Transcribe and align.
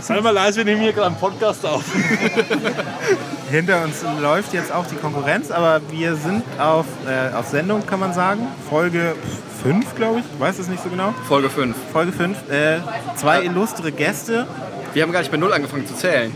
Sei 0.00 0.20
mal 0.22 0.30
leise, 0.30 0.58
wir 0.58 0.64
nehmen 0.64 0.80
hier 0.80 0.92
gerade 0.94 1.08
einen 1.08 1.16
Podcast 1.16 1.66
auf. 1.66 1.84
Hinter 3.50 3.84
uns 3.84 4.02
läuft 4.22 4.54
jetzt 4.54 4.72
auch 4.72 4.86
die 4.86 4.94
Konkurrenz, 4.94 5.50
aber 5.50 5.82
wir 5.90 6.16
sind 6.16 6.42
auf, 6.58 6.86
äh, 7.06 7.34
auf 7.34 7.46
Sendung, 7.48 7.84
kann 7.86 8.00
man 8.00 8.14
sagen. 8.14 8.48
Folge 8.70 9.14
5, 9.62 9.94
glaube 9.96 10.20
ich. 10.20 10.40
Weiß 10.40 10.58
es 10.58 10.68
nicht 10.68 10.82
so 10.82 10.88
genau. 10.88 11.12
Folge 11.28 11.50
5. 11.50 11.76
Folge 11.92 12.12
5. 12.12 12.50
Äh, 12.50 12.78
zwei 13.16 13.42
illustre 13.42 13.92
Gäste. 13.92 14.46
Wir 14.94 15.02
haben 15.02 15.12
gar 15.12 15.20
nicht 15.20 15.30
bei 15.30 15.36
Null 15.36 15.52
angefangen 15.52 15.86
zu 15.86 15.94
zählen. 15.94 16.32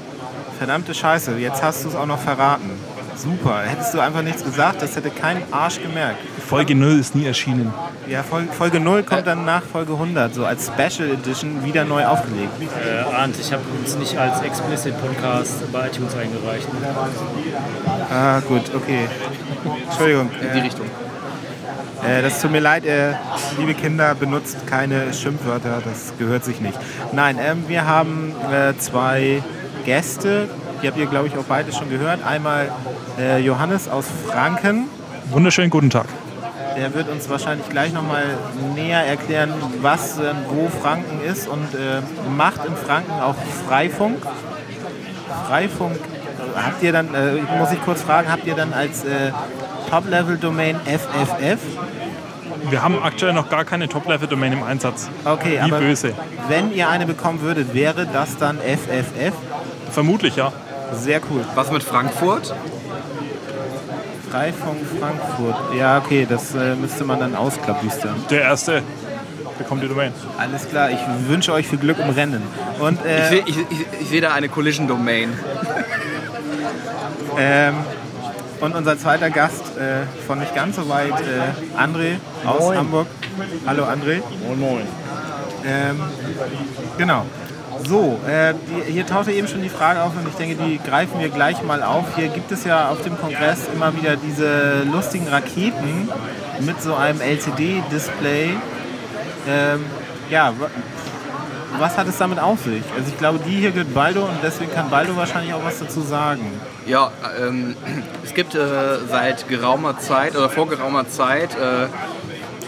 Verdammte 0.59 0.93
Scheiße, 0.93 1.39
jetzt 1.39 1.63
hast 1.63 1.85
du 1.85 1.89
es 1.89 1.97
auch 1.97 2.05
noch 2.05 2.21
verraten. 2.21 2.71
Super. 3.17 3.63
Hättest 3.63 3.95
du 3.95 4.01
einfach 4.01 4.21
nichts 4.21 4.45
gesagt, 4.45 4.83
das 4.83 4.97
hätte 4.97 5.09
kein 5.09 5.43
Arsch 5.51 5.81
gemerkt. 5.81 6.19
Folge 6.51 6.75
0 6.75 6.99
ist 6.99 7.15
nie 7.15 7.27
erschienen. 7.27 7.73
Ja, 8.09 8.25
Folge, 8.25 8.53
Folge 8.53 8.81
0 8.81 9.05
kommt 9.05 9.25
dann 9.25 9.45
nach 9.45 9.63
Folge 9.63 9.93
100, 9.93 10.35
so 10.35 10.45
als 10.45 10.67
Special 10.67 11.09
Edition 11.09 11.65
wieder 11.65 11.85
neu 11.85 12.05
aufgelegt. 12.05 12.51
Äh, 12.61 13.15
Arndt, 13.15 13.37
ich 13.39 13.53
habe 13.53 13.63
uns 13.79 13.97
nicht 13.97 14.19
als 14.19 14.41
Explicit 14.41 15.01
Podcast 15.01 15.71
bei 15.73 15.87
iTunes 15.87 16.13
eingereicht. 16.17 16.67
Ah, 18.11 18.41
gut, 18.41 18.63
okay. 18.75 19.07
Entschuldigung. 19.85 20.29
In 20.43 20.53
die 20.53 20.59
Richtung. 20.59 20.87
Äh, 22.05 22.23
das 22.23 22.43
tut 22.43 22.51
mir 22.51 22.59
leid, 22.59 22.85
äh, 22.85 23.13
liebe 23.57 23.75
Kinder, 23.75 24.17
benutzt 24.17 24.67
keine 24.67 25.15
Schimpfwörter, 25.15 25.81
das 25.85 26.15
gehört 26.19 26.45
sich 26.45 26.61
nicht. 26.61 26.77
Nein, 27.13 27.39
ähm, 27.41 27.63
wir 27.69 27.87
haben 27.87 28.35
äh, 28.53 28.77
zwei 28.77 29.41
Gäste, 29.85 30.49
die 30.83 30.89
habt 30.89 30.99
ihr, 30.99 31.07
glaube 31.07 31.29
ich, 31.29 31.37
auch 31.39 31.45
beide 31.45 31.73
schon 31.73 31.89
gehört. 31.91 32.27
Einmal 32.27 32.73
äh, 33.21 33.39
Johannes 33.39 33.89
aus 33.89 34.07
Franken, 34.27 34.89
Wunderschönen 35.31 35.71
guten 35.71 35.91
Tag. 35.91 36.07
Der 36.77 36.95
wird 36.95 37.09
uns 37.09 37.29
wahrscheinlich 37.29 37.69
gleich 37.69 37.93
nochmal 37.93 38.25
näher 38.75 39.05
erklären, 39.05 39.53
was 39.81 40.19
äh, 40.19 40.33
wo 40.49 40.69
Franken 40.69 41.21
ist 41.25 41.49
und 41.49 41.75
äh, 41.75 42.01
macht 42.37 42.65
in 42.65 42.77
Franken 42.77 43.21
auch 43.21 43.35
Freifunk. 43.67 44.19
Freifunk, 45.49 45.97
äh, 45.97 46.61
habt 46.61 46.83
ihr 46.83 46.93
dann, 46.93 47.15
äh, 47.15 47.35
muss 47.59 47.73
ich 47.73 47.83
kurz 47.85 48.03
fragen, 48.03 48.31
habt 48.31 48.47
ihr 48.47 48.55
dann 48.55 48.73
als 48.73 49.05
äh, 49.05 49.33
Top-Level-Domain 49.91 50.77
FFF? 50.87 51.59
Wir 52.69 52.83
haben 52.83 53.03
aktuell 53.03 53.33
noch 53.33 53.49
gar 53.49 53.65
keine 53.65 53.89
Top-Level-Domain 53.89 54.53
im 54.53 54.63
Einsatz. 54.63 55.09
Okay, 55.25 55.55
Wie 55.55 55.59
aber 55.61 55.79
böse. 55.79 56.13
wenn 56.49 56.73
ihr 56.73 56.89
eine 56.89 57.07
bekommen 57.07 57.41
würdet, 57.41 57.75
wäre 57.75 58.07
das 58.07 58.37
dann 58.37 58.59
FFF? 58.59 59.33
Vermutlich, 59.91 60.37
ja. 60.37 60.53
Sehr 60.93 61.21
cool. 61.31 61.45
Was 61.55 61.71
mit 61.71 61.83
Frankfurt? 61.83 62.55
Freifunk 64.31 64.79
Frankfurt. 64.99 65.75
Ja, 65.77 65.99
okay, 65.99 66.27
das 66.29 66.55
äh, 66.55 66.77
müsste 66.77 67.05
man 67.05 67.19
dann 67.19 67.35
ausklabüstern. 67.35 68.15
Der 68.31 68.43
Erste 68.43 68.83
bekommt 69.59 69.83
die 69.83 69.89
Domain. 69.89 70.13
Alles 70.39 70.69
klar, 70.69 70.91
ich 70.91 71.01
wünsche 71.27 71.53
euch 71.53 71.67
viel 71.67 71.79
Glück 71.79 71.99
im 71.99 72.11
Rennen. 72.11 72.43
Und, 72.79 72.99
Ich 73.05 73.11
äh, 73.11 73.29
sehe 73.29 73.43
ich, 73.47 73.59
ich, 73.59 73.87
ich 74.01 74.09
sehe 74.09 74.21
da 74.21 74.33
eine 74.33 74.49
Collision-Domain. 74.49 75.33
ähm, 77.39 77.75
und 78.61 78.77
unser 78.77 78.99
zweiter 78.99 79.31
Gast 79.31 79.77
äh, 79.77 80.07
von 80.27 80.39
nicht 80.39 80.55
ganz 80.55 80.77
so 80.77 80.89
weit, 80.89 81.13
äh, 81.13 81.79
André 81.79 82.17
aus 82.45 82.75
Hamburg. 82.75 83.07
Hallo 83.67 83.85
André. 83.85 84.21
Moin, 84.47 84.61
moin. 84.61 84.87
Ähm, 85.65 86.01
genau. 86.99 87.25
So, 87.87 88.19
äh, 88.29 88.55
die, 88.87 88.93
hier 88.93 89.07
tauchte 89.07 89.33
eben 89.33 89.49
schon 89.49 89.63
die 89.63 89.69
Frage 89.69 90.03
auf 90.03 90.13
und 90.17 90.29
ich 90.29 90.35
denke, 90.35 90.57
die 90.63 90.79
greifen 90.79 91.19
wir 91.21 91.29
gleich 91.29 91.63
mal 91.63 91.83
auf. 91.83 92.05
Hier 92.17 92.29
gibt 92.29 92.53
es 92.53 92.65
ja 92.65 92.89
auf 92.91 93.03
dem 93.03 93.19
Kongress 93.19 93.69
immer 93.75 93.97
wieder 93.97 94.17
diese 94.17 94.83
lustigen 94.93 95.29
Raketen 95.29 96.09
mit 96.61 96.81
so 96.83 96.95
einem 96.95 97.21
LCD-Display. 97.21 98.51
Ähm, 99.49 99.85
ja, 100.31 100.53
wa- 100.59 100.69
was 101.79 101.97
hat 101.97 102.07
es 102.09 102.19
damit 102.19 102.39
auf 102.39 102.61
sich? 102.65 102.83
Also 102.97 103.09
ich 103.09 103.17
glaube, 103.17 103.39
die 103.47 103.57
hier 103.57 103.71
gehört 103.71 103.95
Baldo 103.95 104.23
und 104.25 104.39
deswegen 104.43 104.73
kann 104.75 104.91
Baldo 104.91 105.17
wahrscheinlich 105.17 105.55
auch 105.55 105.65
was 105.65 105.79
dazu 105.79 106.03
sagen. 106.03 106.61
Ja, 106.87 107.11
ähm, 107.41 107.75
es 108.23 108.35
gibt 108.35 108.55
äh, 108.55 108.59
seit 109.09 109.49
geraumer 109.49 109.99
Zeit 109.99 110.37
oder 110.37 110.51
vor 110.51 110.69
geraumer 110.69 111.09
Zeit 111.09 111.51
äh, 111.55 111.87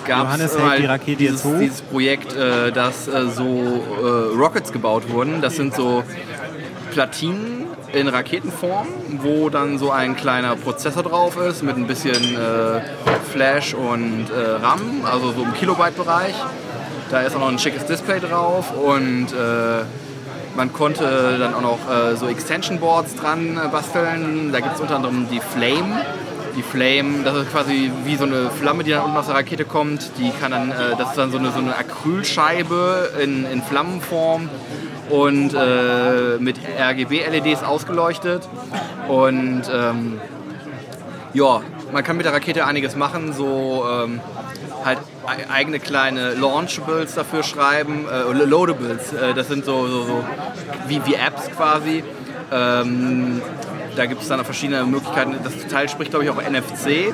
gab 0.04 0.38
es 0.38 0.58
Rakete 0.58 1.16
dieses, 1.16 1.42
dieses 1.42 1.82
Projekt, 1.82 2.34
äh, 2.34 2.72
dass 2.72 3.08
äh, 3.08 3.28
so 3.28 3.44
äh, 3.44 4.36
Rockets 4.36 4.72
gebaut 4.72 5.08
wurden. 5.10 5.40
Das 5.40 5.56
sind 5.56 5.74
so 5.74 6.02
Platinen 6.92 7.66
in 7.92 8.08
Raketenform, 8.08 8.86
wo 9.22 9.48
dann 9.48 9.78
so 9.78 9.90
ein 9.90 10.16
kleiner 10.16 10.56
Prozessor 10.56 11.02
drauf 11.02 11.36
ist 11.36 11.62
mit 11.62 11.76
ein 11.76 11.86
bisschen 11.86 12.34
äh, 12.34 12.80
Flash 13.32 13.74
und 13.74 14.26
äh, 14.30 14.50
RAM, 14.62 15.04
also 15.04 15.32
so 15.32 15.42
im 15.42 15.54
Kilobyte-Bereich. 15.54 16.34
Da 17.10 17.20
ist 17.20 17.36
auch 17.36 17.40
noch 17.40 17.48
ein 17.48 17.58
schickes 17.58 17.84
Display 17.84 18.20
drauf 18.20 18.72
und 18.74 19.26
äh, 19.32 19.84
man 20.56 20.72
konnte 20.72 21.38
dann 21.38 21.54
auch 21.54 21.62
noch 21.62 21.78
so 22.14 22.28
Extension 22.28 22.78
Boards 22.78 23.16
dran 23.16 23.58
basteln. 23.72 24.52
Da 24.52 24.60
gibt 24.60 24.74
es 24.74 24.80
unter 24.82 24.96
anderem 24.96 25.26
die 25.30 25.40
Flame. 25.40 26.04
Die 26.56 26.62
Flame, 26.62 27.22
das 27.24 27.36
ist 27.36 27.50
quasi 27.50 27.90
wie 28.04 28.16
so 28.16 28.24
eine 28.24 28.50
Flamme, 28.50 28.84
die 28.84 28.90
dann 28.90 29.04
unten 29.04 29.16
aus 29.16 29.26
der 29.26 29.36
Rakete 29.36 29.64
kommt. 29.64 30.10
Die 30.18 30.30
kann 30.30 30.50
dann, 30.50 30.70
äh, 30.70 30.96
das 30.98 31.10
ist 31.10 31.18
dann 31.18 31.30
so 31.30 31.38
eine, 31.38 31.50
so 31.50 31.58
eine 31.58 31.74
Acrylscheibe 31.76 33.12
in, 33.22 33.46
in 33.46 33.62
Flammenform 33.62 34.50
und 35.08 35.54
äh, 35.54 36.38
mit 36.38 36.58
RGB-LEDs 36.78 37.62
ausgeleuchtet. 37.62 38.46
Und 39.08 39.62
ähm, 39.72 40.20
ja, 41.32 41.62
man 41.90 42.04
kann 42.04 42.16
mit 42.16 42.26
der 42.26 42.34
Rakete 42.34 42.66
einiges 42.66 42.96
machen, 42.96 43.32
so 43.32 43.84
ähm, 43.90 44.20
halt 44.84 44.98
e- 45.26 45.50
eigene 45.50 45.78
kleine 45.80 46.34
Launchables 46.34 47.14
dafür 47.14 47.42
schreiben, 47.42 48.04
äh, 48.10 48.44
Loadables, 48.44 49.12
äh, 49.14 49.32
das 49.34 49.48
sind 49.48 49.64
so, 49.64 49.86
so, 49.86 50.02
so 50.04 50.24
wie, 50.88 51.00
wie 51.06 51.14
Apps 51.14 51.50
quasi. 51.56 52.04
Ähm, 52.50 53.40
da 53.96 54.06
gibt 54.06 54.22
es 54.22 54.28
dann 54.28 54.44
verschiedene 54.44 54.84
Möglichkeiten. 54.84 55.34
Das 55.42 55.54
Teil 55.68 55.88
spricht, 55.88 56.10
glaube 56.10 56.24
ich, 56.24 56.30
auch 56.30 56.40
NFC. 56.42 57.12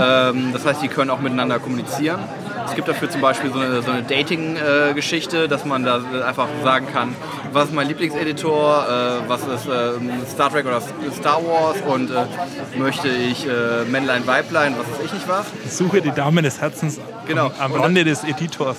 Ähm, 0.00 0.52
das 0.52 0.64
heißt, 0.64 0.82
die 0.82 0.88
können 0.88 1.10
auch 1.10 1.20
miteinander 1.20 1.58
kommunizieren. 1.58 2.20
Es 2.66 2.74
gibt 2.74 2.88
dafür 2.88 3.08
zum 3.10 3.20
Beispiel 3.20 3.50
so 3.52 3.58
eine, 3.58 3.82
so 3.82 3.90
eine 3.90 4.02
Dating-Geschichte, 4.02 5.48
dass 5.48 5.64
man 5.64 5.84
da 5.84 6.00
einfach 6.26 6.48
sagen 6.62 6.86
kann, 6.92 7.14
was 7.52 7.66
ist 7.66 7.74
mein 7.74 7.88
Lieblingseditor, 7.88 8.86
äh, 9.24 9.28
was 9.28 9.40
ist 9.42 9.66
ähm, 9.66 10.10
Star 10.30 10.50
Trek 10.50 10.66
oder 10.66 10.80
Star 11.12 11.40
Wars 11.44 11.76
und 11.86 12.10
äh, 12.10 12.78
möchte 12.78 13.08
ich 13.08 13.46
äh, 13.46 13.84
Männlein, 13.90 14.26
Weiblein, 14.26 14.74
was 14.78 14.86
weiß 14.98 15.06
ich 15.06 15.12
nicht 15.12 15.28
was. 15.28 15.46
Suche 15.68 16.00
die 16.02 16.10
Dame 16.10 16.42
des 16.42 16.60
Herzens 16.60 17.00
Genau. 17.26 17.46
am, 17.58 17.72
am 17.74 17.80
Rande 17.80 18.04
des 18.04 18.24
Editors. 18.24 18.76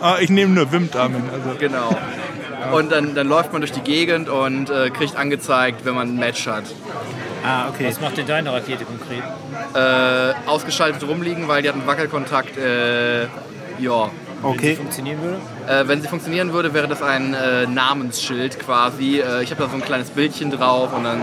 ah, 0.00 0.16
ich 0.20 0.30
nehme 0.30 0.52
nur 0.54 0.70
Wim-Damen. 0.72 1.22
Also. 1.32 1.58
Genau. 1.58 1.96
Und 2.72 2.92
dann, 2.92 3.14
dann 3.14 3.28
läuft 3.28 3.52
man 3.52 3.60
durch 3.60 3.72
die 3.72 3.80
Gegend 3.80 4.28
und 4.28 4.70
äh, 4.70 4.90
kriegt 4.90 5.16
angezeigt, 5.16 5.84
wenn 5.84 5.94
man 5.94 6.08
ein 6.10 6.16
Match 6.18 6.46
hat. 6.46 6.64
Ah, 7.44 7.68
okay. 7.68 7.88
Was 7.88 8.00
macht 8.00 8.16
denn 8.16 8.26
deine 8.26 8.52
Rakete 8.52 8.84
konkret? 8.84 9.22
Äh, 9.74 10.48
ausgeschaltet 10.48 11.06
rumliegen, 11.06 11.48
weil 11.48 11.62
die 11.62 11.68
hat 11.68 11.74
einen 11.74 11.86
Wackelkontakt. 11.86 12.56
Äh, 12.56 13.22
ja. 13.78 14.10
Okay. 14.42 14.74
Funktionieren 14.76 15.20
würde? 15.22 15.38
Äh, 15.68 15.86
wenn 15.88 16.02
sie 16.02 16.08
funktionieren 16.08 16.52
würde, 16.52 16.74
wäre 16.74 16.88
das 16.88 17.00
ein 17.02 17.34
äh, 17.34 17.66
Namensschild 17.66 18.58
quasi. 18.58 19.20
Äh, 19.20 19.42
ich 19.42 19.50
habe 19.50 19.62
da 19.62 19.68
so 19.68 19.76
ein 19.76 19.82
kleines 19.84 20.10
Bildchen 20.10 20.50
drauf 20.50 20.92
und 20.94 21.04
dann 21.04 21.20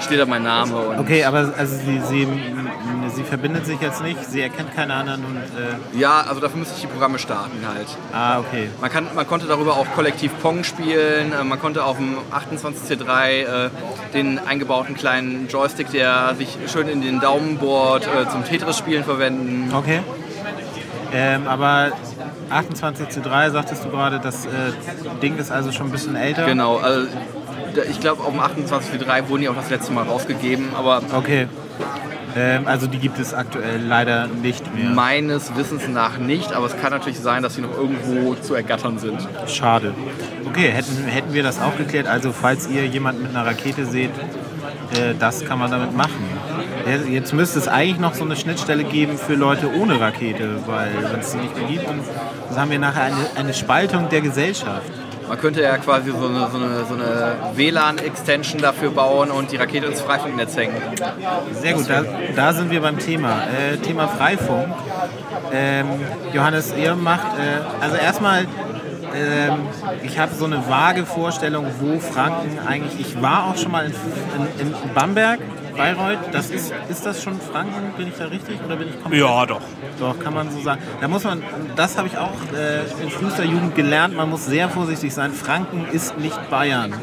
steht 0.00 0.20
da 0.20 0.26
mein 0.26 0.42
Name. 0.42 0.76
Und 0.76 0.98
Okay, 0.98 1.24
aber 1.24 1.54
also 1.56 1.74
sie, 1.76 2.00
sie, 2.00 2.28
sie 3.24 3.28
verbindet 3.28 3.66
sich 3.66 3.80
jetzt 3.80 4.02
nicht, 4.02 4.24
sie 4.24 4.40
erkennt 4.40 4.74
keine 4.74 4.94
anderen 4.94 5.24
und. 5.24 5.36
Äh, 5.36 5.98
Ja, 5.98 6.20
also 6.28 6.40
dafür 6.40 6.58
müsste 6.58 6.74
ich 6.76 6.82
die 6.82 6.86
Programme 6.86 7.18
starten 7.18 7.58
halt. 7.66 7.86
ah, 8.12 8.38
okay. 8.40 8.68
Man, 8.80 8.90
kann, 8.90 9.06
man 9.14 9.26
konnte 9.26 9.46
darüber 9.46 9.74
auch 9.76 9.86
kollektiv 9.94 10.30
Pong 10.42 10.64
spielen. 10.64 11.32
Äh, 11.32 11.44
Man 11.44 11.58
konnte 11.60 11.84
auf 11.84 11.96
dem 11.96 12.16
28C3 12.32 13.28
äh, 13.66 13.70
den 14.12 14.38
eingebauten 14.38 14.94
kleinen 14.94 15.48
Joystick, 15.48 15.90
der 15.92 16.34
sich 16.36 16.56
schön 16.70 16.88
in 16.88 17.00
den 17.00 17.20
Daumen 17.20 17.58
bohrt, 17.58 18.06
äh, 18.06 18.28
zum 18.28 18.44
Tetris-Spielen 18.44 19.04
verwenden. 19.04 19.72
Okay. 19.74 20.00
Ähm, 21.12 21.46
aber 21.46 21.92
28 22.50 23.08
zu 23.08 23.20
3 23.20 23.50
sagtest 23.50 23.84
du 23.84 23.88
gerade, 23.90 24.18
das 24.18 24.46
äh, 24.46 24.50
Ding 25.22 25.36
ist 25.38 25.50
also 25.52 25.70
schon 25.72 25.86
ein 25.86 25.92
bisschen 25.92 26.16
älter. 26.16 26.44
Genau, 26.46 26.76
also 26.78 27.06
ich 27.88 28.00
glaube 28.00 28.22
auf 28.22 28.30
dem 28.32 28.40
28C3 28.40 29.28
wurden 29.28 29.42
die 29.42 29.48
auch 29.48 29.54
das 29.54 29.70
letzte 29.70 29.92
Mal 29.92 30.04
rausgegeben, 30.04 30.70
aber 30.76 31.02
Okay. 31.16 31.46
Ähm, 32.36 32.66
also 32.66 32.86
die 32.86 32.98
gibt 32.98 33.18
es 33.18 33.32
aktuell 33.34 33.80
leider 33.80 34.26
nicht 34.26 34.74
mehr. 34.74 34.90
meines 34.90 35.54
Wissens 35.56 35.88
nach 35.88 36.18
nicht. 36.18 36.52
Aber 36.52 36.66
es 36.66 36.76
kann 36.80 36.90
natürlich 36.90 37.18
sein, 37.20 37.42
dass 37.42 37.54
sie 37.54 37.62
noch 37.62 37.76
irgendwo 37.76 38.34
zu 38.34 38.54
ergattern 38.54 38.98
sind. 38.98 39.26
Schade. 39.46 39.94
Okay, 40.46 40.70
hätten, 40.70 41.04
hätten 41.04 41.32
wir 41.32 41.42
das 41.42 41.60
auch 41.60 41.76
geklärt. 41.76 42.06
Also 42.06 42.32
falls 42.32 42.68
ihr 42.68 42.86
jemanden 42.86 43.22
mit 43.22 43.30
einer 43.30 43.46
Rakete 43.46 43.86
seht, 43.86 44.10
äh, 44.10 45.14
das 45.18 45.44
kann 45.44 45.58
man 45.58 45.70
damit 45.70 45.96
machen. 45.96 46.24
Jetzt 47.08 47.32
müsste 47.32 47.58
es 47.58 47.66
eigentlich 47.66 47.98
noch 47.98 48.12
so 48.12 48.24
eine 48.24 48.36
Schnittstelle 48.36 48.84
geben 48.84 49.16
für 49.16 49.34
Leute 49.36 49.70
ohne 49.74 49.98
Rakete, 49.98 50.58
weil 50.66 50.90
wenn 51.10 51.20
es 51.20 51.30
die 51.30 51.38
nicht 51.38 51.56
mehr 51.56 51.66
gibt, 51.66 51.88
dann 51.88 52.00
dann 52.54 52.60
haben 52.62 52.70
wir 52.70 52.78
nachher 52.78 53.04
eine, 53.04 53.16
eine 53.34 53.54
Spaltung 53.54 54.08
der 54.08 54.20
Gesellschaft. 54.20 54.86
Man 55.28 55.38
könnte 55.38 55.62
ja 55.62 55.76
quasi 55.78 56.10
so 56.10 56.26
eine, 56.26 56.48
so 56.50 56.56
eine, 56.58 56.84
so 56.84 56.94
eine 56.94 57.36
WLAN-Extension 57.54 58.60
dafür 58.60 58.90
bauen 58.90 59.30
und 59.30 59.52
die 59.52 59.56
Rakete 59.56 59.86
ins 59.86 60.00
Freifunknetz 60.00 60.56
hängen. 60.56 60.76
Sehr 61.52 61.74
gut, 61.74 61.88
da, 61.88 62.04
da 62.34 62.52
sind 62.52 62.70
wir 62.70 62.80
beim 62.80 62.98
Thema. 62.98 63.42
Äh, 63.44 63.76
Thema 63.78 64.08
Freifunk. 64.08 64.68
Ähm, 65.52 65.86
Johannes, 66.32 66.74
ihr 66.76 66.94
macht, 66.94 67.38
äh, 67.38 67.82
also 67.82 67.96
erstmal 67.96 68.46
ähm, 69.14 69.68
ich 70.02 70.18
habe 70.18 70.34
so 70.34 70.44
eine 70.44 70.68
vage 70.68 71.06
Vorstellung, 71.06 71.66
wo 71.80 71.98
Franken 72.00 72.58
eigentlich. 72.66 73.00
Ich 73.00 73.22
war 73.22 73.46
auch 73.46 73.56
schon 73.56 73.72
mal 73.72 73.86
in, 73.86 73.92
in, 74.58 74.66
in 74.68 74.94
Bamberg, 74.94 75.40
Bayreuth. 75.76 76.18
Das 76.32 76.50
ist, 76.50 76.72
ist 76.88 77.06
das 77.06 77.22
schon 77.22 77.40
Franken? 77.40 77.92
Bin 77.96 78.08
ich 78.08 78.14
da 78.16 78.26
richtig 78.26 78.58
oder 78.64 78.76
bin 78.76 78.88
ich 78.88 79.00
komplett? 79.00 79.20
Ja, 79.20 79.46
doch. 79.46 79.60
Doch, 79.98 80.18
kann 80.18 80.34
man 80.34 80.50
so 80.50 80.60
sagen. 80.60 80.80
Da 81.00 81.08
muss 81.08 81.24
man, 81.24 81.42
das 81.76 81.96
habe 81.98 82.08
ich 82.08 82.16
auch 82.18 82.32
äh, 82.56 83.02
in 83.02 83.10
frühester 83.10 83.44
Jugend 83.44 83.74
gelernt, 83.74 84.16
man 84.16 84.30
muss 84.30 84.46
sehr 84.46 84.68
vorsichtig 84.68 85.12
sein. 85.14 85.32
Franken 85.32 85.86
ist 85.92 86.18
nicht 86.18 86.50
Bayern. 86.50 86.94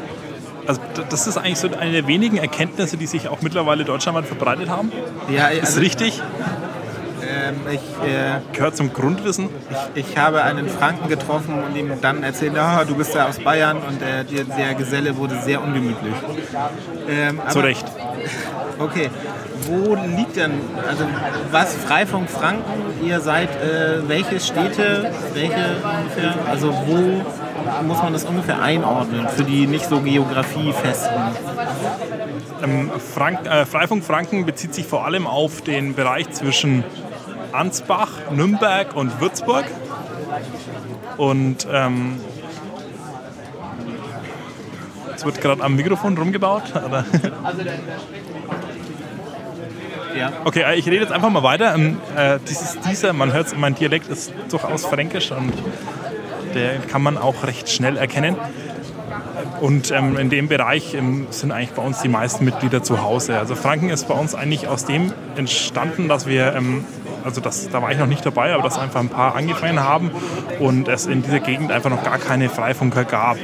Also 0.66 0.80
das 1.10 1.26
ist 1.26 1.36
eigentlich 1.38 1.58
so 1.58 1.68
eine 1.76 1.92
der 1.92 2.06
wenigen 2.06 2.36
Erkenntnisse, 2.36 2.96
die 2.96 3.06
sich 3.06 3.28
auch 3.28 3.42
mittlerweile 3.42 3.84
deutschlandweit 3.84 4.26
verbreitet 4.26 4.68
haben. 4.68 4.92
Ja, 5.28 5.48
Ist 5.48 5.66
also, 5.66 5.80
richtig, 5.80 6.22
ähm, 7.32 7.56
ich, 7.70 7.80
äh, 8.08 8.40
gehört 8.52 8.76
zum 8.76 8.92
Grundwissen. 8.92 9.48
ich, 9.94 10.06
ich 10.06 10.18
habe 10.18 10.42
einen 10.42 10.68
Franken 10.68 11.08
getroffen 11.08 11.54
und 11.62 11.76
ihm 11.76 11.92
dann 12.00 12.22
erzählt, 12.22 12.56
ah, 12.58 12.84
du 12.84 12.94
bist 12.94 13.14
ja 13.14 13.28
aus 13.28 13.38
Bayern 13.38 13.78
und 13.78 14.02
äh, 14.02 14.24
der, 14.24 14.44
der 14.44 14.74
Geselle 14.74 15.16
wurde 15.16 15.40
sehr 15.40 15.62
ungemütlich. 15.62 16.14
Ähm, 17.08 17.40
Zu 17.48 17.58
aber- 17.58 17.68
Recht. 17.68 17.86
Okay, 18.78 19.10
wo 19.66 19.94
liegt 19.94 20.34
denn, 20.36 20.52
also 20.88 21.04
was 21.52 21.74
Freifunk 21.76 22.28
Franken, 22.28 23.04
ihr 23.04 23.20
seid, 23.20 23.50
äh, 23.50 24.08
welche 24.08 24.40
Städte, 24.40 25.12
welche 25.34 25.54
ungefähr, 25.54 26.34
also 26.50 26.74
wo 26.86 27.22
muss 27.86 28.02
man 28.02 28.12
das 28.12 28.24
ungefähr 28.24 28.60
einordnen 28.60 29.28
für 29.28 29.44
die 29.44 29.66
nicht 29.66 29.84
so 29.88 30.00
geografiefesten? 30.00 31.12
Ähm, 32.62 32.90
Frank, 33.14 33.46
äh, 33.46 33.64
Freifunk 33.66 34.04
Franken 34.04 34.46
bezieht 34.46 34.74
sich 34.74 34.86
vor 34.86 35.04
allem 35.04 35.26
auf 35.26 35.60
den 35.60 35.94
Bereich 35.94 36.30
zwischen 36.30 36.82
Ansbach, 37.52 38.10
Nürnberg 38.30 38.94
und 38.94 39.20
Würzburg. 39.20 39.64
Und 41.16 41.66
ähm, 41.70 42.20
es 45.14 45.24
wird 45.24 45.40
gerade 45.40 45.62
am 45.62 45.76
Mikrofon 45.76 46.16
rumgebaut. 46.16 46.64
Oder? 46.86 47.04
Ja. 50.16 50.32
Okay, 50.44 50.62
äh, 50.62 50.74
ich 50.74 50.86
rede 50.86 50.96
jetzt 50.98 51.12
einfach 51.12 51.30
mal 51.30 51.42
weiter. 51.42 51.74
Ähm, 51.74 51.98
äh, 52.16 52.38
dieses, 52.48 52.78
dieser, 52.80 53.12
man 53.12 53.32
hört 53.32 53.56
mein 53.56 53.74
Dialekt 53.74 54.08
ist 54.08 54.32
durchaus 54.50 54.84
fränkisch 54.84 55.32
und 55.32 55.52
der 56.54 56.78
kann 56.80 57.02
man 57.02 57.16
auch 57.16 57.44
recht 57.44 57.70
schnell 57.70 57.96
erkennen. 57.96 58.36
Und 59.60 59.90
ähm, 59.90 60.18
in 60.18 60.28
dem 60.28 60.48
Bereich 60.48 60.94
ähm, 60.94 61.28
sind 61.30 61.52
eigentlich 61.52 61.70
bei 61.70 61.82
uns 61.82 62.02
die 62.02 62.08
meisten 62.08 62.44
Mitglieder 62.44 62.82
zu 62.82 63.02
Hause. 63.02 63.38
Also 63.38 63.54
Franken 63.54 63.90
ist 63.90 64.08
bei 64.08 64.14
uns 64.14 64.34
eigentlich 64.34 64.66
aus 64.66 64.84
dem 64.84 65.12
entstanden, 65.36 66.08
dass 66.08 66.26
wir, 66.26 66.54
ähm, 66.54 66.84
also 67.24 67.40
das, 67.40 67.68
da 67.68 67.82
war 67.82 67.92
ich 67.92 67.98
noch 67.98 68.06
nicht 68.06 68.24
dabei, 68.24 68.52
aber 68.52 68.62
dass 68.62 68.78
einfach 68.78 69.00
ein 69.00 69.08
paar 69.08 69.34
angefangen 69.34 69.80
haben 69.80 70.10
und 70.58 70.88
es 70.88 71.06
in 71.06 71.22
dieser 71.22 71.40
Gegend 71.40 71.72
einfach 71.72 71.90
noch 71.90 72.02
gar 72.02 72.18
keine 72.18 72.48
Freifunker 72.48 73.04
gab. 73.04 73.36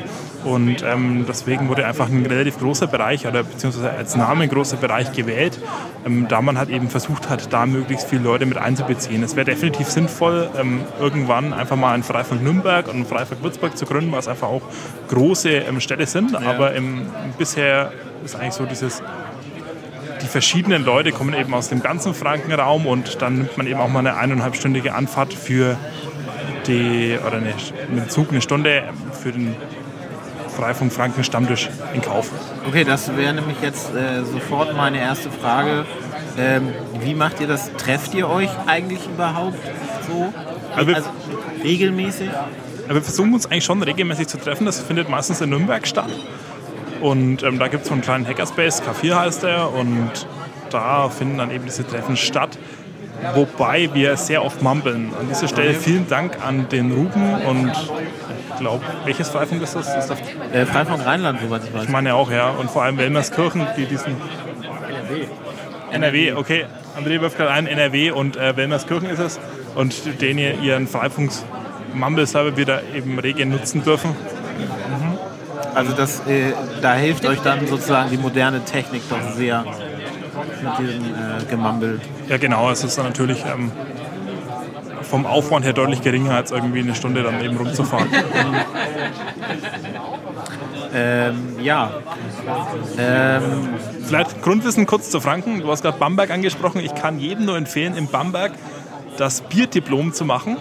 Und 0.45 0.85
ähm, 0.85 1.25
deswegen 1.29 1.69
wurde 1.69 1.85
einfach 1.85 2.09
ein 2.09 2.25
relativ 2.25 2.59
großer 2.59 2.87
Bereich 2.87 3.27
oder 3.27 3.43
beziehungsweise 3.43 3.91
als 3.91 4.15
Name 4.15 4.45
ein 4.45 4.49
großer 4.49 4.77
Bereich 4.77 5.13
gewählt, 5.13 5.59
ähm, 6.07 6.27
da 6.29 6.41
man 6.41 6.57
halt 6.57 6.71
eben 6.71 6.89
versucht 6.89 7.29
hat, 7.29 7.53
da 7.53 7.67
möglichst 7.67 8.09
viele 8.09 8.23
Leute 8.23 8.47
mit 8.47 8.57
einzubeziehen. 8.57 9.23
Es 9.25 9.35
wäre 9.35 9.47
definitiv 9.47 9.89
sinnvoll, 9.89 10.49
ähm, 10.57 10.83
irgendwann 11.01 11.53
einfach 11.53 11.77
mal 11.77 11.93
ein 11.93 12.05
Freifunk 12.05 12.43
Nürnberg 12.43 12.87
und 12.89 13.01
ein 13.01 13.07
Freifunk 13.07 13.43
Würzburg 13.43 13.77
zu 13.77 13.85
gründen, 13.85 14.13
was 14.13 14.29
einfach 14.29 14.49
auch 14.49 14.63
große 15.09 15.51
ähm, 15.51 15.81
Städte 15.81 16.07
sind. 16.07 16.37
Aber 16.37 16.73
im, 16.73 17.07
bisher 17.37 17.93
ist 18.25 18.37
eigentlich 18.37 18.55
so 18.55 18.65
dieses 18.65 19.03
die 20.23 20.27
verschiedenen 20.27 20.85
Leute 20.85 21.13
kommen 21.13 21.35
eben 21.35 21.55
aus 21.55 21.69
dem 21.69 21.83
ganzen 21.83 22.15
Frankenraum 22.15 22.87
und 22.87 23.23
dann 23.23 23.39
nimmt 23.39 23.57
man 23.57 23.67
eben 23.67 23.81
auch 23.81 23.89
mal 23.89 24.01
eine 24.01 24.17
eineinhalbstündige 24.17 24.95
Anfahrt 24.95 25.33
für 25.33 25.77
die, 26.67 27.19
oder 27.27 27.37
eine, 27.37 27.55
mit 27.91 28.05
dem 28.05 28.09
Zug 28.09 28.31
eine 28.31 28.41
Stunde 28.41 28.85
für 29.13 29.33
den 29.33 29.55
Freifunk 30.57 30.93
Franken 30.93 31.23
Stammtisch 31.23 31.69
in 31.95 32.03
Kauf. 32.03 32.31
Okay, 32.67 32.85
das 32.85 33.17
wäre 33.17 33.33
nämlich 33.33 33.59
jetzt 33.63 33.95
äh, 33.95 34.25
sofort 34.25 34.77
meine 34.77 34.99
erste 34.99 35.31
Frage. 35.31 35.87
Ähm, 36.37 36.73
wie 37.01 37.15
macht 37.15 37.41
ihr 37.41 37.47
das? 37.47 37.71
Trefft 37.77 38.15
ihr 38.15 38.29
euch 38.29 38.51
eigentlich 38.67 39.07
überhaupt 39.07 39.59
so? 40.09 40.33
Also 40.75 40.95
Also 40.95 41.11
regelmäßig? 41.63 42.29
Wir 42.89 43.03
versuchen 43.03 43.35
uns 43.35 43.47
eigentlich 43.47 43.65
schon 43.65 43.83
regelmäßig 43.83 44.29
zu 44.29 44.39
treffen. 44.39 44.67
Das 44.67 44.81
findet 44.81 45.09
meistens 45.09 45.41
in 45.41 45.51
Nürnberg 45.51 45.87
statt. 45.87 46.11
Und 47.01 47.43
ähm, 47.43 47.59
da 47.59 47.69
gibt 47.69 47.83
es 47.83 47.89
so 47.89 47.95
einen 47.95 48.03
kleinen 48.03 48.27
Hackerspace, 48.27 48.83
K4 48.83 49.15
heißt 49.15 49.43
der, 49.43 49.73
und 49.73 50.11
da 50.71 51.09
finden 51.09 51.39
dann 51.39 51.51
eben 51.51 51.65
diese 51.65 51.87
Treffen 51.87 52.17
statt. 52.17 52.59
Wobei 53.35 53.91
wir 53.95 54.17
sehr 54.17 54.45
oft 54.45 54.63
mumbeln. 54.63 55.13
An 55.19 55.29
dieser 55.29 55.49
Stelle 55.49 55.75
vielen 55.75 56.09
Dank 56.09 56.39
an 56.45 56.69
den 56.69 56.93
Ruben 56.93 57.35
und 57.47 57.73
ich 58.51 58.61
glaube, 58.61 58.85
welches 59.05 59.29
Freifunk 59.29 59.63
ist 59.63 59.75
das? 59.75 59.89
ist 59.97 60.09
das 60.09 60.19
Äh, 60.53 60.67
Freifunk 60.67 61.05
Rheinland, 61.05 61.41
soweit 61.41 61.65
ich 61.65 61.75
weiß. 61.75 61.85
ich 61.85 61.89
meine 61.89 62.15
auch, 62.15 62.31
ja. 62.31 62.51
Und 62.51 62.71
vor 62.71 62.83
allem 62.83 62.99
Wilmerskirchen, 62.99 63.67
die 63.77 63.87
diesen. 63.87 64.17
NRW, 65.91 66.33
okay. 66.35 66.67
André 66.97 67.21
wirft 67.21 67.37
gerade 67.37 67.51
ein, 67.51 67.67
NRW 67.67 68.11
und 68.11 68.37
äh, 68.37 68.57
Wilmerskirchen 68.57 69.11
ist 69.11 69.21
es. 69.21 69.41
Und 69.75 70.21
den 70.21 70.39
ihr 70.39 70.61
ihren 70.61 70.87
Freifunks 70.87 71.45
Mumble-Server 71.95 72.57
wieder 72.57 72.83
eben 72.95 73.19
rege 73.19 73.47
nutzen 73.47 73.83
dürfen. 73.85 74.15
Also 75.75 75.93
das, 75.93 76.21
äh, 76.27 76.53
da 76.81 76.95
hilft 76.95 77.27
euch 77.27 77.41
dann 77.41 77.67
sozusagen 77.67 78.11
die 78.11 78.17
moderne 78.17 78.65
Technik 78.65 79.03
doch 79.09 79.33
sehr 79.35 79.65
mit 80.63 80.79
diesem 80.79 81.05
äh, 81.05 81.45
Gemampel. 81.49 82.01
Ja, 82.29 82.37
genau. 82.37 82.71
Es 82.71 82.85
ist 82.85 82.99
dann 82.99 83.07
natürlich 83.07 83.45
ähm, 83.45 83.73
vom 85.03 85.27
Aufwand 85.27 85.65
her 85.65 85.73
deutlich 85.73 86.03
geringer, 86.03 86.35
als 86.35 86.51
irgendwie 86.51 86.81
eine 86.81 86.95
Stunde 86.95 87.23
dann 87.23 87.43
eben 87.43 87.57
rumzufahren. 87.57 88.09
Ähm, 90.95 91.57
ja. 91.61 91.91
Ähm, 92.99 93.43
Vielleicht 94.05 94.41
Grundwissen 94.43 94.87
kurz 94.87 95.11
zu 95.11 95.21
Franken. 95.21 95.61
Du 95.61 95.71
hast 95.71 95.83
gerade 95.83 95.99
Bamberg 95.99 96.31
angesprochen. 96.31 96.81
Ich 96.81 96.95
kann 96.95 97.19
jedem 97.19 97.45
nur 97.45 97.59
empfehlen, 97.59 97.95
in 97.95 98.07
Bamberg 98.07 98.53
das 99.19 99.43
Bierdiplom 99.43 100.15
zu 100.15 100.25
machen. 100.25 100.57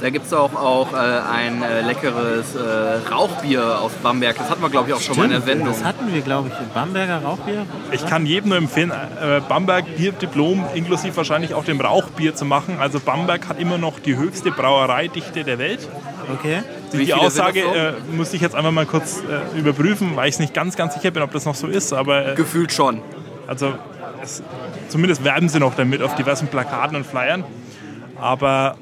Da 0.00 0.08
gibt 0.08 0.26
es 0.26 0.32
auch, 0.32 0.54
auch 0.54 0.92
äh, 0.92 0.96
ein 0.96 1.62
äh, 1.62 1.82
leckeres 1.82 2.54
äh, 2.54 3.08
Rauchbier 3.12 3.80
aus 3.80 3.92
Bamberg. 4.02 4.36
Das 4.38 4.48
hatten 4.48 4.62
wir, 4.62 4.70
glaube 4.70 4.88
ich, 4.88 4.94
auch 4.94 5.00
schon 5.00 5.16
mal 5.16 5.24
in 5.24 5.30
der 5.30 5.42
Sendung. 5.42 5.68
das 5.68 5.84
hatten 5.84 6.12
wir, 6.12 6.20
glaube 6.22 6.48
ich, 6.48 6.58
in 6.58 6.72
Bamberger 6.72 7.22
Rauchbier. 7.22 7.66
Ich 7.92 8.06
kann 8.06 8.24
jedem 8.24 8.50
nur 8.50 8.58
empfehlen, 8.58 8.90
äh, 8.90 9.40
Bamberg 9.46 9.96
Bierdiplom 9.96 10.64
inklusive 10.74 11.16
wahrscheinlich 11.16 11.52
auch 11.54 11.64
dem 11.64 11.80
Rauchbier 11.80 12.34
zu 12.34 12.44
machen. 12.44 12.78
Also 12.80 12.98
Bamberg 12.98 13.48
hat 13.48 13.60
immer 13.60 13.76
noch 13.76 13.98
die 13.98 14.16
höchste 14.16 14.50
Brauereidichte 14.50 15.44
der 15.44 15.58
Welt. 15.58 15.86
Okay. 16.32 16.62
Die, 16.92 17.04
die 17.04 17.14
Aussage 17.14 17.62
das 17.62 17.76
äh, 17.76 18.16
muss 18.16 18.32
ich 18.32 18.40
jetzt 18.40 18.54
einfach 18.54 18.72
mal 18.72 18.86
kurz 18.86 19.20
äh, 19.20 19.58
überprüfen, 19.58 20.16
weil 20.16 20.28
ich 20.28 20.34
es 20.36 20.40
nicht 20.40 20.54
ganz, 20.54 20.76
ganz 20.76 20.94
sicher 20.94 21.10
bin, 21.10 21.22
ob 21.22 21.32
das 21.32 21.44
noch 21.44 21.54
so 21.54 21.66
ist. 21.66 21.92
Aber 21.92 22.32
äh, 22.32 22.34
Gefühlt 22.34 22.72
schon. 22.72 23.02
also 23.46 23.74
es, 24.22 24.42
zumindest 24.88 25.24
werben 25.24 25.48
sie 25.48 25.60
noch 25.60 25.74
damit 25.74 26.02
auf 26.02 26.14
diversen 26.14 26.48
Plakaten 26.48 26.96
und 26.96 27.06
Flyern. 27.06 27.44
Aber 28.20 28.76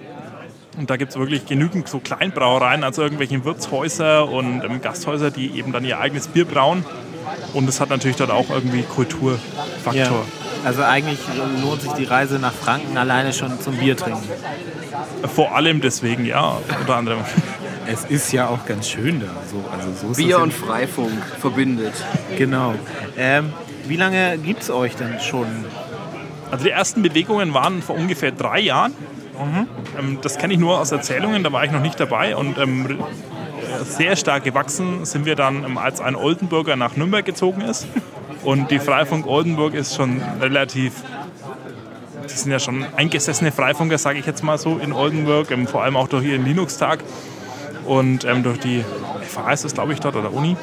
und 0.79 0.91
da 0.91 0.97
gibt 0.97 1.11
es 1.11 1.19
wirklich 1.19 1.45
genügend 1.47 1.89
so 1.89 1.99
Kleinbrauereien, 1.99 2.85
also 2.85 3.03
irgendwelche 3.03 3.45
Wirtshäuser 3.45 4.29
und 4.29 4.63
ähm, 4.63 4.81
Gasthäuser, 4.81 5.31
die 5.31 5.59
eben 5.59 5.73
dann 5.73 5.85
ihr 5.85 5.99
eigenes 5.99 6.29
Bier 6.29 6.45
brauen. 6.45 6.85
Und 7.53 7.69
es 7.69 7.81
hat 7.81 7.91
natürlich 7.91 8.17
dort 8.17 8.31
auch 8.31 8.49
irgendwie 8.49 8.83
Kulturfaktor. 8.83 9.95
Ja. 9.95 10.25
Also 10.65 10.83
eigentlich 10.83 11.19
lohnt 11.63 11.83
sich 11.83 11.93
die 11.93 12.05
Reise 12.05 12.39
nach 12.39 12.53
Franken 12.53 12.97
alleine 12.97 13.33
schon 13.33 13.61
zum 13.61 13.77
Bier 13.77 13.97
trinken. 13.97 14.23
Vor 15.35 15.55
allem 15.55 15.81
deswegen, 15.81 16.25
ja, 16.25 16.59
unter 16.81 16.97
anderem. 16.97 17.21
Es 17.91 18.05
ist 18.05 18.33
ja 18.33 18.49
auch 18.49 18.67
ganz 18.67 18.87
schön 18.87 19.19
da. 19.19 19.29
So, 19.51 19.65
also 19.73 19.89
so 19.99 20.11
ist 20.11 20.19
Bier 20.19 20.41
und 20.41 20.53
Freifunk 20.53 21.25
verbindet. 21.41 21.95
Genau. 22.37 22.75
Ähm, 23.17 23.55
wie 23.87 23.97
lange 23.97 24.37
gibt 24.37 24.61
es 24.61 24.69
euch 24.69 24.95
denn 24.95 25.19
schon? 25.21 25.47
Also 26.51 26.65
die 26.65 26.71
ersten 26.71 27.01
Bewegungen 27.01 27.55
waren 27.55 27.81
vor 27.81 27.97
ungefähr 27.97 28.31
drei 28.31 28.61
Jahren. 28.61 28.93
Ähm, 29.99 30.19
das 30.23 30.39
kenne 30.39 30.55
ich 30.55 30.59
nur 30.59 30.81
aus 30.81 30.93
Erzählungen, 30.93 31.43
da 31.43 31.53
war 31.53 31.65
ich 31.65 31.71
noch 31.71 31.81
nicht 31.81 31.99
dabei. 31.99 32.37
Und 32.37 32.59
ähm, 32.59 32.87
äh, 32.91 33.85
sehr 33.85 34.17
stark 34.17 34.45
gewachsen 34.45 35.05
sind 35.05 35.25
wir 35.25 35.37
dann, 35.37 35.65
ähm, 35.65 35.79
als 35.79 36.01
ein 36.01 36.17
Oldenburger 36.17 36.77
nach 36.77 36.97
Nürnberg 36.97 37.25
gezogen 37.25 37.61
ist. 37.63 37.87
Und 38.45 38.71
die 38.71 38.79
Freifunk 38.79 39.27
Oldenburg 39.27 39.75
ist 39.75 39.95
schon 39.95 40.23
relativ, 40.41 41.03
die 42.25 42.35
sind 42.35 42.53
ja 42.53 42.59
schon 42.59 42.85
eingesessene 42.97 43.53
Freifunker, 43.53 43.99
sage 43.99 44.19
ich 44.19 44.27
jetzt 44.27 44.43
mal 44.43 44.59
so, 44.59 44.79
in 44.79 44.93
Oldenburg, 44.93 45.51
ähm, 45.51 45.67
vor 45.67 45.83
allem 45.83 45.97
auch 45.97 46.09
durch 46.09 46.25
ihren 46.25 46.45
Linux-Tag 46.45 47.01
und 47.87 48.25
ähm, 48.25 48.43
durch 48.43 48.59
die 48.61 48.85
FH 49.23 49.53
ist 49.53 49.65
es, 49.65 49.75
glaube 49.75 49.93
ich, 49.93 50.01
dort 50.01 50.17
oder 50.17 50.33
Uni. 50.33 50.57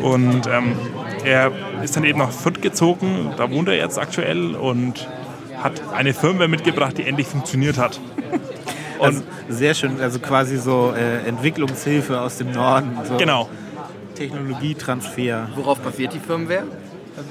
Und 0.00 0.46
ähm, 0.46 0.76
er 1.24 1.50
ist 1.82 1.96
dann 1.96 2.04
eben 2.04 2.18
nach 2.18 2.30
Fürth 2.30 2.60
gezogen, 2.60 3.32
da 3.36 3.50
wohnt 3.50 3.68
er 3.68 3.76
jetzt 3.76 3.98
aktuell 3.98 4.54
und 4.54 5.08
hat 5.62 5.82
eine 5.94 6.14
Firmware 6.14 6.48
mitgebracht, 6.48 6.98
die 6.98 7.04
endlich 7.06 7.26
funktioniert 7.26 7.78
hat. 7.78 8.00
Also, 8.98 9.22
sehr 9.48 9.74
schön, 9.74 10.00
also 10.00 10.18
quasi 10.18 10.56
so 10.56 10.94
äh, 10.96 11.26
Entwicklungshilfe 11.28 12.18
aus 12.20 12.38
dem 12.38 12.52
Norden. 12.52 12.96
So 13.04 13.16
Genau. 13.16 13.48
Technologietransfer. 14.14 15.48
Worauf 15.54 15.78
basiert 15.80 16.14
die 16.14 16.18
Firmware? 16.18 16.64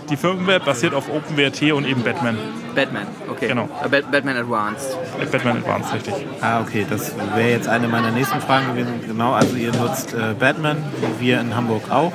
Die 0.09 0.17
Firmware 0.17 0.59
basiert 0.59 0.93
auf 0.93 1.09
OpenWrt 1.09 1.61
und 1.73 1.85
eben 1.85 2.03
Batman. 2.03 2.37
Batman, 2.75 3.07
okay. 3.29 3.47
Genau. 3.47 3.69
Äh, 3.83 3.89
Bat 3.89 4.11
Batman 4.11 4.37
Advanced. 4.37 4.97
Äh, 5.19 5.25
Batman 5.25 5.57
Advanced, 5.57 5.93
richtig. 5.93 6.13
Ah, 6.41 6.61
okay, 6.61 6.85
das 6.89 7.13
wäre 7.35 7.49
jetzt 7.49 7.67
eine 7.67 7.87
meiner 7.87 8.11
nächsten 8.11 8.41
Fragen 8.41 8.67
gewesen. 8.73 8.93
Genau, 9.07 9.33
also 9.33 9.55
ihr 9.55 9.71
nutzt 9.73 10.13
äh, 10.13 10.33
Batman, 10.37 10.77
wir 11.19 11.39
in 11.39 11.55
Hamburg 11.55 11.89
auch. 11.91 12.11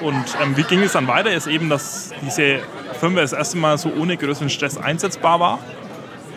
Und 0.00 0.24
ähm, 0.42 0.56
wie 0.56 0.64
ging 0.64 0.82
es 0.82 0.92
dann 0.92 1.06
weiter? 1.06 1.32
Ist 1.32 1.46
eben, 1.46 1.68
dass 1.70 2.10
diese 2.22 2.58
Firmware 3.04 3.24
das 3.24 3.34
erste 3.34 3.58
Mal 3.58 3.76
so 3.76 3.92
ohne 3.92 4.16
größeren 4.16 4.48
Stress 4.48 4.78
einsetzbar 4.78 5.38
war. 5.38 5.58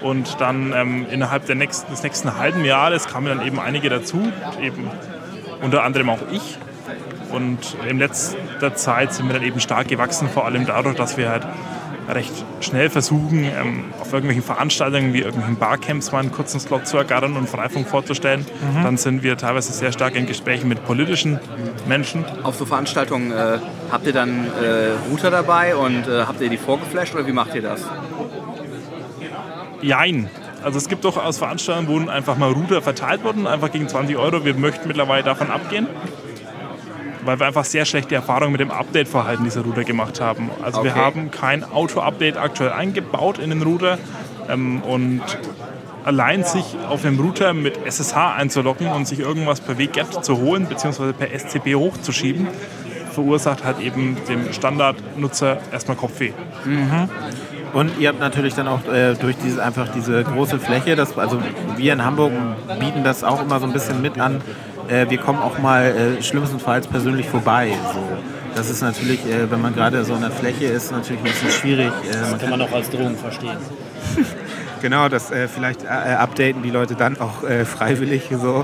Und 0.01 0.41
dann 0.41 0.73
ähm, 0.73 1.05
innerhalb 1.09 1.47
nächsten, 1.47 1.89
des 1.89 2.03
nächsten 2.03 2.37
halben 2.37 2.65
Jahres 2.65 3.07
kamen 3.07 3.27
dann 3.27 3.47
eben 3.47 3.57
einige 3.57 3.87
dazu, 3.87 4.19
eben 4.61 4.91
unter 5.61 5.83
anderem 5.83 6.09
auch 6.09 6.19
ich. 6.29 6.57
Und 7.31 7.77
in 7.87 7.99
letzter 7.99 8.75
Zeit 8.75 9.13
sind 9.13 9.27
wir 9.27 9.35
dann 9.35 9.43
eben 9.43 9.61
stark 9.61 9.87
gewachsen, 9.87 10.27
vor 10.27 10.43
allem 10.43 10.65
dadurch, 10.65 10.97
dass 10.97 11.15
wir 11.15 11.29
halt 11.29 11.47
recht 12.07 12.33
schnell 12.61 12.89
versuchen, 12.89 13.43
ähm, 13.43 13.85
auf 13.99 14.13
irgendwelchen 14.13 14.43
Veranstaltungen 14.43 15.13
wie 15.13 15.19
irgendwelchen 15.19 15.57
Barcamps 15.57 16.11
mal 16.11 16.19
einen 16.19 16.31
kurzen 16.31 16.59
Slot 16.59 16.87
zu 16.87 16.97
ergattern 16.97 17.35
und 17.35 17.49
Freifunk 17.49 17.87
vorzustellen. 17.87 18.45
Dann 18.83 18.97
sind 18.97 19.23
wir 19.23 19.37
teilweise 19.37 19.73
sehr 19.73 19.91
stark 19.91 20.15
in 20.15 20.25
Gesprächen 20.25 20.67
mit 20.67 20.83
politischen 20.85 21.39
Menschen. 21.87 22.25
Auf 22.43 22.55
so 22.55 22.65
Veranstaltungen 22.65 23.31
äh, 23.31 23.59
habt 23.91 24.05
ihr 24.05 24.13
dann 24.13 24.45
äh, 24.45 25.09
Router 25.09 25.31
dabei 25.31 25.75
und 25.75 26.07
äh, 26.07 26.23
habt 26.25 26.41
ihr 26.41 26.49
die 26.49 26.57
vorgeflasht 26.57 27.13
oder 27.13 27.27
wie 27.27 27.33
macht 27.33 27.55
ihr 27.55 27.61
das? 27.61 27.83
Jein. 29.81 30.29
Also 30.63 30.77
es 30.79 30.89
gibt 30.89 31.03
durchaus 31.03 31.37
Veranstaltungen, 31.37 32.07
wo 32.07 32.09
einfach 32.09 32.37
mal 32.37 32.51
Router 32.51 32.81
verteilt 32.81 33.23
wurden, 33.23 33.47
einfach 33.47 33.71
gegen 33.71 33.87
20 33.87 34.17
Euro. 34.17 34.43
Wir 34.43 34.55
möchten 34.55 34.87
mittlerweile 34.87 35.23
davon 35.23 35.51
abgehen, 35.51 35.87
weil 37.27 37.39
wir 37.39 37.45
einfach 37.45 37.65
sehr 37.65 37.85
schlechte 37.85 38.15
Erfahrungen 38.15 38.53
mit 38.53 38.61
dem 38.61 38.71
Update-Verhalten 38.71 39.43
dieser 39.43 39.61
Router 39.61 39.83
gemacht 39.83 40.19
haben. 40.21 40.49
Also 40.63 40.83
wir 40.83 40.91
Okay. 40.91 40.99
haben 40.99 41.29
kein 41.31 41.63
Auto-Update 41.63 42.37
aktuell 42.37 42.71
eingebaut 42.71 43.37
in 43.37 43.49
den 43.51 43.61
Router 43.61 43.97
ähm, 44.49 44.81
und 44.81 45.21
allein 46.05 46.43
sich 46.45 46.63
auf 46.89 47.01
dem 47.01 47.19
Router 47.19 47.53
mit 47.53 47.77
SSH 47.85 48.15
einzuloggen 48.37 48.87
und 48.87 49.05
sich 49.07 49.19
irgendwas 49.19 49.59
per 49.59 49.77
WGET 49.77 50.23
zu 50.23 50.37
holen 50.37 50.65
bzw. 50.65 51.11
per 51.13 51.27
SCP 51.37 51.75
hochzuschieben, 51.75 52.47
verursacht 53.11 53.65
halt 53.65 53.79
eben 53.81 54.15
dem 54.29 54.53
Standardnutzer 54.53 55.57
erstmal 55.71 55.97
Kopfweh. 55.97 56.31
Und 57.73 57.91
ihr 57.99 58.07
habt 58.09 58.21
natürlich 58.21 58.53
dann 58.55 58.67
auch 58.69 58.79
äh, 58.91 59.15
durch 59.15 59.35
diese, 59.43 59.61
einfach 59.61 59.89
diese 59.89 60.23
große 60.23 60.59
Fläche, 60.59 60.95
das, 60.95 61.17
also 61.17 61.39
wir 61.75 61.91
in 61.93 62.03
Hamburg 62.05 62.31
bieten 62.79 63.03
das 63.03 63.25
auch 63.25 63.41
immer 63.41 63.59
so 63.59 63.65
ein 63.65 63.73
bisschen 63.73 64.01
mit 64.01 64.17
an. 64.19 64.39
Äh, 64.89 65.09
wir 65.09 65.17
kommen 65.17 65.39
auch 65.39 65.59
mal 65.59 66.17
äh, 66.19 66.23
schlimmstenfalls 66.23 66.87
persönlich 66.87 67.27
vorbei. 67.27 67.71
So. 67.93 67.99
Das 68.55 68.69
ist 68.69 68.81
natürlich, 68.81 69.25
äh, 69.25 69.49
wenn 69.51 69.61
man 69.61 69.73
gerade 69.75 70.03
so 70.03 70.15
in 70.15 70.21
der 70.21 70.31
Fläche 70.31 70.65
ist, 70.65 70.91
natürlich 70.91 71.21
ein 71.21 71.25
bisschen 71.25 71.51
schwierig. 71.51 71.91
Äh, 72.11 72.31
man 72.31 72.39
Kann 72.39 72.49
man 72.49 72.61
auch 72.61 72.71
als 72.71 72.89
Drohung 72.89 73.15
verstehen. 73.15 73.57
Genau, 74.79 75.09
das 75.09 75.31
äh, 75.31 75.47
vielleicht 75.47 75.83
äh, 75.83 75.87
updaten 75.87 76.61
die 76.61 76.69
Leute 76.69 76.93
dann 76.93 77.19
auch 77.19 77.43
äh, 77.43 77.65
freiwillig 77.65 78.29
so. 78.39 78.63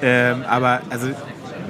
Ähm, 0.00 0.42
aber 0.48 0.80
also 0.88 1.08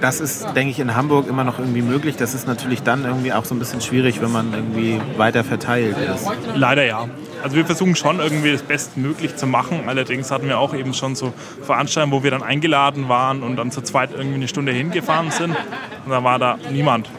das 0.01 0.21
ist, 0.21 0.47
denke 0.55 0.71
ich, 0.71 0.81
in 0.81 0.95
Hamburg 0.95 1.27
immer 1.29 1.45
noch 1.45 1.59
irgendwie 1.59 1.83
möglich. 1.83 2.17
Das 2.17 2.35
ist 2.35 2.47
natürlich 2.47 2.83
dann 2.83 3.05
irgendwie 3.05 3.33
auch 3.33 3.45
so 3.45 3.55
ein 3.55 3.59
bisschen 3.59 3.81
schwierig, 3.81 4.21
wenn 4.21 4.31
man 4.31 4.53
irgendwie 4.53 5.01
weiter 5.17 5.45
verteilt 5.45 5.97
ist. 5.99 6.27
Leider 6.55 6.85
ja. 6.85 7.09
Also 7.45 7.57
wir 7.57 7.67
versuchen 7.67 7.95
schon 7.95 8.21
irgendwie 8.21 8.53
das 8.53 8.63
Bestmöglich 8.63 9.37
zu 9.37 9.47
machen. 9.47 9.83
Allerdings 9.87 10.31
hatten 10.31 10.49
wir 10.49 10.59
auch 10.59 10.73
eben 10.73 10.95
schon 10.95 11.15
so 11.15 11.35
Veranstaltungen, 11.63 12.11
wo 12.19 12.23
wir 12.23 12.31
dann 12.31 12.43
eingeladen 12.43 13.11
waren 13.11 13.43
und 13.43 13.57
dann 13.57 13.71
zu 13.71 13.83
zweit 13.83 14.13
irgendwie 14.13 14.37
eine 14.37 14.49
Stunde 14.49 14.73
hingefahren 14.73 15.31
sind. 15.31 15.51
Und 16.07 16.11
da 16.11 16.25
war 16.25 16.39
da 16.39 16.57
niemand. 16.73 17.11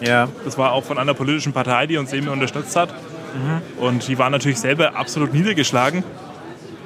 Ja, 0.00 0.26
Das 0.44 0.58
war 0.58 0.72
auch 0.72 0.82
von 0.82 0.98
einer 0.98 1.14
politischen 1.14 1.52
Partei, 1.52 1.86
die 1.86 1.98
uns 1.98 2.12
eben 2.12 2.26
unterstützt 2.26 2.74
hat. 2.74 2.92
Und 3.78 4.08
die 4.08 4.18
waren 4.18 4.32
natürlich 4.32 4.58
selber 4.58 4.96
absolut 4.96 5.32
niedergeschlagen, 5.32 6.02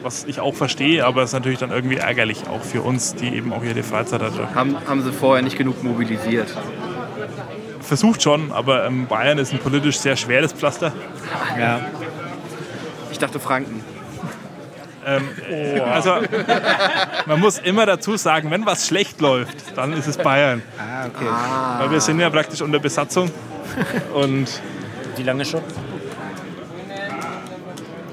was 0.02 0.24
ich 0.26 0.40
auch 0.40 0.54
verstehe, 0.54 1.06
aber 1.06 1.22
es 1.22 1.30
ist 1.30 1.32
natürlich 1.32 1.60
dann 1.60 1.70
irgendwie 1.70 1.96
ärgerlich, 1.96 2.42
auch 2.50 2.62
für 2.62 2.82
uns, 2.82 3.14
die 3.14 3.34
eben 3.34 3.54
auch 3.54 3.64
ihre 3.64 3.82
Freizeit 3.82 4.20
hatte. 4.20 4.54
Haben, 4.54 4.76
haben 4.86 5.02
sie 5.02 5.10
vorher 5.10 5.42
nicht 5.42 5.56
genug 5.56 5.82
mobilisiert? 5.82 6.54
Versucht 7.80 8.22
schon, 8.22 8.52
aber 8.52 8.84
ähm, 8.84 9.06
Bayern 9.06 9.38
ist 9.38 9.54
ein 9.54 9.58
politisch 9.58 9.98
sehr 9.98 10.16
schweres 10.16 10.52
Pflaster. 10.52 10.92
ja. 11.58 11.80
Ich 13.14 13.20
dachte 13.20 13.38
Franken. 13.38 13.80
Also 15.92 16.16
man 17.26 17.38
muss 17.38 17.58
immer 17.58 17.86
dazu 17.86 18.16
sagen, 18.16 18.50
wenn 18.50 18.66
was 18.66 18.88
schlecht 18.88 19.20
läuft, 19.20 19.76
dann 19.76 19.92
ist 19.92 20.08
es 20.08 20.16
Bayern. 20.16 20.62
Ah, 20.76 21.06
okay. 21.06 21.78
Weil 21.78 21.92
wir 21.92 22.00
sind 22.00 22.18
ja 22.18 22.28
praktisch 22.28 22.60
unter 22.60 22.80
Besatzung. 22.80 23.30
Und 24.14 24.48
Wie 25.16 25.22
lange 25.22 25.44
schon? 25.44 25.60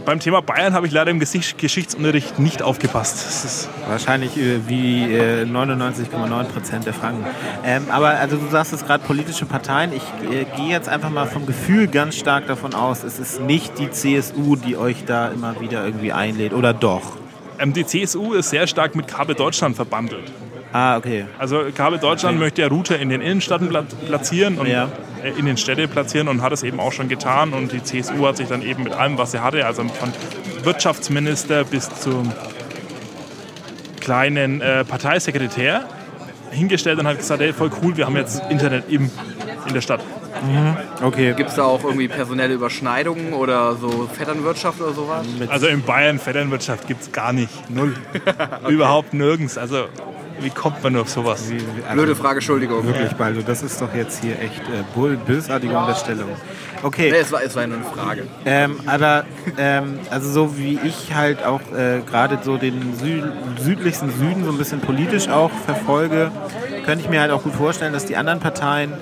Beim 0.06 0.20
Thema 0.20 0.42
Bayern 0.42 0.74
habe 0.74 0.88
ich 0.88 0.94
leider 0.94 1.12
im 1.12 1.20
Gesicht- 1.20 1.58
Geschichtsunterricht 1.58 2.40
nicht 2.40 2.62
aufgepasst. 2.62 3.16
Das 3.26 3.46
ist 3.46 3.70
Wahrscheinlich 3.88 4.38
äh, 4.38 4.68
wie 4.68 5.04
äh, 5.14 5.44
99,9 5.44 6.44
Prozent 6.46 6.86
der 6.86 6.94
Franken. 6.94 7.26
Ähm, 7.66 7.86
aber 7.90 8.10
also 8.10 8.38
du 8.38 8.48
sagst 8.50 8.74
es 8.74 8.86
gerade 8.86 9.04
politische 9.04 9.46
Parteien. 9.46 9.92
Ich 9.94 10.04
äh, 10.32 10.46
gehe 10.58 10.70
jetzt 10.70 10.90
einfach 10.90 11.10
mal 11.10 11.26
vom 11.28 11.46
Gefühl 11.46 11.88
ganz 11.88 12.16
stark 12.16 12.48
davon 12.48 12.74
aus, 12.74 13.04
es 13.04 13.20
ist 13.20 13.42
nicht 13.42 13.78
die 13.80 13.90
CSU, 13.92 14.56
die 14.56 14.78
euch 14.78 15.06
da 15.06 15.28
immer 15.30 15.60
wieder 15.62 15.86
irgendwie 15.86 16.12
einlädt. 16.12 16.54
Oder 16.54 16.74
doch? 16.74 17.18
ähm, 17.60 17.74
die 17.74 17.86
CSU 17.86 18.34
ist 18.34 18.50
sehr 18.50 18.68
stark 18.68 18.96
mit 18.96 19.08
Kabel 19.08 19.36
Deutschland 19.36 19.76
verbandelt. 19.76 20.32
Ah, 20.74 20.98
okay. 20.98 21.26
Also 21.38 21.64
Kabel 21.76 22.00
Deutschland 22.00 22.40
möchte 22.40 22.62
ja 22.62 22.68
Router 22.70 22.98
in 22.98 23.10
den 23.10 23.22
Innenstädten 23.22 23.68
pla- 23.70 23.84
platzieren 24.08 24.58
und 24.58 24.68
Ja. 24.68 24.90
äh, 25.24 25.32
in 25.38 25.46
den 25.46 25.58
Städten 25.58 25.90
platzieren 25.90 26.28
und 26.30 26.42
hat 26.42 26.54
es 26.54 26.64
eben 26.64 26.80
auch 26.80 26.92
schon 26.94 27.10
getan. 27.10 27.54
Und 27.54 27.72
die 27.74 27.84
CSU 27.84 28.26
hat 28.26 28.38
sich 28.38 28.48
dann 28.48 28.62
eben 28.62 28.84
mit 28.84 28.94
allem, 28.94 29.18
was 29.18 29.32
sie 29.32 29.40
hatte, 29.44 29.66
also 29.66 29.84
von 29.84 30.14
Wirtschaftsminister 30.64 31.64
bis 31.66 31.90
zum 32.00 32.32
kleinen 34.00 34.62
äh, 34.62 34.84
Parteisekretär, 34.86 35.84
hingestellt 36.52 37.00
und 37.00 37.08
hat 37.08 37.18
gesagt, 37.18 37.42
hey, 37.42 37.54
voll 37.54 37.72
cool, 37.82 37.96
wir 37.98 38.06
haben 38.06 38.16
jetzt 38.18 38.42
Internet 38.50 38.86
im, 38.90 39.10
in 39.68 39.74
der 39.74 39.82
Stadt. 39.82 40.02
Okay. 41.04 41.34
Gibt 41.38 41.50
es 41.50 41.56
da 41.56 41.64
auch 41.64 41.84
irgendwie 41.84 42.08
personelle 42.08 42.54
Überschneidungen 42.56 43.34
oder 43.34 43.76
so 43.76 44.10
Vetternwirtschaft 44.12 44.82
oder 44.82 44.94
sowas? 44.94 45.26
Also 45.50 45.68
in 45.68 45.84
Bayern 45.84 46.18
Vetternwirtschaft 46.18 46.88
gibt 46.88 47.02
es 47.04 47.12
gar 47.12 47.32
nicht. 47.32 47.70
Null. 47.70 47.94
Überhaupt 48.68 49.14
nirgends. 49.14 49.58
Also 49.60 49.86
wie 50.42 50.50
kommt 50.50 50.84
man 50.84 50.94
nur 50.94 51.04
auf 51.04 51.10
sowas? 51.10 51.52
Blöde 51.94 52.16
Frage, 52.16 52.36
Entschuldigung. 52.36 52.86
Wirklich, 52.86 53.12
Baldo, 53.14 53.42
das 53.42 53.64
ist 53.64 53.82
doch 53.82 53.94
jetzt 53.94 54.24
hier 54.24 54.40
echt 54.40 54.62
äh, 54.62 54.84
bull- 54.96 55.18
bösartige 55.18 55.78
Unterstellung. 55.78 56.30
Okay. 56.84 57.12
Nee, 57.12 57.18
es 57.20 57.32
war, 57.32 57.44
es 57.44 57.56
war 57.56 57.64
ja 57.64 57.68
nur 57.68 57.78
eine 57.78 57.86
Frage. 57.86 58.24
Ähm, 58.46 58.80
aber 58.88 59.26
ähm, 59.58 60.00
also 60.10 60.32
so 60.32 60.58
wie 60.58 60.80
ich 60.84 61.14
halt 61.14 61.44
auch 61.46 61.62
äh, 61.76 62.02
gerade 62.02 62.40
so 62.44 62.58
den 62.58 62.96
Sü 62.98 63.22
südlichsten 63.60 64.10
Süden 64.10 64.44
so 64.46 64.52
ein 64.52 64.58
bisschen 64.58 64.80
politisch 64.82 65.30
auch 65.30 65.52
verfolge, 65.66 66.32
könnte 66.86 67.04
ich 67.04 67.10
mir 67.10 67.22
halt 67.22 67.32
auch 67.32 67.44
gut 67.44 67.54
vorstellen, 67.54 67.94
dass 67.94 68.06
die 68.06 68.18
anderen 68.18 68.40
Parteien 68.40 68.94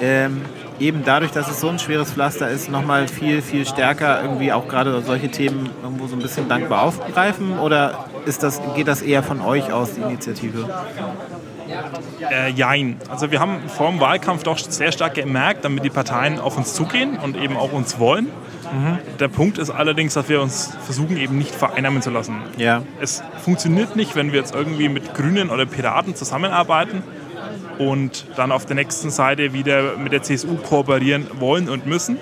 ähm, 0.00 0.40
eben 0.80 1.02
dadurch, 1.04 1.30
dass 1.30 1.48
es 1.48 1.60
so 1.60 1.68
ein 1.68 1.78
schweres 1.78 2.10
Pflaster 2.10 2.48
ist, 2.50 2.70
nochmal 2.70 3.06
viel, 3.06 3.42
viel 3.42 3.66
stärker 3.66 4.22
irgendwie 4.22 4.52
auch 4.52 4.66
gerade 4.66 5.00
solche 5.02 5.28
Themen 5.28 5.70
irgendwo 5.82 6.06
so 6.08 6.16
ein 6.16 6.22
bisschen 6.22 6.48
dankbar 6.48 6.82
aufgreifen? 6.82 7.58
Oder 7.58 8.06
ist 8.26 8.42
das, 8.42 8.60
geht 8.74 8.88
das 8.88 9.02
eher 9.02 9.22
von 9.22 9.40
euch 9.40 9.72
aus, 9.72 9.94
die 9.94 10.00
Initiative? 10.00 10.68
Äh, 12.30 12.50
jein. 12.50 12.98
Also 13.08 13.30
wir 13.30 13.40
haben 13.40 13.68
vor 13.68 13.90
dem 13.90 14.00
Wahlkampf 14.00 14.42
doch 14.42 14.58
sehr 14.58 14.92
stark 14.92 15.14
gemerkt, 15.14 15.64
damit 15.64 15.84
die 15.84 15.90
Parteien 15.90 16.40
auf 16.40 16.56
uns 16.56 16.74
zugehen 16.74 17.16
und 17.18 17.36
eben 17.36 17.56
auch 17.56 17.72
uns 17.72 17.98
wollen. 17.98 18.28
Der 19.18 19.26
Punkt 19.28 19.58
ist 19.58 19.70
allerdings, 19.70 20.14
dass 20.14 20.28
wir 20.28 20.40
uns 20.40 20.72
versuchen 20.84 21.16
eben 21.16 21.36
nicht 21.38 21.52
vereinnahmen 21.52 22.02
zu 22.02 22.10
lassen. 22.10 22.36
Ja. 22.56 22.82
Es 23.00 23.20
funktioniert 23.42 23.96
nicht, 23.96 24.14
wenn 24.14 24.32
wir 24.32 24.38
jetzt 24.38 24.54
irgendwie 24.54 24.88
mit 24.88 25.12
Grünen 25.14 25.50
oder 25.50 25.66
Piraten 25.66 26.14
zusammenarbeiten 26.14 27.02
und 27.78 28.26
dann 28.36 28.52
auf 28.52 28.66
der 28.66 28.76
nächsten 28.76 29.10
Seite 29.10 29.52
wieder 29.52 29.96
mit 29.96 30.12
der 30.12 30.22
CSU 30.22 30.54
kooperieren 30.56 31.26
wollen 31.40 31.68
und 31.68 31.86
müssen, 31.86 32.18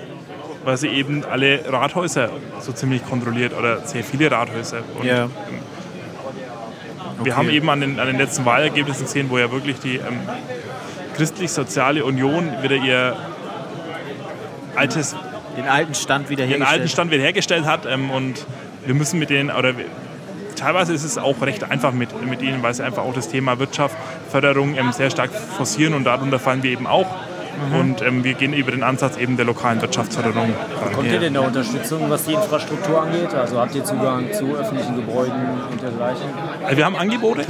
weil 0.63 0.77
sie 0.77 0.87
eben 0.87 1.23
alle 1.29 1.71
Rathäuser 1.71 2.29
so 2.61 2.71
ziemlich 2.71 3.05
kontrolliert 3.05 3.53
oder 3.55 3.85
sehr 3.85 4.03
viele 4.03 4.31
Rathäuser. 4.31 4.79
Und 4.97 5.05
Ja. 5.05 5.27
Wir 7.23 7.37
haben 7.37 7.49
eben 7.49 7.69
an 7.69 7.81
den, 7.81 7.99
an 7.99 8.07
den 8.07 8.17
letzten 8.17 8.45
Wahlergebnissen 8.45 9.05
gesehen, 9.05 9.29
wo 9.29 9.37
ja 9.37 9.51
wirklich 9.51 9.79
die 9.79 9.97
ähm, 9.97 10.19
christlich-soziale 11.15 12.05
Union 12.05 12.61
wieder 12.61 12.75
ihr 12.75 13.15
altes 14.75 15.15
Den 15.57 15.67
alten 15.67 15.93
Stand 15.93 16.29
wieder 16.29 16.45
ihren 16.45 16.63
alten 16.63 16.87
Stand 16.87 17.11
wiederhergestellt 17.11 17.65
hat 17.65 17.85
ähm, 17.85 18.09
und 18.09 18.45
wir 18.85 18.93
müssen 18.93 19.19
mit 19.19 19.29
denen, 19.29 19.51
oder 19.51 19.73
teilweise 20.55 20.93
ist 20.93 21.03
es 21.03 21.17
auch 21.17 21.41
recht 21.41 21.63
einfach 21.63 21.91
mit, 21.91 22.09
mit 22.25 22.41
ihnen, 22.41 22.63
weil 22.63 22.73
sie 22.73 22.83
einfach 22.83 23.03
auch 23.03 23.13
das 23.13 23.29
Thema 23.29 23.59
Wirtschaft, 23.59 23.95
Förderung 24.31 24.77
ähm, 24.77 24.91
sehr 24.91 25.09
stark 25.09 25.31
forcieren 25.31 25.93
und 25.93 26.05
darunter 26.05 26.39
fallen 26.39 26.63
wir 26.63 26.71
eben 26.71 26.87
auch. 26.87 27.07
Und 27.79 28.01
ähm, 28.01 28.23
wir 28.23 28.33
gehen 28.33 28.53
über 28.53 28.71
den 28.71 28.83
Ansatz 28.83 29.17
eben 29.17 29.37
der 29.37 29.45
lokalen 29.45 29.81
Wirtschaftsförderung. 29.81 30.53
Bekommt 30.89 31.11
ihr 31.11 31.19
denn 31.19 31.33
da 31.33 31.41
Unterstützung, 31.41 32.09
was 32.09 32.25
die 32.25 32.33
Infrastruktur 32.33 33.01
angeht? 33.01 33.33
Also 33.33 33.59
habt 33.59 33.75
ihr 33.75 33.83
Zugang 33.83 34.31
zu 34.33 34.55
öffentlichen 34.55 34.95
Gebäuden 34.95 35.41
und 35.71 35.81
dergleichen? 35.81 36.27
Also 36.63 36.77
wir 36.77 36.85
haben 36.85 36.95
Angebote 36.95 37.45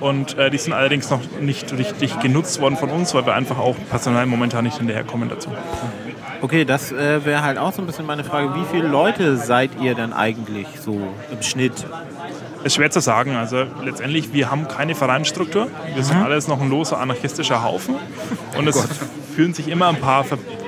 Und 0.00 0.36
äh, 0.36 0.50
die 0.50 0.58
sind 0.58 0.72
allerdings 0.72 1.10
noch 1.10 1.20
nicht 1.40 1.72
richtig 1.76 2.18
genutzt 2.20 2.60
worden 2.60 2.76
von 2.76 2.90
uns, 2.90 3.14
weil 3.14 3.24
wir 3.26 3.34
einfach 3.34 3.58
auch 3.58 3.76
personell 3.90 4.26
momentan 4.26 4.64
nicht 4.64 4.76
hinterherkommen 4.78 5.28
dazu. 5.28 5.50
Okay, 6.42 6.66
das 6.66 6.92
äh, 6.92 7.24
wäre 7.24 7.42
halt 7.42 7.56
auch 7.56 7.72
so 7.72 7.80
ein 7.80 7.86
bisschen 7.86 8.04
meine 8.04 8.22
Frage. 8.22 8.54
Wie 8.54 8.64
viele 8.70 8.86
Leute 8.88 9.38
seid 9.38 9.70
ihr 9.80 9.94
denn 9.94 10.12
eigentlich 10.12 10.66
so 10.78 11.00
im 11.30 11.42
Schnitt? 11.42 11.86
Ist 12.64 12.74
schwer 12.76 12.90
zu 12.90 13.00
sagen. 13.00 13.36
Also 13.36 13.66
letztendlich, 13.82 14.32
wir 14.32 14.50
haben 14.50 14.68
keine 14.68 14.94
Vereinsstruktur. 14.94 15.68
Wir 15.94 16.02
sind 16.02 16.16
alles 16.16 16.48
noch 16.48 16.60
ein 16.60 16.70
loser 16.70 16.98
anarchistischer 16.98 17.62
Haufen. 17.62 17.96
Und 18.58 18.66
es 18.66 18.82
fühlen 19.34 19.54
sich 19.54 19.68
immer 19.68 19.88
ein 19.88 20.00
paar 20.00 20.24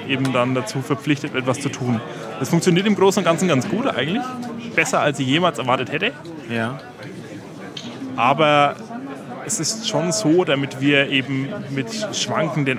eben 0.09 0.33
dann 0.33 0.55
dazu 0.55 0.83
verpflichtet, 0.83 1.35
etwas 1.35 1.61
zu 1.61 1.69
tun. 1.69 2.01
Das 2.39 2.51
funktioniert 2.51 2.87
im 2.87 2.95
Großen 2.95 3.21
und 3.21 3.25
Ganzen 3.25 3.49
ganz 3.49 3.69
gut 3.69 3.87
eigentlich. 3.87 4.23
Besser, 4.75 5.01
als 5.01 5.19
ich 5.19 5.27
jemals 5.27 5.59
erwartet 5.59 5.91
hätte. 5.91 6.13
Ja. 6.51 6.79
Aber 8.15 8.77
es 9.47 9.61
ist 9.61 9.89
schon 9.89 10.13
so, 10.13 10.45
damit 10.45 10.81
wir 10.81 11.09
eben 11.09 11.49
mit 11.71 11.89
schwankenden 12.15 12.79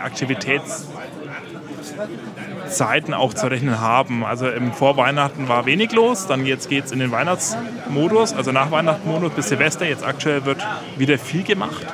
Aktivitätszeiten 2.67 3.13
auch 3.13 3.33
zu 3.33 3.47
rechnen 3.47 3.79
haben. 3.79 4.25
Also 4.25 4.47
im 4.47 4.73
Vorweihnachten 4.73 5.47
war 5.47 5.65
wenig 5.65 5.91
los, 5.91 6.27
dann 6.27 6.45
jetzt 6.45 6.69
geht 6.69 6.85
es 6.85 6.91
in 6.91 6.99
den 6.99 7.11
Weihnachtsmodus, 7.11 8.33
also 8.33 8.51
nach 8.51 8.71
Weihnachtsmodus 8.71 9.31
bis 9.33 9.49
Silvester. 9.49 9.87
Jetzt 9.87 10.05
aktuell 10.05 10.45
wird 10.45 10.65
wieder 10.97 11.17
viel 11.17 11.43
gemacht. 11.43 11.85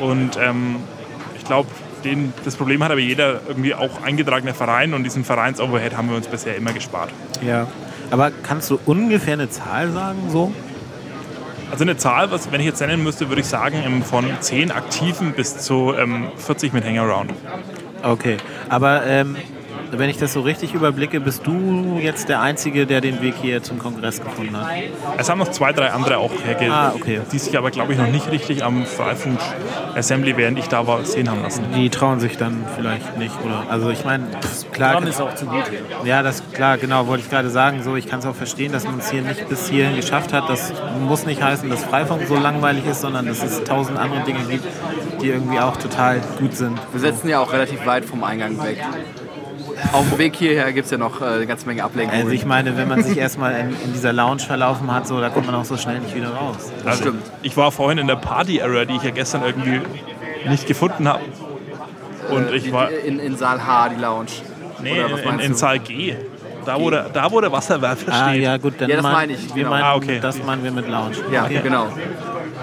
Und 0.00 0.38
ähm, 0.40 0.76
ich 1.36 1.44
glaube, 1.44 1.68
das 2.44 2.54
Problem 2.56 2.84
hat 2.84 2.92
aber 2.92 3.00
jeder 3.00 3.40
irgendwie 3.48 3.74
auch 3.74 4.02
eingetragener 4.02 4.54
Verein 4.54 4.94
und 4.94 5.02
diesen 5.02 5.24
Vereins-Overhead 5.24 5.96
haben 5.96 6.08
wir 6.08 6.16
uns 6.16 6.28
bisher 6.28 6.56
immer 6.56 6.72
gespart. 6.72 7.10
Ja. 7.44 7.66
Aber 8.10 8.30
kannst 8.30 8.70
du 8.70 8.78
ungefähr 8.86 9.34
eine 9.34 9.50
Zahl 9.50 9.90
sagen 9.90 10.30
so? 10.30 10.52
Also 11.70 11.84
eine 11.84 11.98
Zahl, 11.98 12.30
was, 12.30 12.50
wenn 12.50 12.60
ich 12.60 12.66
jetzt 12.66 12.80
nennen 12.80 13.02
müsste, 13.02 13.28
würde 13.28 13.42
ich 13.42 13.46
sagen, 13.46 14.02
von 14.02 14.24
10 14.40 14.70
Aktiven 14.70 15.32
bis 15.32 15.58
zu 15.58 15.92
ähm, 15.98 16.28
40 16.36 16.72
mit 16.72 16.84
Hangaround. 16.84 17.34
Okay. 18.02 18.36
Aber 18.68 19.04
ähm, 19.06 19.36
wenn 19.92 20.10
ich 20.10 20.18
das 20.18 20.32
so 20.32 20.40
richtig 20.40 20.74
überblicke, 20.74 21.20
bist 21.20 21.46
du 21.46 21.98
jetzt 22.00 22.28
der 22.28 22.40
Einzige, 22.40 22.86
der 22.86 23.00
den 23.00 23.20
Weg 23.22 23.34
hier 23.40 23.62
zum 23.62 23.78
Kongress 23.78 24.20
gefunden 24.22 24.56
hat. 24.56 24.66
Es 25.16 25.28
haben 25.30 25.38
noch 25.38 25.48
zwei, 25.50 25.72
drei 25.72 25.90
andere 25.90 26.18
auch 26.18 26.32
hergegeben, 26.44 26.72
Ah, 26.74 26.92
okay. 26.94 27.20
die 27.32 27.38
sich 27.38 27.56
aber, 27.56 27.70
glaube 27.70 27.92
ich, 27.92 27.98
noch 27.98 28.08
nicht 28.08 28.30
richtig 28.30 28.64
am 28.64 28.84
Freifunk 28.84 29.38
Assembly, 29.94 30.36
während 30.36 30.58
ich 30.58 30.68
da 30.68 30.86
war, 30.86 31.04
sehen 31.04 31.30
haben 31.30 31.42
lassen. 31.42 31.64
Die 31.74 31.90
trauen 31.90 32.20
sich 32.20 32.36
dann 32.36 32.64
vielleicht 32.76 33.16
nicht, 33.18 33.34
oder? 33.44 33.64
Also 33.70 33.90
ich 33.90 34.04
meine, 34.04 34.26
klar. 34.72 34.92
Programm 34.92 35.08
ist 35.08 35.20
auch 35.20 35.34
zu 35.34 35.46
gut 35.46 35.64
hier. 35.70 35.80
Ja, 36.04 36.22
das 36.22 36.42
klar, 36.52 36.78
genau, 36.78 37.06
wollte 37.06 37.24
ich 37.24 37.30
gerade 37.30 37.50
sagen. 37.50 37.82
So, 37.82 37.96
ich 37.96 38.06
kann 38.08 38.20
es 38.20 38.26
auch 38.26 38.34
verstehen, 38.34 38.72
dass 38.72 38.84
man 38.84 38.98
es 38.98 39.10
hier 39.10 39.22
nicht 39.22 39.48
bis 39.48 39.68
hierhin 39.68 39.96
geschafft 39.96 40.32
hat. 40.32 40.48
Das 40.48 40.72
muss 41.06 41.26
nicht 41.26 41.42
heißen, 41.42 41.68
dass 41.70 41.84
Freifunk 41.84 42.26
so 42.26 42.36
langweilig 42.36 42.84
ist, 42.86 43.00
sondern 43.00 43.26
dass 43.26 43.42
es 43.42 43.64
tausend 43.64 43.98
andere 43.98 44.20
Dinge 44.20 44.40
gibt, 44.48 44.64
die 45.22 45.28
irgendwie 45.28 45.58
auch 45.58 45.76
total 45.76 46.20
gut 46.38 46.54
sind. 46.54 46.78
Wir 46.92 47.00
sitzen 47.00 47.28
ja 47.28 47.40
auch 47.40 47.52
relativ 47.52 47.84
weit 47.86 48.04
vom 48.04 48.22
Eingang 48.24 48.62
weg. 48.62 48.78
Auf 49.92 50.08
dem 50.08 50.18
Weg 50.18 50.36
hierher 50.36 50.72
gibt 50.72 50.86
es 50.86 50.90
ja 50.90 50.98
noch 50.98 51.20
äh, 51.20 51.24
eine 51.24 51.46
ganze 51.46 51.66
Menge 51.66 51.82
Ablenkungen. 51.84 52.20
Also 52.22 52.32
ich 52.32 52.44
meine, 52.44 52.76
wenn 52.76 52.88
man 52.88 53.02
sich 53.02 53.16
erstmal 53.16 53.54
in, 53.60 53.68
in 53.84 53.92
dieser 53.92 54.12
Lounge 54.12 54.40
verlaufen 54.40 54.92
hat, 54.92 55.06
so, 55.06 55.20
da 55.20 55.28
kommt 55.30 55.46
man 55.46 55.54
auch 55.54 55.64
so 55.64 55.76
schnell 55.76 56.00
nicht 56.00 56.14
wieder 56.14 56.30
raus. 56.30 56.70
Also, 56.84 57.02
stimmt. 57.02 57.22
Ich 57.42 57.56
war 57.56 57.70
vorhin 57.72 57.98
in 57.98 58.06
der 58.06 58.16
Party-Area, 58.16 58.84
die 58.84 58.96
ich 58.96 59.02
ja 59.02 59.10
gestern 59.10 59.42
irgendwie 59.44 59.80
nicht 60.48 60.66
gefunden 60.66 61.08
habe. 61.08 61.20
Und 62.30 62.48
Äh, 62.48 62.56
ich 62.56 62.72
war 62.72 62.90
in, 62.90 63.18
in 63.18 63.36
Saal 63.36 63.64
H, 63.66 63.88
die 63.90 64.00
Lounge. 64.00 64.26
nee, 64.82 65.00
Oder 65.02 65.12
was 65.14 65.20
in, 65.20 65.38
in? 65.40 65.54
Saal 65.54 65.78
G. 65.78 66.14
Da 66.66 66.78
wo, 66.78 66.90
der, 66.90 67.04
da, 67.08 67.30
wo 67.30 67.40
der 67.40 67.50
Wasserwerfer 67.50 68.12
Ah, 68.12 68.28
steht. 68.30 68.42
ja, 68.42 68.56
gut, 68.58 68.74
dann 68.78 68.90
Ja, 68.90 68.96
das 68.96 69.02
mein- 69.04 69.12
meine 69.12 69.32
ich, 69.32 69.48
Wir 69.48 69.54
genau. 69.64 69.70
meinen, 69.70 69.82
Ah, 69.84 69.94
okay. 69.94 70.18
das 70.20 70.42
meinen 70.44 70.62
wir 70.62 70.70
mit 70.70 70.86
Lounge. 70.86 71.16
Ja, 71.32 71.44
Okay. 71.44 71.60
genau. 71.62 71.86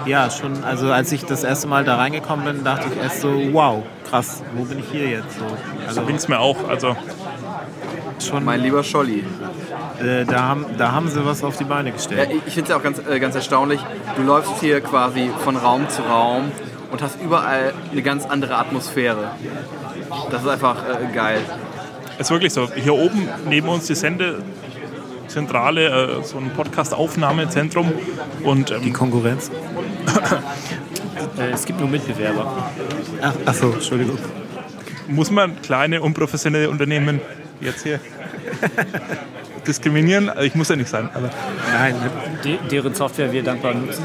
Ja, 0.06 0.30
schon, 0.30 0.62
also 0.64 0.92
als 0.92 1.10
ich 1.12 1.24
das 1.24 1.42
erste 1.44 1.66
Mal 1.66 1.84
da 1.84 1.96
reingekommen 1.96 2.44
bin, 2.44 2.64
dachte 2.64 2.86
ich 2.94 3.02
erst 3.02 3.20
so, 3.22 3.32
wow, 3.52 3.82
krass, 4.08 4.42
wo 4.54 4.64
bin 4.64 4.78
ich 4.78 4.86
hier 4.90 5.08
jetzt 5.08 5.38
so? 5.38 5.46
So 5.48 5.86
Also 5.88 6.02
ging 6.02 6.16
es 6.16 6.28
mir 6.28 6.38
auch. 6.38 6.68
Also 6.68 6.96
schon, 8.24 8.44
Mein 8.44 8.60
lieber 8.62 8.82
Scholli. 8.84 9.24
äh, 10.02 10.24
da, 10.24 10.42
haben, 10.42 10.64
da 10.78 10.92
haben 10.92 11.08
sie 11.08 11.24
was 11.26 11.42
auf 11.44 11.56
die 11.56 11.64
Beine 11.64 11.88
Ja, 11.90 11.94
gestellt. 11.96 12.30
ich 12.30 12.36
ich 12.46 12.54
finde 12.54 12.62
es 12.62 12.68
ja 12.70 12.76
auch 12.76 12.82
ganz, 12.82 13.00
äh, 13.08 13.18
ganz 13.20 13.34
erstaunlich. 13.34 13.80
Du 14.16 14.22
läufst 14.22 14.60
hier 14.60 14.80
quasi 14.80 15.30
von 15.40 15.56
Raum 15.56 15.88
zu 15.88 16.02
Raum 16.02 16.50
und 16.92 17.02
hast 17.02 17.20
überall 17.20 17.72
eine 17.90 18.02
ganz 18.02 18.24
andere 18.26 18.56
Atmosphäre. 18.56 19.32
Das 20.30 20.42
ist 20.42 20.48
einfach 20.48 20.76
äh, 20.88 21.12
geil. 21.14 21.40
ist 22.18 22.30
wirklich 22.30 22.52
so. 22.52 22.68
Hier 22.74 22.94
oben 22.94 23.28
neben 23.48 23.68
uns 23.68 23.86
die 23.86 23.94
Sendezentrale, 23.96 26.18
äh, 26.20 26.24
so 26.24 26.38
ein 26.38 26.50
Podcast-Aufnahmezentrum. 26.50 27.92
Und 28.44 28.70
Die 28.70 28.74
ähm, 28.74 28.92
Konkurrenz? 28.92 29.50
Äh, 31.38 31.50
es 31.52 31.64
gibt 31.64 31.80
nur 31.80 31.88
Mitbewerber. 31.88 32.70
Ach, 33.20 33.34
ach 33.44 33.54
so, 33.54 33.72
Entschuldigung. 33.72 34.18
muss 35.08 35.30
man 35.30 35.60
kleine, 35.62 36.00
unprofessionelle 36.02 36.68
Unternehmen 36.70 37.20
jetzt 37.60 37.82
hier 37.82 38.00
diskriminieren? 39.66 40.30
Ich 40.42 40.54
muss 40.54 40.68
ja 40.68 40.76
nicht 40.76 40.88
sein, 40.88 41.08
aber 41.12 41.30
Nein, 41.72 41.94
De 42.44 42.58
deren 42.70 42.94
Software 42.94 43.32
wir 43.32 43.42
dankbar 43.42 43.74
nutzen. 43.74 44.04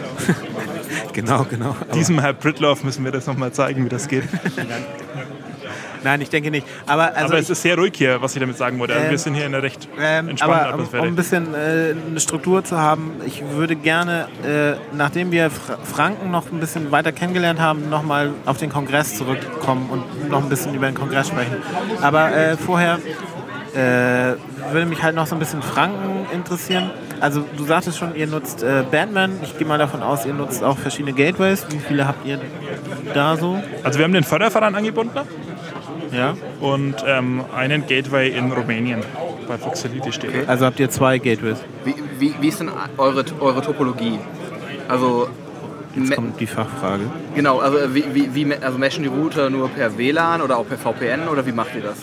genau, 1.14 1.46
genau. 1.50 1.76
Diesem 1.94 2.20
Herr 2.20 2.34
Britloff 2.34 2.84
müssen 2.84 3.04
wir 3.04 3.12
das 3.12 3.28
nochmal 3.28 3.52
zeigen, 3.52 3.86
wie 3.86 3.90
das 3.90 4.08
geht. 4.08 4.24
Nein, 6.04 6.22
ich 6.22 6.30
denke 6.30 6.52
nicht. 6.52 6.66
Aber, 6.88 7.14
also 7.14 7.26
aber 7.26 7.34
ich, 7.36 7.42
es 7.42 7.50
ist 7.50 7.62
sehr 7.62 7.78
ruhig 7.78 7.94
hier, 7.96 8.22
was 8.22 8.36
ich 8.36 8.40
damit 8.42 8.58
sagen 8.58 8.80
wollte. 8.80 8.94
Also 8.94 9.06
Ähm, 9.06 9.12
wir 9.12 9.18
sind 9.18 9.34
hier 9.36 9.46
in 9.46 9.54
einer 9.54 9.64
recht 9.64 9.88
Ähm, 10.00 10.30
entspannten 10.30 10.58
aber 10.60 10.68
um, 10.68 10.74
um 10.74 10.80
Atmosphäre. 10.82 11.04
ein 11.08 11.16
bisschen 11.16 11.54
äh, 11.54 11.96
eine 12.10 12.20
Struktur 12.20 12.64
zu 12.64 12.78
haben, 12.80 13.14
ich 13.26 13.44
würde 13.52 13.76
gerne, 13.76 14.28
äh, 14.46 14.96
nachdem 14.96 15.32
wir 15.32 15.50
Fra 15.50 15.78
Franken 15.84 16.32
noch 16.32 16.52
ein 16.52 16.60
bisschen 16.60 16.92
weiter 16.92 17.12
kennengelernt 17.12 17.60
haben, 17.60 17.90
nochmal 17.90 18.32
auf 18.46 18.58
den 18.58 18.70
Kongress 18.70 19.16
zurückkommen 19.18 19.90
und 19.90 20.30
noch 20.30 20.44
ein 20.44 20.50
bisschen 20.50 20.74
über 20.74 20.86
den 20.88 20.96
Kongress 20.96 21.28
sprechen. 21.28 21.56
Aber 22.02 22.32
äh, 22.36 22.58
vorher 22.58 23.00
äh, 23.74 24.36
würde 24.72 24.86
mich 24.86 25.02
halt 25.02 25.16
noch 25.16 25.28
so 25.28 25.36
ein 25.36 25.40
bisschen 25.40 25.62
Franken 25.62 26.26
interessieren. 26.34 26.92
Also 27.20 27.46
du 27.56 27.64
sagtest 27.66 27.98
schon, 27.98 28.16
ihr 28.16 28.28
nutzt 28.28 28.64
äh, 28.64 28.84
Bandman. 28.90 29.34
Ich 29.44 29.58
gehe 29.58 29.68
mal 29.68 29.78
davon 29.78 30.02
aus, 30.02 30.26
ihr 30.26 30.34
nutzt 30.34 30.64
auch 30.64 30.78
verschiedene 30.78 31.14
Gateways. 31.14 31.66
Wie 31.70 31.80
viele 31.80 32.08
habt 32.08 32.26
ihr 32.26 32.40
da 33.14 33.38
so? 33.38 33.62
Also 33.84 34.00
wir 34.00 34.06
haben 34.06 34.14
den 34.14 34.24
Förderverein 34.24 34.76
angebunden 34.76 35.20
Ja. 36.12 36.36
und 36.60 36.96
ähm, 37.08 37.42
einen 37.56 37.88
Gateway 37.88 38.30
in 38.30 38.52
Rumänien 38.52 39.02
bei 39.48 39.58
Foxality 39.58 40.12
steht. 40.12 40.48
Also 40.50 40.66
habt 40.66 40.80
ihr 40.80 40.90
zwei 40.90 41.18
Gateways. 41.20 41.58
Wie, 41.86 41.96
wie, 42.20 42.36
wie 42.40 42.48
ist 42.50 42.60
denn 42.60 42.70
eure, 42.98 43.24
eure 43.40 43.62
Topologie? 43.62 44.20
Also, 44.88 45.30
me- 45.96 46.16
Kommt 46.16 46.40
die 46.40 46.48
Fachfrage. 46.48 47.04
genau, 47.36 47.60
also, 47.60 47.78
äh, 47.78 47.94
wie, 47.96 48.04
wie, 48.14 48.36
wie, 48.36 48.54
also 48.56 48.78
meshen 48.78 49.04
die 49.04 49.10
Router 49.10 49.50
nur 49.50 49.70
per 49.70 49.98
WLAN 49.98 50.42
oder 50.42 50.58
auch 50.58 50.68
per 50.68 50.78
VPN 50.78 51.28
oder 51.30 51.46
wie 51.46 51.52
macht 51.54 51.76
ihr 51.76 51.82
das? 51.82 51.98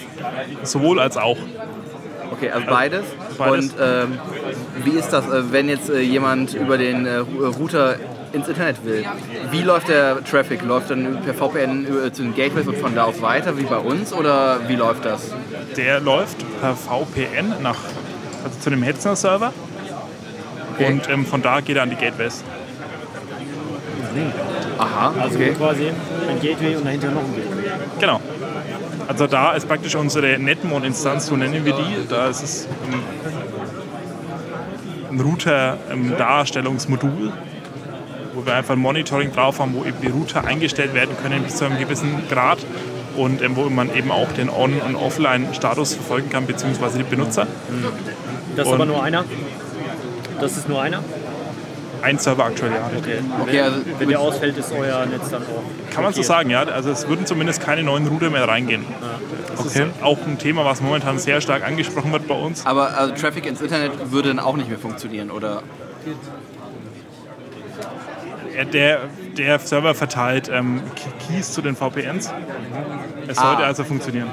Sowohl 0.71 1.01
als 1.01 1.16
auch. 1.16 1.37
Okay, 2.33 2.51
also 2.51 2.66
beides. 2.66 3.05
Beides. 3.37 3.73
Und 3.73 3.75
ähm, 3.81 4.18
wie 4.85 4.99
ist 4.99 5.11
das, 5.11 5.27
äh, 5.29 5.53
wenn 5.53 5.68
jetzt 5.68 5.90
äh, 5.90 6.01
jemand 6.01 6.55
über 6.55 6.79
den 6.79 7.07
Router 7.07 7.97
ins 8.32 8.48
Internet 8.48 8.84
will? 8.84 9.04
Wie 9.50 9.62
läuft 9.62 9.88
der 9.88 10.22
Traffic? 10.24 10.62
Läuft 10.62 10.90
dann 10.90 11.20
per 11.24 11.34
VPN 11.34 11.86
zu 12.12 12.22
den 12.22 12.34
Gateways 12.34 12.66
und 12.66 12.76
von 12.78 12.94
da 12.94 13.04
aus 13.04 13.20
weiter 13.22 13.56
wie 13.58 13.64
bei 13.64 13.78
uns 13.78 14.12
oder 14.12 14.68
wie 14.68 14.76
läuft 14.76 15.04
das? 15.04 15.32
Der 15.76 16.00
läuft 16.00 16.36
per 16.60 16.74
VPN 16.76 17.54
nach, 17.62 17.76
also 18.44 18.58
zu 18.60 18.70
dem 18.70 18.82
Hetzner-Server 18.82 19.52
Okay. 20.74 20.92
und 20.92 21.08
ähm, 21.10 21.26
von 21.26 21.42
da 21.42 21.60
geht 21.60 21.76
er 21.76 21.82
an 21.82 21.90
die 21.90 21.96
Gateways. 21.96 22.44
Aha, 24.78 25.12
Also 25.20 25.34
okay. 25.36 25.52
quasi 25.56 25.88
ein 26.28 26.40
Gateway 26.40 26.76
und 26.76 26.84
dahinter 26.86 27.10
noch 27.10 27.22
ein 27.22 27.34
Gateway. 27.34 27.70
Genau. 27.98 28.20
Also 29.08 29.26
da 29.26 29.52
ist 29.54 29.66
praktisch 29.66 29.96
unsere 29.96 30.38
Netmon-Instanz, 30.38 31.26
so 31.26 31.36
nennen 31.36 31.64
wir 31.64 31.72
die. 31.72 32.06
Da 32.08 32.28
ist 32.28 32.42
es 32.42 32.68
ein, 35.10 35.20
Router-Darstellungsmodul, 35.20 37.32
wir 38.48 38.54
einfach 38.56 38.74
ein 38.74 38.80
Monitoring 38.80 39.32
drauf 39.32 39.61
haben, 39.61 39.74
wo 39.74 39.84
eben 39.84 40.00
die 40.02 40.08
Router 40.08 40.44
eingestellt 40.44 40.92
werden 40.94 41.16
können 41.22 41.42
bis 41.44 41.56
zu 41.56 41.64
einem 41.66 41.78
gewissen 41.78 42.22
Grad 42.28 42.58
und 43.16 43.40
ähm, 43.42 43.54
wo 43.54 43.68
man 43.70 43.94
eben 43.94 44.11
auch 44.11 44.32
den 44.32 44.50
On- 44.50 44.80
und 44.80 44.96
Offline-Status 44.96 45.94
verfolgen 45.94 46.30
kann, 46.30 46.46
beziehungsweise 46.46 46.98
die 46.98 47.04
Benutzer. 47.04 47.46
Das 48.56 48.66
ist 48.66 48.72
Und- 48.72 48.80
aber 48.80 48.87
nur 48.87 49.02
einer. 49.02 49.24
Das 50.40 50.56
ist 50.56 50.68
nur 50.68 50.82
einer. 50.82 51.02
Ein 52.00 52.16
Server 52.18 52.44
aktuell, 52.44 52.70
ja. 52.72 52.88
Okay. 52.96 53.18
Okay, 53.42 53.52
wenn, 53.54 53.61
also 53.64 53.76
wenn 53.98 54.08
der 54.08 54.20
ausfällt, 54.20 54.56
ist 54.56 54.70
euer 54.72 55.04
Netz 55.06 55.30
dann 55.30 55.42
auch. 55.42 55.92
Kann 55.92 56.04
man 56.04 56.12
so 56.14 56.22
sagen, 56.22 56.48
ja. 56.48 56.62
Also 56.62 56.90
es 56.90 57.08
würden 57.08 57.26
zumindest 57.26 57.61
keine 57.61 57.82
neuen 57.82 58.06
Router 58.06 58.30
mehr 58.30 58.46
reingehen. 58.46 58.84
Das 59.50 59.66
Okay. 59.66 59.82
ist 59.82 60.02
auch 60.04 60.18
ein 60.24 60.38
Thema, 60.38 60.64
was 60.64 60.80
momentan 60.80 61.18
sehr 61.18 61.40
stark 61.40 61.66
angesprochen 61.66 62.12
wird 62.12 62.28
bei 62.28 62.34
uns. 62.37 62.64
Aber 62.64 62.96
also 62.96 63.14
Traffic 63.16 63.46
ins 63.46 63.61
Internet 63.61 64.12
würde 64.12 64.28
dann 64.28 64.38
auch 64.38 64.56
nicht 64.56 64.68
mehr 64.68 64.78
funktionieren, 64.78 65.32
oder? 65.32 65.62
Ja, 68.59 68.64
Der, 68.64 68.99
der 69.37 69.59
Server 69.61 69.94
verteilt 69.94 70.51
ähm, 70.53 70.81
Key- 70.97 71.35
Keys 71.37 71.53
zu 71.53 71.62
den 71.62 71.77
VPNs. 71.77 72.33
Es 73.29 73.38
Ah. 73.38 73.42
sollte 73.42 73.64
also 73.64 73.85
funktionieren. 73.85 74.29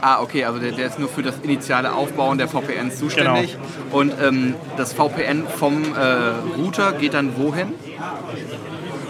Ah, 0.00 0.20
okay, 0.20 0.44
also 0.44 0.58
der, 0.58 0.72
der 0.72 0.86
ist 0.88 0.98
nur 0.98 1.08
für 1.08 1.22
das 1.22 1.36
initiale 1.44 1.92
Aufbauen 1.92 2.36
der 2.38 2.48
VPNs 2.48 2.98
zuständig. 2.98 3.56
Und 3.92 4.12
ähm, 4.20 4.56
das 4.76 4.92
VPN 4.94 5.44
vom 5.46 5.94
äh, 5.94 6.58
Router 6.60 6.90
geht 6.94 7.14
dann 7.14 7.36
wohin? 7.36 7.68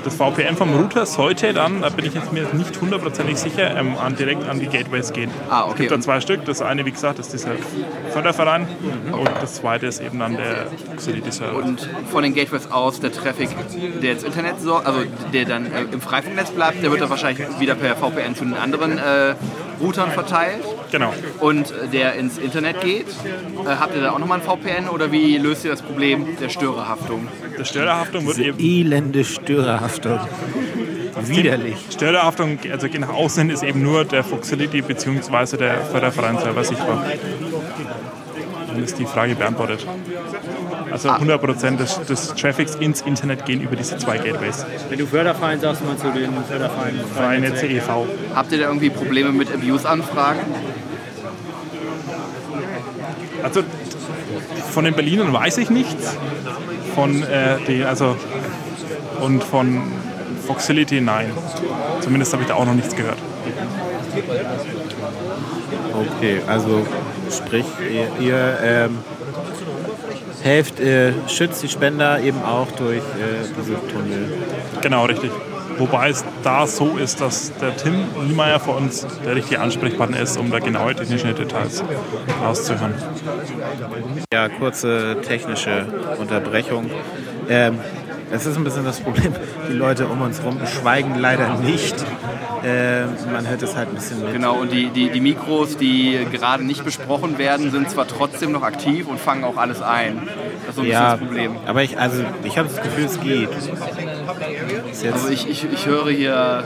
Das 0.05 0.15
VPN 0.15 0.57
vom 0.57 0.75
Router 0.75 1.07
sollte 1.07 1.53
dann, 1.53 1.83
da 1.83 1.89
bin 1.89 2.05
ich 2.05 2.15
jetzt 2.15 2.33
mir 2.33 2.47
nicht 2.53 2.81
hundertprozentig 2.81 3.37
sicher, 3.39 3.77
ähm, 3.77 3.97
an, 3.97 4.17
direkt 4.17 4.49
an 4.49 4.61
die 4.61 4.67
Gateways 4.67 5.13
gehen. 5.13 5.31
Ah, 5.49 5.65
okay. 5.65 5.73
Es 5.73 5.79
gibt 5.79 5.91
da 5.93 6.01
zwei 6.01 6.21
Stück. 6.21 6.45
Das 6.45 6.63
eine, 6.63 6.85
wie 6.85 6.93
gesagt, 6.93 7.19
ist 7.19 7.33
dieser 7.33 7.53
Förderverein 8.11 8.67
und 9.13 9.31
das 9.41 9.55
zweite 9.55 9.87
ist 9.87 10.01
eben 10.01 10.19
dann 10.19 10.37
der 10.37 10.67
Solidity-Server. 10.97 11.63
Und 11.63 11.89
von 12.11 12.23
den 12.23 12.35
Gateways 12.35 12.71
aus 12.71 13.01
der 13.01 13.13
Traffic, 13.13 13.51
der 14.03 14.13
ins 14.13 14.23
Internet 14.23 14.61
so, 14.61 14.77
also 14.77 15.01
der 15.33 15.45
dann 15.45 15.67
äh, 15.67 15.83
im 15.93 16.01
Freifunknetz 16.01 16.51
bleibt, 16.51 16.83
der 16.83 16.91
wird 16.91 17.01
dann 17.01 17.11
wahrscheinlich 17.11 17.47
wieder 17.61 17.75
per 17.75 17.97
VPN 17.97 18.35
zu 18.35 18.45
den 18.45 18.55
anderen 18.55 18.99
äh, 18.99 19.35
Routern 19.81 20.11
verteilt. 20.11 20.63
Genau. 20.93 21.13
Und 21.41 21.71
äh, 21.71 21.89
der 21.89 22.15
ins 22.15 22.39
Internet 22.39 22.83
geht. 22.83 23.07
Äh, 23.09 23.69
habt 23.81 23.97
ihr 23.97 24.03
da 24.03 24.13
auch 24.13 24.19
nochmal 24.19 24.41
ein 24.41 24.45
VPN 24.45 24.89
oder 24.91 25.11
wie 25.11 25.39
löst 25.39 25.65
ihr 25.65 25.71
das 25.71 25.83
Problem 25.83 26.37
der 26.39 26.51
Störerhaftung? 26.51 27.27
Die 27.59 27.65
Störerhaftung 27.65 28.27
wird 28.27 28.37
Diese 28.37 28.49
eben. 28.49 28.59
elende 28.61 29.25
Störerhaftung. 29.25 30.21
Widerlich. 31.25 31.77
Störerhaftung, 31.91 32.59
also 32.71 32.87
nach 32.99 33.09
außen 33.09 33.51
ist 33.51 33.63
eben 33.63 33.83
nur 33.83 34.05
der 34.05 34.23
Fuxility 34.23 34.83
bzw. 34.83 35.57
der 35.57 35.81
Förderverein-Server 35.85 36.65
sichtbar. 36.65 37.05
Dann 38.69 38.83
ist 38.83 38.99
die 38.99 39.05
Frage 39.07 39.35
beantwortet. 39.35 39.87
Also 40.91 41.11
100% 41.11 41.77
des, 41.77 42.01
des 42.03 42.35
Traffics 42.35 42.75
ins 42.77 43.03
Internet 43.03 43.47
gehen 43.47 43.63
über 43.63 43.77
diese 43.77 43.97
zwei 43.99 44.19
Gateways. 44.19 44.67
Wenn 44.89 44.99
du 44.99 45.07
Förderverein 45.07 45.61
sagst, 45.61 45.85
meinst 45.87 46.05
du 46.05 46.11
den 46.11 46.33
Förderverein 46.45 47.01
Freie 47.15 47.41
Netze 47.41 47.67
e.V. 47.67 48.07
Habt 48.35 48.53
ihr 48.53 48.59
da 48.59 48.65
irgendwie 48.65 48.91
Probleme 48.91 49.33
mit 49.33 49.53
Abuse-Anfragen? 49.53 50.41
Also 53.43 53.63
von 54.71 54.85
den 54.85 54.95
Berlinern 54.95 55.33
weiß 55.33 55.59
ich 55.59 55.71
nichts. 55.71 56.17
Von 56.95 57.23
äh, 57.23 57.57
die, 57.67 57.85
also 57.85 58.17
und 59.21 59.43
von 59.43 59.83
Foxility 60.47 61.01
nein. 61.01 61.31
Zumindest 62.01 62.33
habe 62.33 62.43
ich 62.43 62.49
da 62.49 62.55
auch 62.55 62.65
noch 62.67 62.75
nichts 62.75 62.95
gehört. 62.95 63.19
Okay, 65.95 66.41
also 66.47 66.87
sprich, 67.31 67.65
ihr, 67.81 68.27
ihr 68.27 68.59
ähm, 68.63 68.99
helft, 70.43 70.81
äh, 70.81 71.13
schützt 71.29 71.63
die 71.63 71.69
Spender 71.69 72.21
eben 72.21 72.43
auch 72.43 72.71
durch 72.73 72.99
äh, 72.99 73.45
diese 73.59 73.75
Tunnel. 73.93 74.33
Genau, 74.81 75.05
richtig. 75.05 75.31
Wobei 75.79 76.11
es 76.11 76.25
da 76.43 76.67
so 76.67 76.97
ist, 76.97 77.21
dass 77.21 77.53
der 77.59 77.77
Tim 77.77 77.95
Niemeyer 78.27 78.61
für 78.61 78.73
uns 78.73 79.07
der 79.25 79.37
richtige 79.37 79.61
Ansprechpartner 79.61 80.21
ist, 80.21 80.37
um 80.37 80.51
da 80.51 80.59
genaue 80.59 80.95
technische 80.95 81.35
Details 81.35 81.83
auszuhören. 82.45 82.95
Ja, 84.33 84.49
kurze 84.49 85.17
technische 85.23 85.87
Unterbrechung. 86.19 86.91
Ähm, 87.49 87.79
es 88.31 88.47
ist 88.47 88.57
ein 88.57 88.65
bisschen 88.65 88.85
das 88.85 89.01
Problem, 89.01 89.35
die 89.69 89.75
Leute 89.75 90.07
um 90.07 90.23
uns 90.23 90.41
herum 90.41 90.59
schweigen 90.67 91.17
leider 91.19 91.55
nicht. 91.59 91.95
Ähm, 92.65 93.09
man 93.33 93.49
hört 93.49 93.63
es 93.63 93.75
halt 93.77 93.89
ein 93.89 93.95
bisschen 93.97 94.23
mit. 94.23 94.33
Genau, 94.33 94.55
und 94.61 94.71
die, 94.73 94.91
die, 94.91 95.11
die 95.11 95.21
Mikros, 95.21 95.77
die 95.77 96.27
gerade 96.31 96.65
nicht 96.65 96.85
besprochen 96.85 97.37
werden, 97.39 97.71
sind 97.71 97.91
zwar 97.91 98.07
trotzdem 98.07 98.53
noch 98.53 98.63
aktiv 98.63 99.09
und 99.09 99.19
fangen 99.19 99.43
auch 99.45 99.57
alles 99.57 99.83
ein. 99.83 100.23
Das 100.67 100.71
ist 100.71 100.77
so 100.77 100.83
ein 100.83 100.89
Ja, 100.89 101.17
bisschen 101.17 101.21
das 101.21 101.29
Problem. 101.29 101.57
aber 101.67 101.83
ich, 101.83 101.99
also, 101.99 102.23
ich 102.45 102.59
habe 102.59 102.69
das 102.69 102.81
Gefühl, 102.83 103.05
es 103.07 103.21
geht. 103.21 103.49
Also 105.13 105.29
ich, 105.29 105.49
ich, 105.49 105.67
ich 105.73 105.87
höre 105.87 106.11
hier, 106.11 106.65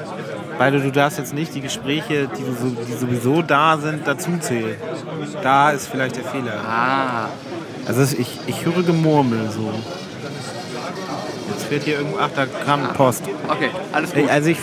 weil 0.59 0.72
du, 0.72 0.80
du 0.80 0.92
darfst 0.92 1.18
jetzt 1.18 1.35
nicht 1.35 1.54
die 1.54 1.61
Gespräche, 1.61 2.28
die, 2.28 2.42
so, 2.42 2.68
die 2.87 2.92
sowieso 2.92 3.42
da 3.42 3.78
sind, 3.78 4.06
dazuzählen. 4.06 4.76
Da 5.42 5.70
ist 5.70 5.88
vielleicht 5.88 6.16
der 6.16 6.24
Fehler. 6.24 6.61
ah, 6.66 7.28
Also 7.87 8.02
ich, 8.18 8.38
ich 8.46 8.64
höre 8.66 8.82
Gemurmel 8.82 9.48
so. 9.50 9.72
Jetzt 11.66 11.70
wird 11.72 11.83
hier 11.85 11.96
irgendwo. 11.98 12.18
Ach, 12.20 12.31
da 12.35 12.46
kam 12.46 12.92
Post. 12.94 13.24
okay, 13.48 13.70
alles 13.92 14.12
gut. 14.14 14.29
Also 14.31 14.50
ich, 14.50 14.59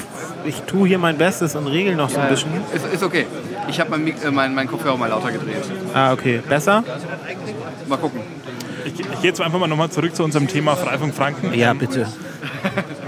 ich 0.45 0.61
tue 0.61 0.87
hier 0.87 0.97
mein 0.99 1.17
Bestes 1.17 1.55
und 1.55 1.67
regel 1.67 1.95
noch 1.95 2.09
so 2.09 2.19
ein 2.19 2.29
bisschen. 2.29 2.49
Ist, 2.73 2.85
ist 2.93 3.03
okay. 3.03 3.25
Ich 3.69 3.79
habe 3.79 3.89
mein, 3.91 4.03
Mik- 4.05 4.23
äh, 4.23 4.31
mein, 4.31 4.55
mein 4.55 4.67
Kopfhörer 4.67 4.97
mal 4.97 5.09
lauter 5.09 5.31
gedreht. 5.31 5.63
Ah, 5.93 6.13
okay. 6.13 6.41
Besser? 6.47 6.83
Mal 7.87 7.97
gucken. 7.97 8.21
Ich, 8.85 8.99
ich 8.99 9.05
gehe 9.21 9.29
jetzt 9.29 9.41
einfach 9.41 9.59
mal 9.59 9.67
nochmal 9.67 9.89
zurück 9.89 10.15
zu 10.15 10.23
unserem 10.23 10.47
Thema 10.47 10.75
Freifunk 10.75 11.13
Franken. 11.13 11.53
Ja, 11.53 11.73
bitte. 11.73 12.07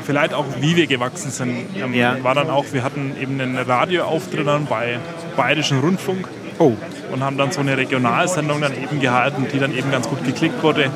Vielleicht 0.05 0.33
auch, 0.33 0.45
wie 0.59 0.75
wir 0.75 0.87
gewachsen 0.87 1.31
sind. 1.31 1.55
Ähm, 1.77 1.93
Ja. 1.93 2.17
War 2.23 2.35
dann 2.35 2.49
auch, 2.49 2.65
wir 2.71 2.83
hatten 2.83 3.13
eben 3.19 3.39
einen 3.39 3.57
Radioauftritt 3.57 4.45
dann 4.47 4.65
bei 4.65 4.99
Bayerischen 5.37 5.79
Rundfunk 5.79 6.27
Oh. 6.59 6.73
und 7.11 7.23
haben 7.23 7.37
dann 7.37 7.51
so 7.51 7.59
eine 7.59 7.77
Regionalsendung 7.77 8.61
dann 8.61 8.71
eben 8.81 8.99
gehalten, 9.01 9.47
die 9.53 9.59
dann 9.59 9.75
eben 9.75 9.91
ganz 9.91 10.07
gut 10.07 10.23
geklickt 10.25 10.61
wurde. 10.63 10.89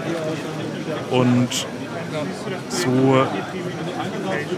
Und 1.12 1.48
so 2.70 3.26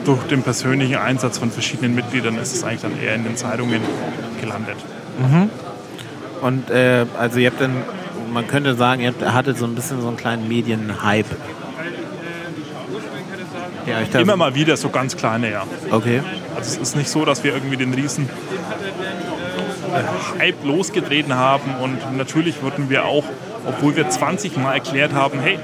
durch 0.06 0.24
den 0.24 0.44
persönlichen 0.44 0.96
Einsatz 0.96 1.38
von 1.38 1.52
verschiedenen 1.52 1.96
Mitgliedern 1.96 2.38
ist 2.38 2.54
es 2.54 2.64
eigentlich 2.64 2.82
dann 2.82 3.00
eher 3.00 3.16
in 3.16 3.24
den 3.24 3.36
Zeitungen 3.36 3.82
gelandet. 4.40 4.78
Und 6.42 6.70
äh, 6.70 7.06
also 7.18 7.40
ihr 7.40 7.52
habt 7.52 7.62
dann, 7.62 7.84
man 8.34 8.48
könnte 8.48 8.76
sagen, 8.76 9.02
ihr 9.02 9.10
habt, 9.10 9.22
hattet 9.22 9.58
so 9.58 9.66
ein 9.66 9.76
bisschen 9.76 10.02
so 10.02 10.08
einen 10.08 10.18
kleinen 10.18 10.48
Medienhype. 10.48 11.36
Ja, 13.86 14.20
Immer 14.20 14.38
mal 14.38 14.56
wieder 14.56 14.78
so 14.78 14.90
ganz 14.90 15.18
kleine, 15.18 15.52
ja. 15.52 15.64
Okay. 15.90 16.22
Also 16.56 16.76
es 16.76 16.90
ist 16.90 16.96
nicht 16.96 17.10
so, 17.10 17.26
dass 17.26 17.44
wir 17.44 17.54
irgendwie 17.54 17.78
den 17.78 17.94
riesen 17.94 18.30
äh, 19.94 20.40
Hype 20.40 20.64
losgetreten 20.64 21.36
haben 21.36 21.76
und 21.82 22.16
natürlich 22.18 22.62
wurden 22.62 22.90
wir 22.90 23.06
auch, 23.06 23.24
obwohl 23.66 23.96
wir 23.96 24.10
20 24.10 24.58
Mal 24.58 24.74
erklärt 24.74 25.14
haben, 25.14 25.40
hey, 25.40 25.60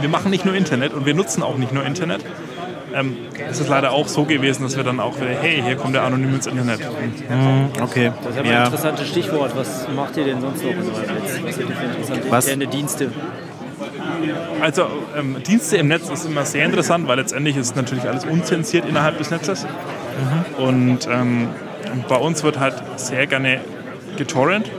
wir 0.00 0.08
machen 0.08 0.30
nicht 0.30 0.44
nur 0.44 0.54
Internet 0.54 0.92
und 0.94 1.06
wir 1.06 1.14
nutzen 1.14 1.42
auch 1.42 1.56
nicht 1.56 1.72
nur 1.72 1.84
Internet. 1.84 2.24
Ähm, 2.94 3.16
es 3.50 3.58
ist 3.58 3.68
leider 3.68 3.92
auch 3.92 4.06
so 4.06 4.24
gewesen, 4.24 4.64
dass 4.64 4.76
wir 4.76 4.84
dann 4.84 5.00
auch 5.00 5.16
wieder, 5.18 5.30
hey, 5.30 5.62
hier 5.64 5.76
kommt 5.76 5.94
der 5.94 6.02
anonym 6.02 6.34
ins 6.34 6.46
Internet. 6.46 6.80
Okay. 7.80 8.12
Das 8.22 8.32
ist 8.34 8.38
aber 8.38 8.48
ein 8.48 8.52
Ja. 8.54 8.64
interessantes 8.64 9.08
Stichwort. 9.08 9.52
Was 9.56 9.88
macht 9.94 10.16
ihr 10.18 10.24
denn 10.24 10.40
sonst 10.40 10.62
noch 10.62 10.70
in 10.72 10.78
eurem 10.78 11.14
Netz? 11.14 11.40
Was 11.42 11.54
sind 11.56 11.68
die 11.68 11.72
für 11.74 11.84
interessante 11.84 12.30
Was? 12.30 12.44
interne 12.48 12.66
Dienste? 12.70 13.10
Also 14.60 14.86
ähm, 15.18 15.36
Dienste 15.46 15.76
im 15.78 15.88
Netz 15.88 16.08
ist 16.10 16.26
immer 16.26 16.44
sehr 16.44 16.64
interessant, 16.64 17.08
weil 17.08 17.16
letztendlich 17.16 17.56
ist 17.56 17.74
natürlich 17.76 18.04
alles 18.04 18.24
unzensiert 18.24 18.84
innerhalb 18.88 19.18
des 19.18 19.30
Netzes. 19.30 19.66
Und 20.58 21.08
ähm, 21.10 21.48
bei 22.08 22.16
uns 22.16 22.42
wird 22.44 22.58
halt 22.58 22.74
sehr 22.96 23.26
gerne 23.26 23.60
getorrent 24.16 24.70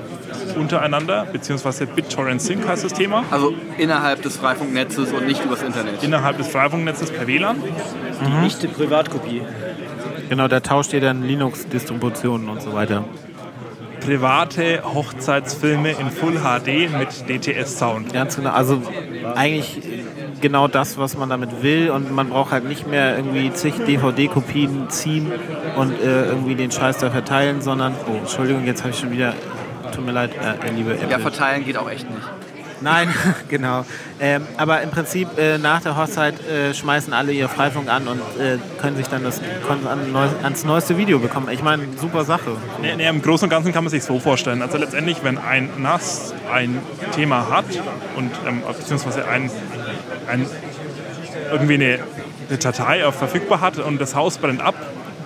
untereinander, 0.56 1.28
beziehungsweise 1.32 1.86
BitTorrent 1.86 2.42
Sync 2.42 2.68
heißt 2.68 2.84
das 2.84 2.94
Thema. 2.94 3.24
Also 3.32 3.54
innerhalb 3.78 4.22
des 4.22 4.38
Freifunknetzes 4.38 5.12
und 5.12 5.28
nicht 5.28 5.44
übers 5.44 5.62
Internet. 5.62 6.04
Innerhalb 6.04 6.38
des 6.38 6.48
Freifunknetzes 6.48 7.12
per 7.12 7.28
WLAN. 7.28 7.58
Die 7.62 8.46
echte 8.46 8.68
Privatkopie. 8.68 9.42
Genau, 10.30 10.48
da 10.48 10.60
tauscht 10.60 10.94
ihr 10.94 11.02
dann 11.02 11.24
Linux-Distributionen 11.24 12.50
und 12.50 12.62
so 12.62 12.74
weiter. 12.74 13.04
Private 14.00 14.84
Hochzeitsfilme 14.84 15.92
in 15.92 16.10
Full 16.10 16.40
HD 16.40 16.92
mit 16.92 17.30
DTS-Sound. 17.30 18.12
Ganz 18.12 18.36
genau. 18.36 18.52
Also 18.52 18.82
eigentlich 19.36 19.82
genau 20.42 20.68
das, 20.68 20.98
was 20.98 21.18
man 21.18 21.30
damit 21.30 21.64
will 21.64 21.90
und 21.90 22.12
man 22.12 22.30
braucht 22.30 22.52
halt 22.52 22.66
nicht 22.66 22.86
mehr 22.86 23.16
irgendwie 23.16 23.54
zig 23.54 23.76
DVD-Kopien 23.88 24.90
ziehen 24.90 25.32
und 25.78 25.94
äh, 25.94 26.26
irgendwie 26.26 26.56
den 26.56 26.70
Scheiß 26.70 26.98
da 26.98 27.12
verteilen, 27.12 27.62
sondern, 27.62 27.94
oh, 28.08 28.18
Entschuldigung, 28.18 28.66
jetzt 28.66 28.82
habe 28.82 28.92
ich 28.92 29.00
schon 29.00 29.12
wieder, 29.12 29.34
tut 29.96 30.06
mir 30.06 30.12
leid, 30.12 30.32
äh, 30.36 30.72
liebe 30.72 30.94
Apple. 30.94 31.10
Ja, 31.10 31.20
verteilen 31.20 31.66
geht 31.66 31.78
auch 31.78 31.90
echt 31.90 32.10
nicht. 32.10 32.28
Nein, 32.84 33.14
genau. 33.50 33.86
Ähm, 34.20 34.46
aber 34.58 34.82
im 34.82 34.92
Prinzip 34.92 35.38
äh, 35.38 35.58
nach 35.58 35.82
der 35.82 35.96
Hochzeit 35.98 36.36
äh, 36.48 36.74
schmeißen 36.74 37.14
alle 37.14 37.32
ihr 37.32 37.48
Freifunk 37.48 37.90
an 37.90 38.08
und 38.08 38.20
äh, 38.40 38.58
können 38.82 38.98
sich 38.98 39.08
dann 39.08 39.24
das 39.24 39.40
an, 39.70 40.12
neu, 40.12 40.28
ans 40.44 40.66
neueste 40.66 40.98
Video 40.98 41.20
bekommen. 41.20 41.48
Ich 41.50 41.64
meine, 41.64 41.84
super 41.98 42.26
Sache. 42.26 42.58
Nee, 42.82 42.96
nee, 42.96 43.08
Im 43.08 43.22
Großen 43.22 43.46
und 43.46 43.50
Ganzen 43.50 43.72
kann 43.72 43.86
man 43.86 43.92
sich 43.92 44.04
so 44.04 44.20
vorstellen. 44.20 44.62
Also 44.62 44.78
letztendlich, 44.78 45.24
wenn 45.24 45.38
ein 45.38 45.70
NAS 45.78 46.34
ein 46.52 46.80
Thema 47.16 47.50
hat 47.50 47.66
und 48.18 48.32
ähm, 48.46 48.62
beziehungsweise 48.68 49.28
ein, 49.28 49.50
ein, 50.28 50.46
irgendwie 51.52 51.76
eine, 51.76 52.00
eine 52.50 52.58
Datei 52.58 53.06
auch 53.06 53.14
verfügbar 53.14 53.62
hat 53.62 53.80
und 53.80 54.02
das 54.02 54.14
Haus 54.14 54.38
brennt 54.38 54.62
ab, 54.62 54.76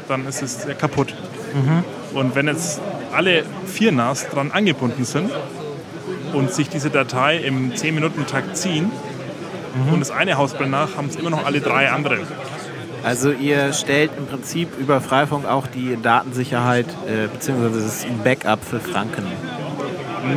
dann 0.07 0.27
ist 0.27 0.41
es 0.43 0.67
kaputt. 0.77 1.13
Und 2.13 2.35
wenn 2.35 2.47
jetzt 2.47 2.81
alle 3.13 3.43
vier 3.65 3.91
NAS 3.91 4.27
dran 4.29 4.51
angebunden 4.51 5.05
sind 5.05 5.29
und 6.33 6.51
sich 6.53 6.69
diese 6.69 6.89
Datei 6.89 7.37
im 7.37 7.71
10-Minuten-Takt 7.73 8.57
ziehen 8.57 8.91
und 9.91 9.99
das 9.99 10.11
eine 10.11 10.37
Haus 10.37 10.53
brennt 10.53 10.71
nach, 10.71 10.95
haben 10.97 11.07
es 11.07 11.15
immer 11.15 11.29
noch 11.29 11.45
alle 11.45 11.61
drei 11.61 11.89
andere. 11.91 12.19
Also 13.03 13.31
ihr 13.31 13.73
stellt 13.73 14.11
im 14.17 14.25
Prinzip 14.25 14.69
über 14.79 14.99
Freifunk 15.01 15.45
auch 15.45 15.67
die 15.67 15.97
Datensicherheit 16.01 16.87
äh, 17.07 17.27
beziehungsweise 17.27 17.81
das 17.81 18.05
Backup 18.23 18.63
für 18.65 18.79
Franken. 18.79 19.23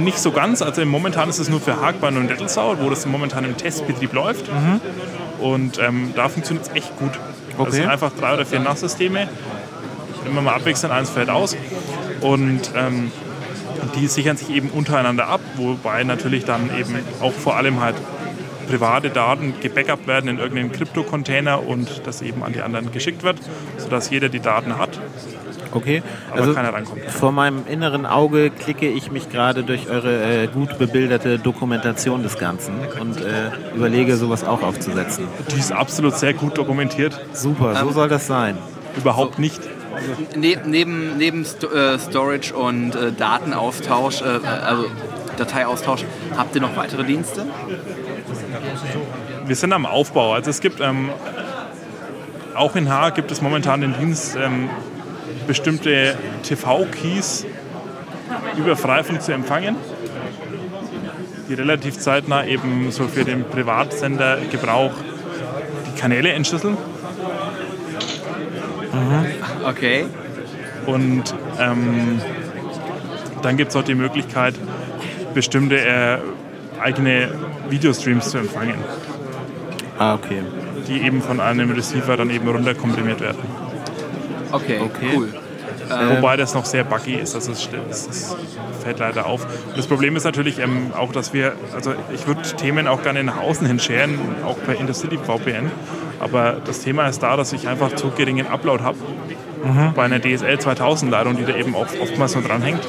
Nicht 0.04 0.18
so 0.18 0.30
ganz. 0.30 0.62
Also 0.62 0.84
momentan 0.84 1.28
ist 1.30 1.38
es 1.40 1.48
nur 1.48 1.60
für 1.60 1.80
Hagbahn 1.80 2.16
und 2.16 2.28
Dettelsau, 2.28 2.76
wo 2.80 2.90
das 2.90 3.06
momentan 3.06 3.44
im 3.44 3.56
Testbetrieb 3.56 4.12
läuft. 4.12 4.44
Und 5.40 5.78
ähm, 5.80 6.12
da 6.14 6.28
funktioniert 6.28 6.68
es 6.68 6.74
echt 6.76 6.96
gut. 6.98 7.12
Das 7.12 7.20
Okay. 7.58 7.70
sind 7.72 7.88
einfach 7.88 8.12
drei 8.18 8.34
oder 8.34 8.46
vier 8.46 8.60
NAS-Systeme. 8.60 9.28
Immer 10.26 10.42
mal 10.42 10.54
abwechselnd, 10.54 10.92
eins 10.94 11.10
fällt 11.10 11.30
aus. 11.30 11.56
Und 12.20 12.70
ähm, 12.76 13.10
die 13.96 14.06
sichern 14.06 14.36
sich 14.36 14.50
eben 14.50 14.68
untereinander 14.70 15.26
ab, 15.28 15.40
wobei 15.56 16.04
natürlich 16.04 16.44
dann 16.44 16.70
eben 16.78 16.96
auch 17.20 17.32
vor 17.32 17.56
allem 17.56 17.80
halt 17.80 17.96
private 18.68 19.10
Daten 19.10 19.54
gebackupt 19.60 20.06
werden 20.06 20.28
in 20.28 20.38
irgendeinen 20.38 20.70
Krypto-Container 20.70 21.66
und 21.66 22.02
das 22.04 22.22
eben 22.22 22.44
an 22.44 22.52
die 22.52 22.62
anderen 22.62 22.92
geschickt 22.92 23.22
wird, 23.24 23.38
sodass 23.78 24.10
jeder 24.10 24.28
die 24.28 24.40
Daten 24.40 24.78
hat, 24.78 25.00
Okay, 25.72 26.02
aber 26.30 26.40
also 26.40 26.54
keiner 26.54 26.72
rankommt. 26.72 27.02
vor 27.10 27.32
meinem 27.32 27.66
inneren 27.68 28.06
Auge 28.06 28.50
klicke 28.50 28.88
ich 28.88 29.10
mich 29.10 29.30
gerade 29.30 29.62
durch 29.62 29.88
eure 29.88 30.44
äh, 30.44 30.46
gut 30.48 30.78
bebilderte 30.78 31.38
Dokumentation 31.38 32.22
des 32.22 32.38
Ganzen 32.38 32.74
und 33.00 33.20
äh, 33.20 33.50
überlege, 33.74 34.16
sowas 34.16 34.44
auch 34.44 34.62
aufzusetzen. 34.62 35.26
Die 35.54 35.58
ist 35.58 35.72
absolut 35.72 36.16
sehr 36.16 36.34
gut 36.34 36.58
dokumentiert. 36.58 37.20
Super, 37.32 37.76
so 37.76 37.90
soll 37.90 38.08
das 38.08 38.26
sein. 38.26 38.58
Überhaupt 38.96 39.38
nicht. 39.38 39.60
Ne 40.36 40.56
neben 40.64 41.16
neben 41.16 41.44
Sto 41.44 41.68
äh, 41.68 41.98
Storage 41.98 42.54
und 42.54 42.94
äh, 42.94 43.12
Datenaustausch, 43.12 44.22
äh, 44.22 44.24
also 44.24 44.86
Dateiaustausch, 45.36 46.04
habt 46.36 46.54
ihr 46.54 46.60
noch 46.60 46.76
weitere 46.76 47.04
Dienste? 47.04 47.46
Wir 49.46 49.56
sind 49.56 49.72
am 49.72 49.86
Aufbau. 49.86 50.34
Also 50.34 50.50
es 50.50 50.60
gibt 50.60 50.80
ähm, 50.80 51.10
auch 52.54 52.76
in 52.76 52.88
Haar 52.88 53.10
gibt 53.12 53.30
es 53.30 53.40
momentan 53.40 53.80
den 53.80 53.94
Dienst, 53.98 54.36
ähm, 54.36 54.68
bestimmte 55.46 56.16
TV-Keys 56.42 57.46
über 58.56 58.76
Freifunk 58.76 59.22
zu 59.22 59.32
empfangen, 59.32 59.76
die 61.48 61.54
relativ 61.54 61.98
zeitnah 61.98 62.44
eben 62.44 62.92
so 62.92 63.08
für 63.08 63.24
den 63.24 63.44
Privatsender 63.44 64.38
Gebrauch 64.50 64.92
die 65.86 65.98
Kanäle 65.98 66.32
entschlüsseln. 66.32 66.76
Okay. 69.66 70.06
Und 70.86 71.34
ähm, 71.58 72.20
dann 73.42 73.56
gibt 73.56 73.70
es 73.70 73.76
auch 73.76 73.84
die 73.84 73.94
Möglichkeit, 73.94 74.54
bestimmte 75.34 75.78
äh, 75.78 76.18
eigene 76.80 77.32
Videostreams 77.68 78.30
zu 78.30 78.38
empfangen, 78.38 78.74
Ah, 79.98 80.14
okay. 80.14 80.42
die 80.88 81.00
eben 81.02 81.20
von 81.22 81.40
einem 81.40 81.70
Receiver 81.70 82.16
dann 82.16 82.30
eben 82.30 82.48
runterkomprimiert 82.48 83.20
werden. 83.20 83.38
Okay, 84.50 84.80
Okay. 84.82 85.06
cool. 85.14 85.28
Wobei 86.16 86.36
das 86.36 86.54
noch 86.54 86.64
sehr 86.66 86.84
buggy 86.84 87.14
ist, 87.16 87.34
also 87.34 87.50
es, 87.50 87.68
es, 87.90 88.06
es 88.06 88.36
fällt 88.84 89.00
leider 89.00 89.26
auf. 89.26 89.44
Und 89.68 89.76
das 89.76 89.88
Problem 89.88 90.14
ist 90.14 90.22
natürlich 90.22 90.60
ähm, 90.60 90.92
auch, 90.96 91.10
dass 91.10 91.32
wir, 91.32 91.54
also 91.74 91.94
ich 92.14 92.28
würde 92.28 92.42
Themen 92.42 92.86
auch 92.86 93.02
gerne 93.02 93.24
nach 93.24 93.38
außen 93.38 93.66
hin 93.66 93.80
scheren, 93.80 94.16
auch 94.46 94.56
per 94.64 94.76
Intercity 94.78 95.18
VPN, 95.18 95.68
aber 96.20 96.58
das 96.64 96.80
Thema 96.80 97.08
ist 97.08 97.22
da, 97.22 97.36
dass 97.36 97.52
ich 97.52 97.66
einfach 97.66 97.94
zu 97.96 98.10
geringen 98.10 98.46
Upload 98.46 98.84
habe 98.84 98.98
bei 99.94 100.02
einer 100.04 100.20
DSL 100.20 100.58
2000 100.58 101.10
Leitung, 101.10 101.36
die 101.36 101.44
da 101.44 101.56
eben 101.56 101.74
auch 101.74 101.86
oftmals 102.00 102.34
nur 102.34 102.44
dranhängt. 102.44 102.80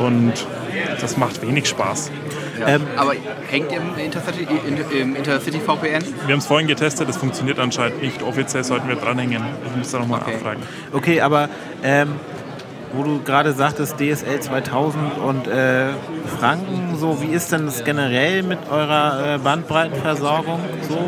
Und 0.00 0.32
das 1.00 1.16
macht 1.16 1.40
wenig 1.42 1.68
Spaß. 1.68 2.10
Ja. 2.60 2.78
Aber 2.96 3.12
hängt 3.50 3.72
ihr 3.72 3.78
im 3.78 3.98
Intercity, 4.04 4.46
in, 4.66 4.98
im 5.00 5.16
Intercity 5.16 5.58
VPN? 5.58 6.04
Wir 6.26 6.32
haben 6.32 6.38
es 6.38 6.46
vorhin 6.46 6.66
getestet, 6.68 7.08
das 7.08 7.16
funktioniert 7.16 7.58
anscheinend 7.58 8.00
nicht. 8.02 8.22
Offiziell 8.22 8.64
sollten 8.64 8.88
wir 8.88 8.96
dranhängen. 8.96 9.42
Ich 9.66 9.76
muss 9.76 9.90
da 9.90 9.98
nochmal 9.98 10.20
Okay. 10.22 10.32
nachfragen. 10.32 10.62
Okay, 10.92 11.20
aber 11.20 11.48
ähm, 11.82 12.14
wo 12.94 13.02
du 13.02 13.22
gerade 13.22 13.52
sagtest, 13.52 13.96
DSL 13.98 14.40
2000 14.40 15.18
und 15.18 15.46
äh, 15.46 15.86
Franken, 16.38 16.96
so 16.98 17.20
wie 17.20 17.26
ist 17.34 17.52
denn 17.52 17.66
das 17.66 17.84
generell 17.84 18.42
mit 18.42 18.58
eurer 18.70 19.34
äh, 19.34 19.38
Bandbreitenversorgung? 19.38 20.60
So? 20.88 20.98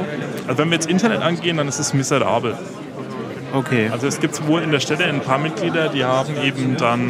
Also 0.47 0.59
wenn 0.59 0.69
wir 0.71 0.75
jetzt 0.75 0.89
Internet 0.89 1.23
angehen, 1.23 1.57
dann 1.57 1.69
ist 1.69 1.79
es 1.79 1.95
miserabel. 1.95 2.55
Okay. 3.53 3.89
Also 3.91 4.07
es 4.07 4.21
gibt 4.21 4.47
wohl 4.47 4.63
in 4.63 4.71
der 4.71 4.81
Städte 4.81 5.05
ein 5.05 5.21
paar 5.21 5.39
Mitglieder, 5.39 5.89
die 5.89 6.05
haben 6.05 6.35
eben 6.43 6.77
dann 6.77 7.01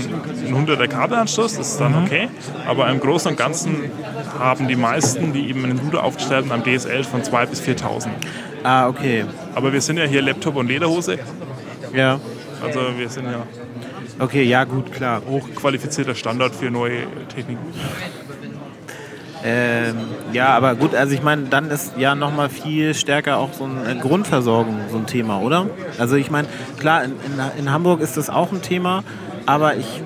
einen 0.46 0.66
100er 0.66 0.86
Kabelanschluss, 0.86 1.56
das 1.56 1.72
ist 1.72 1.80
dann 1.80 2.04
okay. 2.04 2.28
Aber 2.68 2.88
im 2.88 3.00
Großen 3.00 3.30
und 3.32 3.36
Ganzen 3.36 3.90
haben 4.38 4.68
die 4.68 4.76
meisten, 4.76 5.32
die 5.32 5.48
eben 5.48 5.64
einen 5.64 5.78
Router 5.78 6.04
aufgestellt 6.04 6.44
haben, 6.48 6.52
am 6.52 6.62
DSL 6.62 7.04
von 7.04 7.22
2.000 7.22 7.46
bis 7.46 7.62
4.000. 7.62 8.08
Ah, 8.62 8.88
okay. 8.88 9.24
Aber 9.54 9.72
wir 9.72 9.80
sind 9.80 9.96
ja 9.96 10.04
hier 10.04 10.22
Laptop 10.22 10.56
und 10.56 10.68
Lederhose, 10.68 11.18
Ja. 11.94 12.20
also 12.62 12.80
wir 12.96 13.08
sind 13.08 13.24
ja 13.24 13.42
Okay, 14.18 14.44
ja 14.44 14.64
gut, 14.64 14.92
klar. 14.92 15.22
hochqualifizierter 15.28 16.14
Standard 16.14 16.54
für 16.54 16.70
neue 16.70 17.06
Techniken. 17.34 17.66
Ähm, 19.44 19.94
ja, 20.32 20.48
aber 20.48 20.74
gut, 20.74 20.94
also 20.94 21.14
ich 21.14 21.22
meine, 21.22 21.44
dann 21.44 21.70
ist 21.70 21.92
ja 21.98 22.14
nochmal 22.14 22.48
viel 22.48 22.94
stärker 22.94 23.36
auch 23.36 23.52
so 23.52 23.64
eine 23.64 24.00
Grundversorgung 24.00 24.76
so 24.90 24.96
ein 24.96 25.06
Thema, 25.06 25.40
oder? 25.40 25.68
Also 25.98 26.16
ich 26.16 26.30
meine, 26.30 26.48
klar, 26.78 27.04
in, 27.04 27.12
in, 27.12 27.58
in 27.58 27.72
Hamburg 27.72 28.00
ist 28.00 28.16
das 28.16 28.30
auch 28.30 28.50
ein 28.50 28.62
Thema, 28.62 29.04
aber 29.44 29.76
ich, 29.76 30.02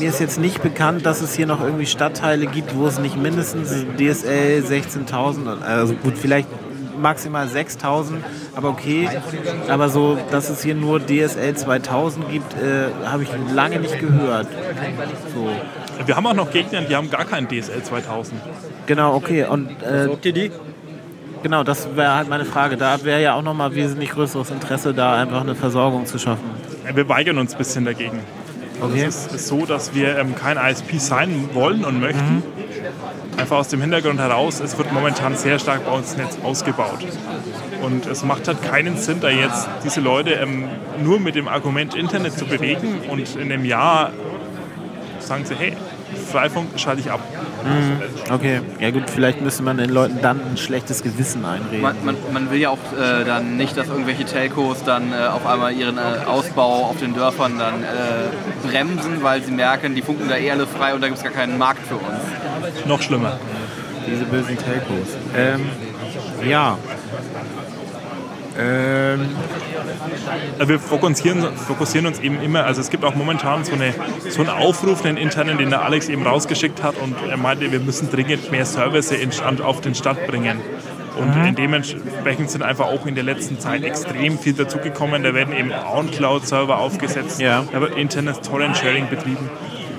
mir 0.00 0.08
ist 0.08 0.18
jetzt 0.18 0.40
nicht 0.40 0.62
bekannt, 0.62 1.06
dass 1.06 1.20
es 1.20 1.34
hier 1.34 1.46
noch 1.46 1.62
irgendwie 1.62 1.86
Stadtteile 1.86 2.46
gibt, 2.46 2.74
wo 2.74 2.86
es 2.86 2.98
nicht 2.98 3.16
mindestens 3.16 3.70
DSL 3.98 4.64
16.000, 4.66 5.60
also 5.62 5.94
gut, 5.94 6.18
vielleicht 6.18 6.48
maximal 7.04 7.46
6.000, 7.46 8.14
aber 8.56 8.70
okay. 8.70 9.08
Aber 9.68 9.90
so, 9.90 10.18
dass 10.30 10.48
es 10.48 10.62
hier 10.62 10.74
nur 10.74 10.98
DSL 10.98 11.54
2000 11.54 12.30
gibt, 12.30 12.54
äh, 12.54 12.86
habe 13.06 13.24
ich 13.24 13.28
lange 13.54 13.78
nicht 13.78 14.00
gehört. 14.00 14.48
So. 15.34 15.50
Wir 16.06 16.16
haben 16.16 16.26
auch 16.26 16.34
noch 16.34 16.50
Gegner, 16.50 16.80
die 16.80 16.96
haben 16.96 17.10
gar 17.10 17.26
keinen 17.26 17.46
DSL 17.46 17.82
2000. 17.82 18.40
Genau, 18.86 19.14
okay. 19.14 19.44
Und 19.44 19.68
äh, 19.82 20.08
ihr 20.22 20.32
die? 20.32 20.50
Genau, 21.42 21.62
das 21.62 21.94
wäre 21.94 22.14
halt 22.14 22.30
meine 22.30 22.46
Frage. 22.46 22.78
Da 22.78 23.04
wäre 23.04 23.22
ja 23.22 23.34
auch 23.34 23.42
nochmal 23.42 23.74
wesentlich 23.74 24.10
größeres 24.10 24.50
Interesse, 24.50 24.94
da 24.94 25.20
einfach 25.20 25.42
eine 25.42 25.54
Versorgung 25.54 26.06
zu 26.06 26.18
schaffen. 26.18 26.44
Wir 26.94 27.06
weigern 27.06 27.36
uns 27.36 27.52
ein 27.52 27.58
bisschen 27.58 27.84
dagegen. 27.84 28.20
Okay. 28.80 29.04
Es 29.04 29.26
ist 29.26 29.48
so, 29.48 29.66
dass 29.66 29.94
wir 29.94 30.18
ähm, 30.18 30.34
kein 30.34 30.56
ISP 30.56 30.98
sein 30.98 31.50
wollen 31.52 31.84
und 31.84 32.00
möchten. 32.00 32.42
Einfach 33.36 33.56
aus 33.58 33.68
dem 33.68 33.80
Hintergrund 33.80 34.20
heraus, 34.20 34.60
es 34.60 34.78
wird 34.78 34.92
momentan 34.92 35.36
sehr 35.36 35.58
stark 35.58 35.84
bei 35.84 35.92
uns 35.92 36.14
das 36.14 36.16
Netz 36.16 36.38
ausgebaut. 36.42 36.98
Und 37.82 38.06
es 38.06 38.24
macht 38.24 38.48
halt 38.48 38.62
keinen 38.62 38.96
Sinn, 38.96 39.20
da 39.20 39.28
jetzt 39.28 39.68
diese 39.84 40.00
Leute 40.00 40.30
ähm, 40.30 40.68
nur 41.02 41.20
mit 41.20 41.34
dem 41.34 41.48
Argument 41.48 41.94
Internet 41.94 42.38
zu 42.38 42.46
bewegen 42.46 43.00
und 43.10 43.36
in 43.36 43.52
einem 43.52 43.64
Jahr 43.64 44.12
sagen 45.18 45.44
sie, 45.44 45.54
hey, 45.54 45.74
Freifunk 46.30 46.68
schalte 46.78 47.00
ich 47.00 47.10
ab. 47.10 47.20
Okay, 48.30 48.60
ja 48.78 48.90
gut, 48.90 49.08
vielleicht 49.08 49.40
müsste 49.40 49.62
man 49.62 49.78
den 49.78 49.90
Leuten 49.90 50.20
dann 50.20 50.40
ein 50.40 50.56
schlechtes 50.56 51.02
Gewissen 51.02 51.44
einreden. 51.44 51.80
Man, 51.80 51.96
man, 52.04 52.16
man 52.32 52.50
will 52.50 52.58
ja 52.60 52.70
auch 52.70 52.78
äh, 52.78 53.24
dann 53.24 53.56
nicht, 53.56 53.76
dass 53.76 53.88
irgendwelche 53.88 54.24
Telcos 54.24 54.84
dann 54.84 55.12
äh, 55.12 55.26
auf 55.26 55.46
einmal 55.46 55.72
ihren 55.72 55.96
äh, 55.96 56.26
Ausbau 56.26 56.84
auf 56.84 56.98
den 56.98 57.14
Dörfern 57.14 57.58
dann 57.58 57.82
äh, 57.82 58.66
bremsen, 58.68 59.22
weil 59.22 59.42
sie 59.42 59.52
merken, 59.52 59.94
die 59.94 60.02
funken 60.02 60.28
da 60.28 60.36
eh 60.36 60.50
alles 60.50 60.68
frei 60.68 60.94
und 60.94 61.00
da 61.00 61.08
gibt 61.08 61.18
es 61.18 61.24
gar 61.24 61.32
keinen 61.32 61.58
Markt 61.58 61.86
für 61.86 61.96
uns. 61.96 62.20
Noch 62.86 63.02
schlimmer. 63.02 63.38
Diese 64.06 64.24
bösen 64.24 64.58
Telcos. 64.58 65.16
Ähm, 65.36 65.66
ja. 66.46 66.76
Ähm, 68.58 69.28
Also 70.58 70.68
wir 70.68 70.78
fokussieren, 70.78 71.42
fokussieren 71.56 72.06
uns 72.06 72.20
eben 72.20 72.40
immer, 72.40 72.64
also 72.64 72.80
es 72.80 72.90
gibt 72.90 73.04
auch 73.04 73.14
momentan 73.14 73.64
so, 73.64 73.72
eine, 73.72 73.92
so 74.28 74.40
einen 74.40 74.50
Aufruf, 74.50 75.04
einen 75.04 75.16
internen, 75.16 75.58
den 75.58 75.70
der 75.70 75.82
Alex 75.82 76.08
eben 76.08 76.26
rausgeschickt 76.26 76.82
hat 76.82 76.96
und 76.98 77.16
er 77.28 77.36
meinte, 77.36 77.70
wir 77.72 77.80
müssen 77.80 78.10
dringend 78.10 78.50
mehr 78.52 78.64
Service 78.64 79.10
in, 79.10 79.30
auf 79.62 79.80
den 79.80 79.94
Start 79.94 80.26
bringen. 80.26 80.60
Und 81.18 81.36
Mhm. 81.36 81.44
in 81.46 81.54
dementsprechend 81.54 82.50
sind 82.50 82.62
einfach 82.62 82.86
auch 82.86 83.06
in 83.06 83.14
der 83.14 83.22
letzten 83.24 83.58
Zeit 83.60 83.82
extrem 83.84 84.36
viel 84.38 84.52
dazugekommen. 84.52 85.22
Da 85.22 85.32
werden 85.32 85.54
eben 85.54 85.70
OnCloud-Server 85.72 86.78
aufgesetzt, 86.78 87.40
Ja. 87.40 87.64
da 87.72 87.80
wird 87.80 87.96
internes 87.96 88.40
Torrent-Sharing 88.40 89.08
betrieben. 89.08 89.48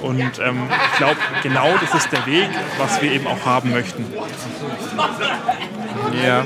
Und 0.05 0.19
ähm, 0.19 0.69
ich 0.91 0.97
glaube, 0.97 1.17
genau 1.41 1.69
das 1.81 1.95
ist 1.95 2.11
der 2.11 2.23
Weg, 2.27 2.47
was 2.77 3.01
wir 3.01 3.11
eben 3.11 3.25
auch 3.25 3.43
haben 3.43 3.71
möchten. 3.71 4.05
ja. 6.23 6.45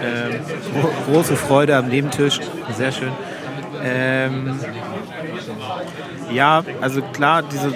Ähm, 0.00 0.40
gro 0.72 1.12
große 1.12 1.34
Freude 1.34 1.76
am 1.76 1.88
Nebentisch. 1.88 2.38
Sehr 2.76 2.92
schön. 2.92 3.10
Ähm, 3.82 4.60
ja, 6.30 6.62
also 6.80 7.02
klar, 7.02 7.42
diese, 7.42 7.74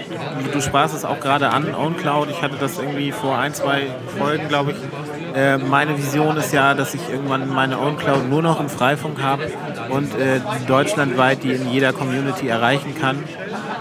du 0.53 0.61
sprachst 0.61 0.95
es 0.95 1.05
auch 1.05 1.19
gerade 1.19 1.51
an, 1.51 1.75
OwnCloud. 1.75 2.31
Ich 2.31 2.41
hatte 2.41 2.57
das 2.57 2.79
irgendwie 2.79 3.11
vor 3.11 3.39
ein, 3.39 3.53
zwei 3.53 3.89
Folgen, 4.19 4.47
glaube 4.47 4.73
ich. 4.73 5.37
Äh, 5.37 5.59
meine 5.59 5.99
Vision 5.99 6.37
ist 6.37 6.53
ja, 6.53 6.75
dass 6.75 6.95
ich 6.95 7.09
irgendwann 7.09 7.49
meine 7.53 7.81
OwnCloud 7.81 8.29
nur 8.29 8.43
noch 8.43 8.61
im 8.61 8.69
Freifunk 8.69 9.21
habe 9.21 9.51
und 9.89 10.15
äh, 10.15 10.41
deutschlandweit 10.69 11.43
die 11.43 11.55
in 11.55 11.71
jeder 11.71 11.93
Community 11.93 12.47
erreichen 12.47 12.95
kann 13.01 13.25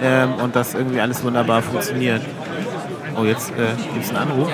ähm, 0.02 0.34
und 0.36 0.56
das 0.56 0.74
irgendwie 0.74 1.00
alles 1.02 1.24
wunderbar 1.24 1.62
funktioniert. 1.62 2.22
Oh, 3.20 3.24
jetzt 3.24 3.52
äh, 3.52 3.76
gibt 3.94 4.06
es 4.06 4.10
einen 4.10 4.30
Anruf. 4.30 4.50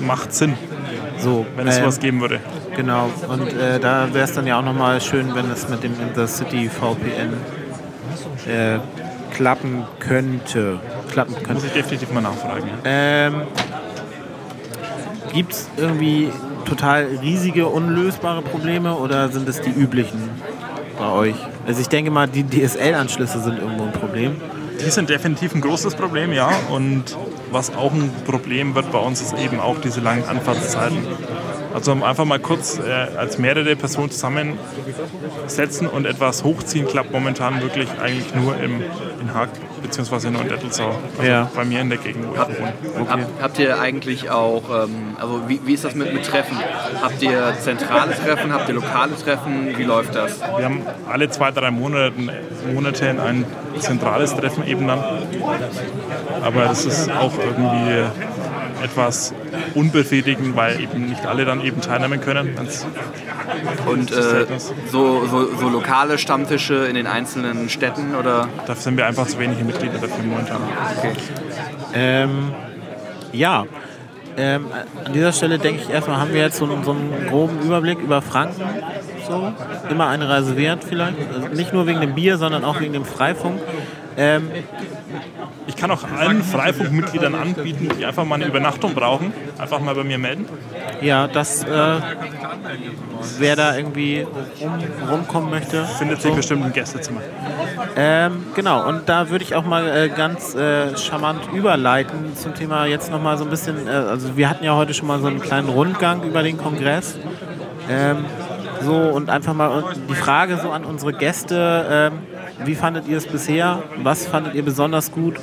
Macht 0.00 0.32
Sinn, 0.32 0.54
So, 1.18 1.46
wenn 1.56 1.68
es 1.68 1.76
ähm, 1.76 1.82
sowas 1.82 2.00
geben 2.00 2.20
würde. 2.20 2.40
Genau, 2.76 3.10
und 3.28 3.52
äh, 3.52 3.78
da 3.78 4.12
wäre 4.12 4.24
es 4.24 4.32
dann 4.32 4.46
ja 4.46 4.58
auch 4.58 4.64
nochmal 4.64 5.00
schön, 5.00 5.34
wenn 5.34 5.50
es 5.50 5.68
mit 5.68 5.82
dem 5.82 5.92
Intercity 6.00 6.68
VPN 6.68 7.34
äh, 8.50 8.78
klappen 9.34 9.84
könnte. 9.98 10.80
Klappen 11.10 11.34
Muss 11.34 11.42
könnte. 11.42 11.66
ich 11.66 11.72
definitiv 11.72 12.10
mal 12.12 12.22
nachfragen. 12.22 12.66
ja. 12.68 12.90
Ähm, 12.90 13.42
Gibt 15.32 15.52
es 15.52 15.70
irgendwie 15.78 16.30
total 16.66 17.06
riesige, 17.22 17.66
unlösbare 17.66 18.42
Probleme 18.42 18.94
oder 18.96 19.28
sind 19.30 19.48
es 19.48 19.60
die 19.62 19.70
üblichen 19.70 20.28
bei 21.02 21.12
euch? 21.12 21.34
Also 21.66 21.80
ich 21.80 21.88
denke 21.88 22.10
mal, 22.10 22.28
die 22.28 22.44
DSL-Anschlüsse 22.44 23.40
sind 23.40 23.58
irgendwo 23.58 23.84
ein 23.84 23.92
Problem. 23.92 24.36
die 24.80 24.90
sind 24.90 25.08
definitiv 25.10 25.54
ein 25.54 25.60
großes 25.60 25.94
Problem, 25.94 26.32
ja. 26.32 26.50
Und 26.70 27.16
was 27.50 27.74
auch 27.74 27.92
ein 27.92 28.10
Problem 28.24 28.74
wird 28.74 28.90
bei 28.92 28.98
uns, 28.98 29.20
ist 29.20 29.36
eben 29.36 29.60
auch 29.60 29.80
diese 29.80 30.00
langen 30.00 30.24
Anfahrtszeiten. 30.24 30.98
Also 31.74 31.92
einfach 31.92 32.24
mal 32.24 32.38
kurz 32.38 32.78
äh, 32.78 33.16
als 33.16 33.38
mehrere 33.38 33.76
Personen 33.76 34.10
zusammensetzen 34.10 35.86
und 35.86 36.06
etwas 36.06 36.44
hochziehen 36.44 36.86
klappt 36.86 37.12
momentan 37.12 37.60
wirklich 37.62 37.88
eigentlich 38.00 38.34
nur 38.34 38.56
im, 38.60 38.82
in 39.20 39.34
Haag 39.34 39.48
beziehungsweise 39.82 40.30
nur 40.30 40.42
in 40.42 40.48
Dettelsau. 40.48 40.94
Also 41.18 41.30
Ja. 41.30 41.50
bei 41.54 41.64
mir 41.64 41.80
in 41.80 41.88
der 41.88 41.98
Gegend, 41.98 42.26
wo 42.28 42.34
ich 42.34 42.38
wohne. 42.98 43.08
Hab, 43.10 43.20
habt 43.40 43.58
ihr 43.58 43.80
eigentlich 43.80 44.30
auch, 44.30 44.62
ähm, 44.84 45.16
also 45.18 45.42
wie, 45.48 45.60
wie 45.64 45.74
ist 45.74 45.84
das 45.84 45.94
mit, 45.94 46.12
mit 46.12 46.24
Treffen? 46.24 46.56
Habt 47.00 47.22
ihr 47.22 47.54
zentrale 47.60 48.12
Treffen, 48.14 48.52
habt 48.52 48.68
ihr 48.68 48.74
lokale 48.74 49.16
Treffen? 49.16 49.76
Wie 49.76 49.82
läuft 49.84 50.14
das? 50.14 50.40
Wir 50.40 50.64
haben 50.64 50.82
alle 51.10 51.28
zwei, 51.30 51.50
drei 51.50 51.70
Monate, 51.70 52.12
Monate 52.72 53.08
ein 53.10 53.44
zentrales 53.78 54.34
Treffen 54.36 54.66
eben 54.66 54.86
dann. 54.86 55.02
Aber 56.42 56.64
das 56.64 56.84
ist 56.84 57.10
auch 57.10 57.32
irgendwie 57.38 58.04
etwas 58.82 59.32
unbefriedigend, 59.74 60.56
weil 60.56 60.80
eben 60.80 61.06
nicht 61.08 61.26
alle 61.26 61.44
dann 61.44 61.62
eben 61.64 61.80
teilnehmen 61.80 62.20
können. 62.20 62.54
Und 63.86 64.10
äh, 64.12 64.46
so, 64.90 65.26
so, 65.26 65.54
so 65.56 65.68
lokale 65.68 66.18
Stammtische 66.18 66.74
in 66.86 66.94
den 66.94 67.06
einzelnen 67.06 67.68
Städten 67.68 68.14
oder? 68.14 68.48
Da 68.66 68.74
sind 68.74 68.96
wir 68.96 69.06
einfach 69.06 69.26
zu 69.26 69.38
wenige 69.38 69.64
Mitglieder 69.64 69.98
dafür 69.98 70.24
momentan. 70.24 70.60
Ähm, 71.94 72.52
ja, 73.32 73.64
ähm, 74.36 74.66
an 75.04 75.12
dieser 75.12 75.32
Stelle 75.32 75.58
denke 75.58 75.82
ich 75.82 75.90
erstmal, 75.90 76.18
haben 76.18 76.32
wir 76.32 76.40
jetzt 76.40 76.56
so, 76.56 76.64
einen- 76.64 76.84
so 76.84 76.92
einen 76.92 77.26
groben 77.28 77.60
Überblick 77.60 77.98
über 77.98 78.22
Franken. 78.22 78.62
So. 79.28 79.52
Immer 79.90 80.08
eine 80.08 80.28
Reise 80.28 80.56
wert 80.56 80.84
vielleicht. 80.84 81.14
Also 81.32 81.48
nicht 81.48 81.72
nur 81.72 81.86
wegen 81.86 82.00
dem 82.00 82.14
Bier, 82.14 82.38
sondern 82.38 82.64
auch 82.64 82.80
wegen 82.80 82.92
dem 82.92 83.04
Freifunk. 83.04 83.60
Ähm, 84.16 84.50
Ich 85.66 85.76
kann 85.76 85.90
auch 85.90 86.02
allen 86.18 86.42
Freifunkmitgliedern 86.42 87.34
anbieten, 87.34 87.88
die 87.98 88.04
einfach 88.04 88.24
mal 88.24 88.36
eine 88.36 88.46
Übernachtung 88.46 88.94
brauchen, 88.94 89.32
einfach 89.58 89.80
mal 89.80 89.94
bei 89.94 90.04
mir 90.04 90.18
melden. 90.18 90.46
ja, 91.00 91.28
das, 91.28 91.62
äh, 91.64 92.00
wer 93.38 93.56
da 93.56 93.76
irgendwie 93.76 94.26
rum, 94.60 94.72
rumkommen 95.10 95.50
möchte. 95.50 95.84
Findet 95.98 96.20
sich 96.22 96.32
bestimmt 96.34 96.66
im 96.66 96.72
Gästezimmer. 96.72 97.20
Ähm, 97.96 98.46
genau, 98.54 98.88
und 98.88 99.08
da 99.08 99.30
würde 99.30 99.44
ich 99.44 99.54
auch 99.54 99.64
mal 99.64 99.86
äh, 99.88 100.08
ganz 100.08 100.54
äh, 100.54 100.96
charmant 100.96 101.52
überleiten 101.52 102.36
zum 102.36 102.54
Thema 102.54 102.86
jetzt 102.86 103.10
nochmal 103.10 103.38
so 103.38 103.44
ein 103.44 103.50
bisschen, 103.50 103.86
äh, 103.86 103.90
also 103.90 104.36
wir 104.36 104.48
hatten 104.48 104.64
ja 104.64 104.74
heute 104.74 104.94
schon 104.94 105.08
mal 105.08 105.20
so 105.20 105.26
einen 105.28 105.40
kleinen 105.40 105.68
Rundgang 105.68 106.22
über 106.22 106.42
den 106.42 106.58
Kongress. 106.58 107.16
Ähm, 107.88 108.24
so 108.82 108.94
und 108.96 109.30
einfach 109.30 109.54
mal 109.54 109.84
die 110.08 110.14
Frage 110.14 110.58
so 110.60 110.70
an 110.70 110.84
unsere 110.84 111.12
Gäste, 111.12 112.10
ähm, 112.12 112.18
wie 112.64 112.74
fandet 112.74 113.08
ihr 113.08 113.18
es 113.18 113.26
bisher? 113.26 113.82
Was 114.02 114.26
fandet 114.26 114.54
ihr 114.54 114.64
besonders 114.64 115.10
gut? 115.12 115.36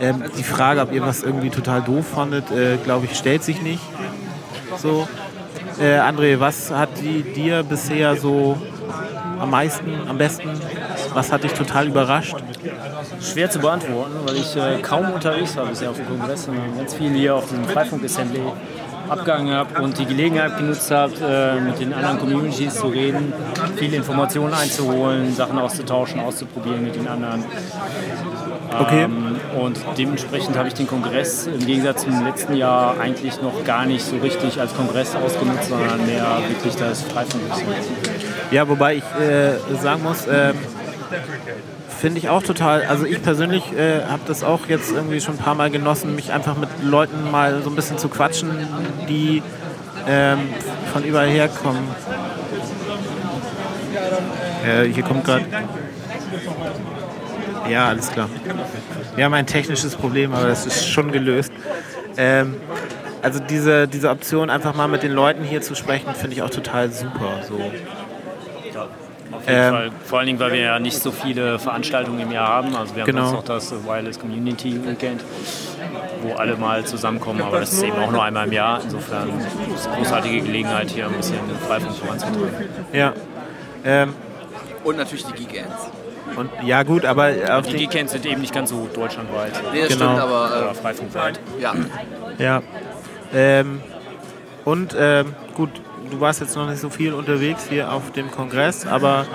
Ähm, 0.00 0.24
die 0.36 0.42
Frage, 0.42 0.80
ob 0.80 0.92
ihr 0.92 1.02
was 1.02 1.22
irgendwie 1.22 1.50
total 1.50 1.82
doof 1.82 2.06
fandet, 2.14 2.50
äh, 2.50 2.76
glaube 2.76 3.06
ich, 3.06 3.16
stellt 3.16 3.42
sich 3.42 3.62
nicht. 3.62 3.82
So. 4.76 5.08
Äh, 5.80 5.98
André, 5.98 6.40
was 6.40 6.70
hat 6.70 6.88
die, 7.00 7.22
dir 7.22 7.62
bisher 7.62 8.16
so 8.16 8.56
am 9.38 9.50
meisten, 9.50 9.92
am 10.08 10.16
besten, 10.16 10.48
was 11.12 11.30
hat 11.32 11.44
dich 11.44 11.52
total 11.52 11.88
überrascht? 11.88 12.36
Schwer 13.20 13.50
zu 13.50 13.58
beantworten, 13.58 14.14
weil 14.24 14.36
ich 14.36 14.56
äh, 14.56 14.80
kaum 14.80 15.10
unterwegs 15.10 15.56
war 15.56 15.66
bisher 15.66 15.90
auf 15.90 15.96
dem 15.96 16.06
Kongress, 16.06 16.44
sondern 16.44 16.76
ganz 16.76 16.94
viel 16.94 17.10
hier 17.12 17.34
auf 17.34 17.48
dem 17.48 17.64
Freifunk-Assembly 17.64 18.40
abgegangen 19.08 19.54
habe 19.54 19.82
und 19.82 19.98
die 19.98 20.06
Gelegenheit 20.06 20.56
genutzt 20.58 20.90
habe, 20.90 21.14
äh, 21.22 21.60
mit 21.60 21.80
den 21.80 21.92
anderen 21.92 22.18
Communities 22.18 22.74
zu 22.74 22.88
reden, 22.88 23.32
viele 23.76 23.96
Informationen 23.96 24.54
einzuholen, 24.54 25.34
Sachen 25.34 25.58
auszutauschen, 25.58 26.20
auszuprobieren 26.20 26.82
mit 26.82 26.96
den 26.96 27.08
anderen. 27.08 27.44
Okay. 28.78 29.04
Ähm, 29.04 29.36
und 29.58 29.78
dementsprechend 29.96 30.56
habe 30.56 30.68
ich 30.68 30.74
den 30.74 30.86
Kongress 30.86 31.46
im 31.46 31.64
Gegensatz 31.64 32.02
zum 32.02 32.24
letzten 32.24 32.56
Jahr 32.56 32.98
eigentlich 33.00 33.40
noch 33.40 33.64
gar 33.64 33.86
nicht 33.86 34.04
so 34.04 34.16
richtig 34.16 34.60
als 34.60 34.74
Kongress 34.74 35.14
ausgenutzt, 35.14 35.68
sondern 35.68 36.04
mehr 36.06 36.26
wirklich 36.48 36.74
das 36.76 37.02
Freifunk. 37.02 37.42
Ja, 38.50 38.68
wobei 38.68 38.96
ich 38.96 39.04
äh, 39.20 39.56
sagen 39.80 40.02
muss, 40.02 40.26
ähm, 40.30 40.56
finde 41.96 42.18
ich 42.18 42.28
auch 42.28 42.42
total, 42.42 42.84
also 42.84 43.04
ich 43.06 43.22
persönlich 43.22 43.72
äh, 43.72 44.04
habe 44.04 44.22
das 44.26 44.44
auch 44.44 44.66
jetzt 44.68 44.92
irgendwie 44.92 45.20
schon 45.20 45.34
ein 45.34 45.38
paar 45.38 45.54
Mal 45.54 45.70
genossen, 45.70 46.14
mich 46.14 46.32
einfach 46.32 46.56
mit 46.56 46.68
Leuten 46.82 47.30
mal 47.30 47.62
so 47.62 47.70
ein 47.70 47.76
bisschen 47.76 47.98
zu 47.98 48.08
quatschen, 48.08 48.50
die 49.08 49.42
ähm, 50.06 50.38
von 50.92 51.04
überall 51.04 51.28
herkommen. 51.28 51.82
Äh, 54.64 54.84
hier 54.84 55.02
kommt 55.02 55.24
gerade. 55.24 55.44
Ja, 57.68 57.88
alles 57.88 58.10
klar. 58.10 58.28
Wir 59.16 59.24
haben 59.24 59.34
ein 59.34 59.46
technisches 59.46 59.96
Problem, 59.96 60.32
aber 60.34 60.48
das 60.48 60.66
ist 60.66 60.88
schon 60.88 61.10
gelöst. 61.10 61.52
Ähm, 62.16 62.56
also 63.22 63.40
diese, 63.40 63.88
diese 63.88 64.10
Option, 64.10 64.50
einfach 64.50 64.74
mal 64.74 64.86
mit 64.86 65.02
den 65.02 65.12
Leuten 65.12 65.42
hier 65.42 65.62
zu 65.62 65.74
sprechen, 65.74 66.14
finde 66.14 66.36
ich 66.36 66.42
auch 66.42 66.50
total 66.50 66.92
super. 66.92 67.40
So. 67.48 67.58
Auf 69.46 69.50
jeden 69.52 69.62
Ähm, 69.62 69.72
Fall. 69.74 69.90
Vor 70.04 70.18
allen 70.18 70.26
Dingen, 70.26 70.40
weil 70.40 70.52
wir 70.52 70.60
ja 70.60 70.78
nicht 70.80 70.98
so 71.00 71.12
viele 71.12 71.58
Veranstaltungen 71.60 72.18
im 72.20 72.32
Jahr 72.32 72.48
haben. 72.48 72.74
Also 72.74 72.94
wir 72.96 73.02
haben 73.02 73.06
Genau. 73.10 73.22
jetzt 73.26 73.32
noch 73.32 73.44
das 73.44 73.72
Wireless 73.86 74.18
Community 74.18 74.84
Weekend, 74.84 75.22
wo 76.22 76.34
alle 76.34 76.56
mal 76.56 76.84
zusammenkommen, 76.84 77.40
aber 77.42 77.60
das 77.60 77.72
ist 77.72 77.82
eben 77.84 77.96
auch 77.96 78.10
nur 78.10 78.22
einmal 78.24 78.46
im 78.46 78.52
Jahr. 78.52 78.80
Insofern 78.82 79.28
ist 79.38 79.46
es 79.76 79.86
eine 79.86 79.96
großartige 79.98 80.40
Gelegenheit, 80.40 80.90
hier 80.90 81.06
ein 81.06 81.12
bisschen 81.12 81.38
Freifunk 81.66 81.94
voranzutreiben. 81.96 82.68
Ja. 82.92 83.12
Ähm, 83.84 84.14
Und 84.82 84.96
natürlich 84.98 85.24
die 85.26 85.44
Geek 85.44 85.62
Ants. 85.64 85.90
und 86.36 86.50
ja 86.64 86.82
gut, 86.82 87.04
aber 87.04 87.30
auf 87.52 87.66
Die 87.68 87.76
Geekends 87.76 88.12
sind 88.12 88.26
eben 88.26 88.40
nicht 88.40 88.52
ganz 88.54 88.70
so 88.70 88.88
deutschlandweit 88.92 89.52
Nee, 89.72 89.82
das 89.82 89.90
Genau. 89.90 90.06
stimmt, 90.06 90.20
aber 90.20 90.46
oder 90.62 90.74
freifunkweit. 90.74 91.38
äh, 91.58 91.62
ja. 91.62 91.74
ja. 92.38 92.62
Ähm, 93.32 93.80
und 94.64 94.96
ähm, 94.98 95.34
gut, 95.54 95.70
du 96.10 96.20
warst 96.20 96.40
jetzt 96.40 96.56
noch 96.56 96.68
nicht 96.68 96.80
so 96.80 96.90
viel 96.90 97.12
unterwegs 97.12 97.66
hier 97.68 97.92
auf 97.92 98.12
dem 98.12 98.30
Kongress, 98.30 98.86
aber 98.86 99.26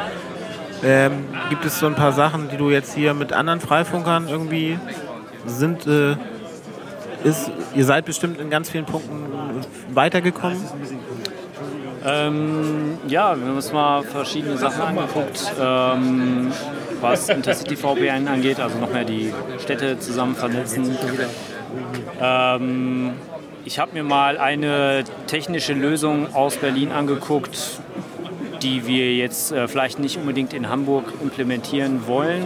ähm, 0.84 1.26
gibt 1.50 1.66
es 1.66 1.80
so 1.80 1.88
ein 1.88 1.96
paar 1.96 2.12
Sachen, 2.12 2.50
die 2.50 2.58
du 2.58 2.70
jetzt 2.70 2.94
hier 2.94 3.14
mit 3.14 3.34
anderen 3.34 3.60
Freifunkern 3.60 4.28
irgendwie 4.28 4.80
sind? 5.46 5.86
Äh, 5.88 6.16
ist, 7.24 7.52
ihr 7.76 7.86
seid 7.86 8.06
bestimmt 8.06 8.40
in 8.40 8.50
ganz 8.50 8.70
vielen 8.70 8.86
Punkten 8.86 9.28
weitergekommen. 9.94 10.60
Ähm, 12.04 12.98
ja, 13.08 13.38
wir 13.38 13.46
haben 13.46 13.56
uns 13.56 13.72
mal 13.72 14.02
verschiedene 14.02 14.58
Sachen 14.58 14.82
angeguckt, 14.82 15.54
ähm, 15.60 16.52
was 17.00 17.30
Intercity 17.30 17.76
VPN 17.76 18.28
angeht, 18.28 18.60
also 18.60 18.80
noch 18.80 18.92
mehr 18.92 19.06
die 19.06 19.32
Städte 19.60 20.00
zusammen 20.00 20.36
vernetzen. 20.36 20.98
Ähm, 22.20 23.14
ich 23.66 23.80
habe 23.80 23.94
mir 23.94 24.04
mal 24.04 24.38
eine 24.38 25.04
technische 25.28 25.74
Lösung 25.74 26.34
aus 26.34 26.58
Berlin 26.58 26.92
angeguckt, 26.92 27.80
die 28.62 28.86
wir 28.88 29.16
jetzt 29.16 29.52
äh, 29.52 29.68
vielleicht 29.68 30.00
nicht 30.00 30.18
unbedingt 30.18 30.54
in 30.54 30.70
Hamburg 30.70 31.14
implementieren 31.22 32.08
wollen. 32.08 32.44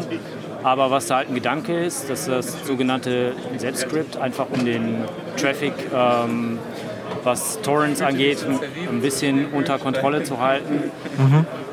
Aber 0.63 0.89
was 0.89 1.07
da 1.07 1.17
halt 1.17 1.29
ein 1.29 1.35
Gedanke 1.35 1.77
ist, 1.77 2.09
dass 2.09 2.25
das 2.25 2.65
sogenannte 2.65 3.33
Z-Script 3.57 4.17
einfach 4.17 4.47
um 4.49 4.65
den 4.65 5.03
Traffic, 5.37 5.73
ähm, 5.93 6.57
was 7.23 7.61
Torrents 7.61 8.01
angeht, 8.01 8.43
ein 8.89 9.01
bisschen 9.01 9.47
unter 9.53 9.77
Kontrolle 9.77 10.23
zu 10.23 10.39
halten. 10.39 10.91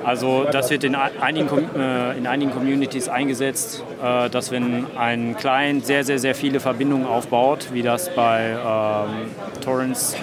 Also 0.04 0.44
das 0.50 0.70
wird 0.70 0.84
in 0.84 0.94
einigen, 0.94 1.48
äh, 1.78 2.16
in 2.18 2.26
einigen 2.26 2.50
Communities 2.52 3.08
eingesetzt, 3.08 3.84
äh, 4.02 4.28
dass 4.30 4.50
wenn 4.50 4.86
ein 4.96 5.36
Client 5.36 5.86
sehr, 5.86 6.04
sehr, 6.04 6.18
sehr 6.18 6.34
viele 6.34 6.60
Verbindungen 6.60 7.06
aufbaut, 7.06 7.68
wie 7.72 7.82
das 7.82 8.14
bei 8.14 8.50
ähm, 8.50 9.60
Torrents 9.62 10.16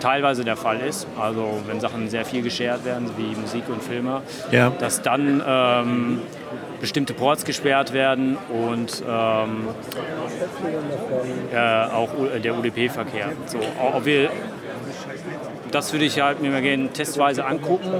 teilweise 0.00 0.44
der 0.44 0.56
Fall 0.56 0.80
ist, 0.80 1.06
also 1.20 1.60
wenn 1.66 1.80
Sachen 1.80 2.08
sehr 2.08 2.24
viel 2.24 2.42
geshared 2.42 2.84
werden, 2.84 3.10
wie 3.18 3.34
Musik 3.38 3.64
und 3.68 3.82
Filme, 3.82 4.22
Ja. 4.50 4.70
dass 4.70 5.02
dann 5.02 5.42
ähm, 5.46 6.22
bestimmte 6.80 7.12
Ports 7.12 7.44
gesperrt 7.44 7.92
werden 7.92 8.38
und 8.48 9.02
ähm, 9.06 9.68
äh, 11.52 11.56
auch 11.58 12.08
der 12.42 12.58
UDP-Verkehr. 12.58 13.32
So, 13.46 13.58
ob 13.94 14.06
wir, 14.06 14.30
das 15.70 15.92
würde 15.92 16.06
ich 16.06 16.18
halt 16.20 16.40
mir 16.40 16.50
mal 16.50 16.62
gerne 16.62 16.88
testweise 16.88 17.44
angucken, 17.44 17.92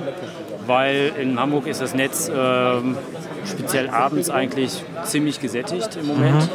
weil 0.66 1.12
in 1.20 1.38
Hamburg 1.38 1.66
ist 1.66 1.80
das 1.80 1.94
Netz 1.94 2.30
ähm, 2.34 2.96
speziell 3.44 3.88
abends 3.90 4.30
eigentlich 4.30 4.84
ziemlich 5.04 5.40
gesättigt 5.40 5.96
im 5.96 6.06
Moment. 6.06 6.48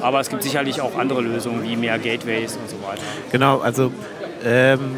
Aber 0.00 0.20
es 0.20 0.28
gibt 0.28 0.42
sicherlich 0.42 0.80
auch 0.80 0.96
andere 0.98 1.20
Lösungen 1.20 1.62
wie 1.62 1.76
mehr 1.76 1.98
Gateways 1.98 2.56
und 2.56 2.70
so 2.70 2.76
weiter. 2.86 3.02
Genau, 3.30 3.58
also 3.58 3.92
ähm, 4.44 4.96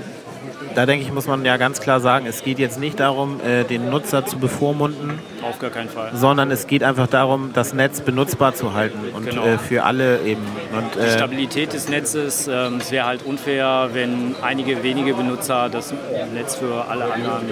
da 0.75 0.87
denke 0.87 1.05
ich, 1.05 1.12
muss 1.12 1.27
man 1.27 1.45
ja 1.45 1.57
ganz 1.57 1.81
klar 1.81 2.01
sagen, 2.01 2.27
es 2.27 2.43
geht 2.43 2.59
jetzt 2.59 2.79
nicht 2.81 3.01
darum, 3.01 3.41
äh, 3.41 3.64
den 3.64 3.91
Nutzer 3.91 4.25
zu 4.27 4.39
bevormunden, 4.39 5.18
Auf 5.43 5.59
gar 5.59 5.70
keinen 5.70 5.89
Fall. 5.89 6.11
sondern 6.14 6.51
es 6.51 6.66
geht 6.66 6.83
einfach 6.83 7.07
darum, 7.07 7.51
das 7.53 7.75
Netz 7.75 8.01
benutzbar 8.01 8.55
zu 8.55 8.75
halten 8.75 8.99
und 9.14 9.25
Genau. 9.27 9.45
äh, 9.45 9.59
für 9.59 9.85
alle 9.85 10.20
eben. 10.23 10.43
Und, 10.77 10.95
Die 10.95 11.01
äh, 11.01 11.11
Stabilität 11.12 11.73
des 11.73 11.89
Netzes, 11.89 12.49
ähm, 12.49 12.79
es 12.81 12.91
wäre 12.91 13.07
halt 13.07 13.23
unfair, 13.25 13.91
wenn 13.93 14.35
einige 14.43 14.83
wenige 14.83 15.14
Benutzer 15.14 15.68
das 15.68 15.93
Netz 16.35 16.57
für 16.57 16.87
alle 16.89 17.12
anderen 17.12 17.43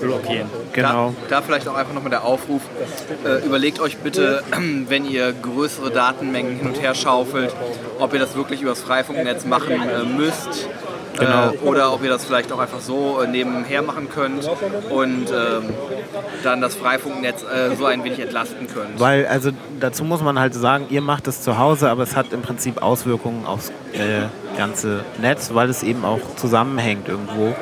blockieren. 0.00 0.48
genau. 0.72 1.14
Da, 1.28 1.36
da 1.36 1.42
vielleicht 1.42 1.68
auch 1.68 1.74
einfach 1.76 1.92
nochmal 1.94 2.10
der 2.10 2.24
Aufruf, 2.24 2.62
äh, 3.24 3.44
überlegt 3.46 3.80
euch 3.80 3.96
bitte, 3.98 4.42
wenn 4.88 5.04
ihr 5.04 5.32
größere 5.32 5.90
Datenmengen 5.90 6.56
hin 6.56 6.66
und 6.68 6.80
her 6.82 6.94
schaufelt, 6.94 7.54
ob 7.98 8.12
ihr 8.14 8.20
das 8.20 8.34
wirklich 8.36 8.62
übers 8.62 8.80
Freifunknetz 8.80 9.44
machen 9.44 9.72
äh, 9.72 10.04
müsst. 10.04 10.68
Genau. 11.18 11.52
Äh, 11.52 11.58
oder 11.58 11.92
ob 11.92 12.02
ihr 12.02 12.10
das 12.10 12.24
vielleicht 12.24 12.52
auch 12.52 12.58
einfach 12.58 12.80
so 12.80 13.20
äh, 13.20 13.26
nebenher 13.26 13.82
machen 13.82 14.08
könnt 14.08 14.48
und 14.90 15.26
ähm, 15.30 15.70
dann 16.42 16.60
das 16.60 16.74
Freifunknetz 16.74 17.42
äh, 17.42 17.76
so 17.76 17.86
ein 17.86 18.02
wenig 18.04 18.18
entlasten 18.18 18.66
könnt. 18.66 18.98
Weil, 18.98 19.26
also 19.26 19.50
dazu 19.80 20.04
muss 20.04 20.22
man 20.22 20.38
halt 20.38 20.54
sagen, 20.54 20.86
ihr 20.90 21.02
macht 21.02 21.28
es 21.28 21.42
zu 21.42 21.58
Hause, 21.58 21.90
aber 21.90 22.02
es 22.02 22.16
hat 22.16 22.32
im 22.32 22.42
Prinzip 22.42 22.82
Auswirkungen 22.82 23.46
aufs 23.46 23.70
äh, 23.92 24.26
ganze 24.56 25.04
Netz, 25.20 25.50
weil 25.54 25.68
es 25.68 25.82
eben 25.82 26.04
auch 26.04 26.20
zusammenhängt 26.36 27.08
irgendwo. 27.08 27.54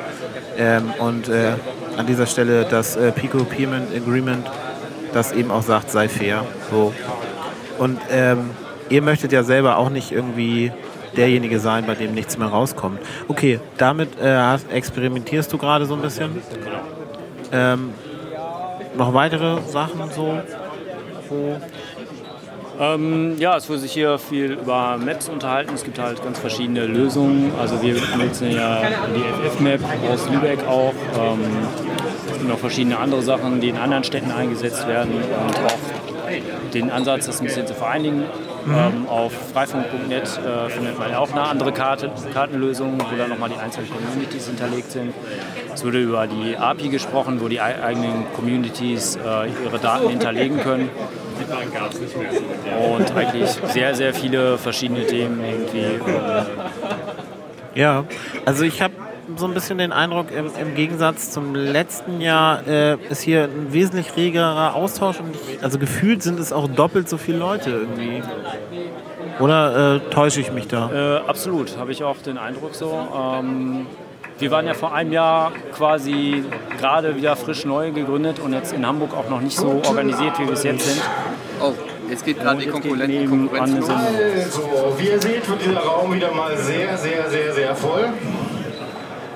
Ähm, 0.57 0.93
und 0.99 1.29
äh, 1.29 1.53
an 1.97 2.07
dieser 2.07 2.25
Stelle 2.25 2.65
das 2.69 2.95
äh, 2.95 3.11
Pico 3.11 3.43
Payment 3.43 3.95
Agreement, 3.95 4.45
das 5.13 5.31
eben 5.33 5.51
auch 5.51 5.63
sagt, 5.63 5.91
sei 5.91 6.07
fair. 6.07 6.45
So. 6.69 6.93
Und 7.77 7.99
ähm, 8.09 8.51
ihr 8.89 9.01
möchtet 9.01 9.31
ja 9.31 9.43
selber 9.43 9.77
auch 9.77 9.89
nicht 9.89 10.11
irgendwie 10.11 10.71
derjenige 11.15 11.59
sein, 11.59 11.85
bei 11.85 11.95
dem 11.95 12.13
nichts 12.13 12.37
mehr 12.37 12.47
rauskommt. 12.47 12.99
Okay, 13.27 13.59
damit 13.77 14.19
äh, 14.19 14.55
experimentierst 14.73 15.51
du 15.51 15.57
gerade 15.57 15.85
so 15.85 15.95
ein 15.95 16.01
bisschen. 16.01 16.41
Ähm, 17.51 17.93
noch 18.97 19.13
weitere 19.13 19.61
Sachen 19.61 19.99
so? 20.15 20.37
Wo 21.29 21.57
Ähm, 22.79 23.35
ja, 23.37 23.57
es 23.57 23.69
wurde 23.69 23.79
sich 23.79 23.91
hier 23.91 24.17
viel 24.17 24.53
über 24.53 24.97
Maps 24.97 25.29
unterhalten. 25.29 25.73
Es 25.75 25.83
gibt 25.83 25.99
halt 25.99 26.23
ganz 26.23 26.39
verschiedene 26.39 26.85
Lösungen. 26.85 27.51
Also 27.59 27.81
wir 27.81 27.95
nutzen 28.17 28.51
ja 28.51 28.81
die 29.15 29.49
FF-Map 29.49 29.81
aus 30.11 30.29
Lübeck 30.29 30.65
auch. 30.67 30.93
Ähm, 31.17 31.39
es 32.27 32.37
gibt 32.37 32.49
noch 32.49 32.57
verschiedene 32.57 32.97
andere 32.97 33.21
Sachen, 33.21 33.61
die 33.61 33.69
in 33.69 33.77
anderen 33.77 34.03
Städten 34.03 34.31
eingesetzt 34.31 34.87
werden 34.87 35.13
und 35.13 35.57
auch 35.65 36.71
den 36.73 36.89
Ansatz, 36.89 37.27
das 37.27 37.39
ein 37.39 37.45
bisschen 37.45 37.67
zu 37.67 37.73
vereinigen. 37.73 38.23
Ähm, 38.67 39.07
auf 39.07 39.31
freifunk.net 39.53 40.23
äh, 40.23 40.69
findet 40.69 40.99
man 40.99 41.13
auch 41.15 41.31
eine 41.31 41.41
andere 41.41 41.71
Karte, 41.71 42.11
Kartenlösung, 42.33 42.97
wo 42.99 43.15
dann 43.17 43.29
nochmal 43.29 43.49
die 43.49 43.55
einzelnen 43.57 43.89
Communities 43.89 44.47
hinterlegt 44.47 44.91
sind. 44.91 45.13
Es 45.73 45.83
wurde 45.83 45.99
über 46.01 46.27
die 46.27 46.55
API 46.57 46.89
gesprochen, 46.89 47.41
wo 47.41 47.47
die 47.47 47.59
ei- 47.59 47.81
eigenen 47.83 48.25
Communities 48.35 49.15
äh, 49.15 49.19
ihre 49.65 49.79
Daten 49.81 50.09
hinterlegen 50.09 50.59
können. 50.59 50.89
Und 52.95 53.15
eigentlich 53.15 53.49
sehr, 53.49 53.95
sehr 53.95 54.13
viele 54.13 54.57
verschiedene 54.57 55.05
Themen 55.07 55.41
irgendwie. 55.43 55.99
Ja, 57.73 58.03
also 58.45 58.63
ich 58.63 58.81
habe 58.81 58.93
so 59.37 59.45
ein 59.45 59.53
bisschen 59.53 59.77
den 59.77 59.91
Eindruck, 59.91 60.31
im, 60.31 60.49
im 60.59 60.75
Gegensatz 60.75 61.31
zum 61.31 61.55
letzten 61.55 62.21
Jahr 62.21 62.65
äh, 62.67 62.97
ist 63.09 63.21
hier 63.21 63.45
ein 63.45 63.73
wesentlich 63.73 64.15
regerer 64.15 64.75
Austausch 64.75 65.19
und 65.19 65.35
ich, 65.35 65.63
also 65.63 65.79
gefühlt 65.79 66.23
sind 66.23 66.39
es 66.39 66.53
auch 66.53 66.67
doppelt 66.67 67.09
so 67.09 67.17
viele 67.17 67.37
Leute 67.37 67.69
irgendwie. 67.71 68.21
Oder 69.39 69.95
äh, 69.95 69.99
täusche 70.11 70.41
ich 70.41 70.51
mich 70.51 70.67
da? 70.67 71.21
Äh, 71.23 71.27
absolut, 71.27 71.77
habe 71.77 71.91
ich 71.91 72.03
auch 72.03 72.17
den 72.17 72.37
Eindruck 72.37 72.75
so. 72.75 73.07
Ähm, 73.15 73.87
wir 74.41 74.51
waren 74.51 74.65
ja 74.65 74.73
vor 74.73 74.93
einem 74.93 75.11
Jahr 75.11 75.51
quasi 75.75 76.43
gerade 76.79 77.15
wieder 77.15 77.35
frisch 77.35 77.63
neu 77.65 77.91
gegründet 77.91 78.39
und 78.39 78.53
jetzt 78.53 78.73
in 78.73 78.85
Hamburg 78.85 79.15
auch 79.15 79.29
noch 79.29 79.39
nicht 79.39 79.55
so 79.55 79.81
organisiert, 79.87 80.39
wie 80.39 80.47
wir 80.47 80.53
es 80.53 80.63
jetzt 80.63 80.87
sind. 80.87 81.01
Oh, 81.61 81.73
jetzt 82.09 82.25
geht 82.25 82.39
gerade 82.39 82.59
die 82.59 82.67
Konkurrenz, 82.67 83.07
nebenan 83.07 83.49
Konkurrenz 83.49 83.79
los. 83.79 83.89
Also, 83.89 84.95
wie 84.97 85.07
ihr 85.09 85.21
seht, 85.21 85.47
wird 85.47 85.63
dieser 85.63 85.79
Raum 85.79 86.13
wieder 86.13 86.31
mal 86.31 86.57
sehr, 86.57 86.97
sehr, 86.97 87.29
sehr, 87.29 87.53
sehr 87.53 87.75
voll. 87.75 88.09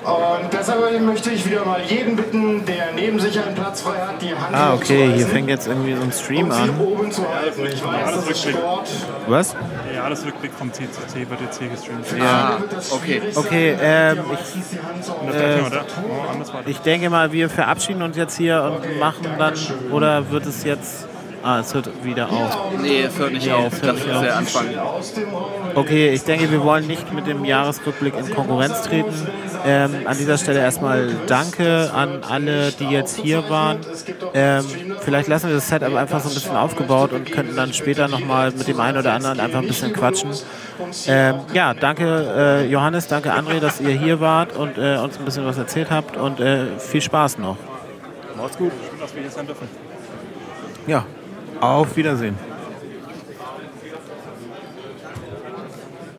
Und 0.06 0.52
deshalb 0.52 1.00
möchte 1.02 1.30
ich 1.30 1.44
wieder 1.50 1.64
mal 1.64 1.80
jeden 1.82 2.14
bitten, 2.14 2.64
der 2.64 2.92
neben 2.94 3.18
sich 3.18 3.36
einen 3.40 3.56
Platz 3.56 3.80
frei 3.80 3.98
hat, 3.98 4.22
die 4.22 4.32
Hand 4.32 4.54
Ah, 4.54 4.74
okay, 4.74 5.10
hier 5.14 5.26
fängt 5.26 5.48
jetzt 5.48 5.66
irgendwie 5.66 5.94
so 5.96 6.02
ein 6.02 6.12
Stream 6.12 6.50
an. 6.52 6.78
oben 6.78 7.10
zu 7.10 7.22
halten. 7.28 7.66
Ich 7.66 7.84
weiß, 7.84 8.14
das 8.14 8.28
ist 8.30 8.48
Sport. 8.50 8.88
Was? 9.26 9.56
Der 9.88 9.94
Jahresrückblick 9.96 10.52
vom 10.54 10.72
CCC 10.72 11.28
wird 11.28 11.40
jetzt 11.40 11.58
hier 11.58 11.68
gestreamt. 11.68 12.06
Ah, 12.22 12.58
das 12.70 12.92
okay. 12.92 13.20
Okay, 13.34 13.76
ähm, 13.82 14.18
ich- 14.32 15.66
oder? 15.66 15.84
Oh. 16.08 16.58
Ich 16.66 16.78
denke 16.78 17.10
mal, 17.10 17.32
wir 17.32 17.48
verabschieden 17.50 18.02
uns 18.02 18.16
jetzt 18.16 18.36
hier 18.36 18.62
und 18.62 19.00
machen 19.00 19.26
dann, 19.38 19.54
oder 19.90 20.30
wird 20.30 20.46
es 20.46 20.62
jetzt, 20.62 21.05
ah, 21.46 21.60
es 21.60 21.72
hört 21.74 21.88
wieder 22.04 22.28
auf. 22.30 22.58
Nee, 22.80 23.02
es 23.02 23.18
hört 23.18 23.32
nicht 23.32 23.50
auf. 23.50 23.72
es 23.72 23.82
hört 23.82 23.96
Das 23.96 23.96
nicht 23.96 24.06
ist 24.06 24.14
auf. 24.16 24.22
der 24.22 24.36
Anfang. 24.36 24.66
Okay, 25.74 26.10
ich 26.10 26.22
denke, 26.24 26.50
wir 26.50 26.62
wollen 26.64 26.86
nicht 26.86 27.12
mit 27.12 27.26
dem 27.26 27.44
Jahresrückblick 27.44 28.14
in 28.18 28.34
Konkurrenz 28.34 28.82
treten. 28.82 29.12
Ähm, 29.64 29.90
an 30.06 30.16
dieser 30.16 30.38
Stelle 30.38 30.60
erstmal 30.60 31.10
danke 31.26 31.90
an 31.94 32.22
alle, 32.28 32.72
die 32.72 32.88
jetzt 32.88 33.16
hier 33.18 33.48
waren. 33.50 33.78
Ähm, 34.34 34.64
vielleicht 35.00 35.28
lassen 35.28 35.48
wir 35.48 35.54
das 35.56 35.68
Setup 35.68 35.94
einfach 35.94 36.20
so 36.20 36.28
ein 36.28 36.34
bisschen 36.34 36.56
aufgebaut 36.56 37.12
und 37.12 37.30
könnten 37.30 37.56
dann 37.56 37.72
später 37.72 38.08
nochmal 38.08 38.52
mit 38.52 38.66
dem 38.68 38.78
einen 38.80 38.98
oder 38.98 39.12
anderen 39.12 39.40
einfach 39.40 39.60
ein 39.60 39.66
bisschen 39.66 39.92
quatschen. 39.92 40.30
Ähm, 41.06 41.36
ja, 41.52 41.74
danke 41.74 42.04
äh, 42.64 42.66
Johannes, 42.70 43.08
danke 43.08 43.32
André, 43.32 43.60
dass 43.60 43.80
ihr 43.80 43.90
hier 43.90 44.20
wart 44.20 44.56
und 44.56 44.78
äh, 44.78 44.98
uns 44.98 45.18
ein 45.18 45.24
bisschen 45.24 45.46
was 45.46 45.58
erzählt 45.58 45.90
habt 45.90 46.16
und 46.16 46.38
äh, 46.40 46.78
viel 46.78 47.00
Spaß 47.00 47.38
noch. 47.38 47.56
Macht's 48.36 48.56
gut. 48.56 48.70
Schön, 48.90 49.00
dass 49.00 49.14
wir 49.14 49.22
hier 49.22 49.30
sein 49.30 49.46
dürfen. 49.46 49.68
Ja, 50.86 51.04
auf 51.60 51.96
Wiedersehen. 51.96 52.36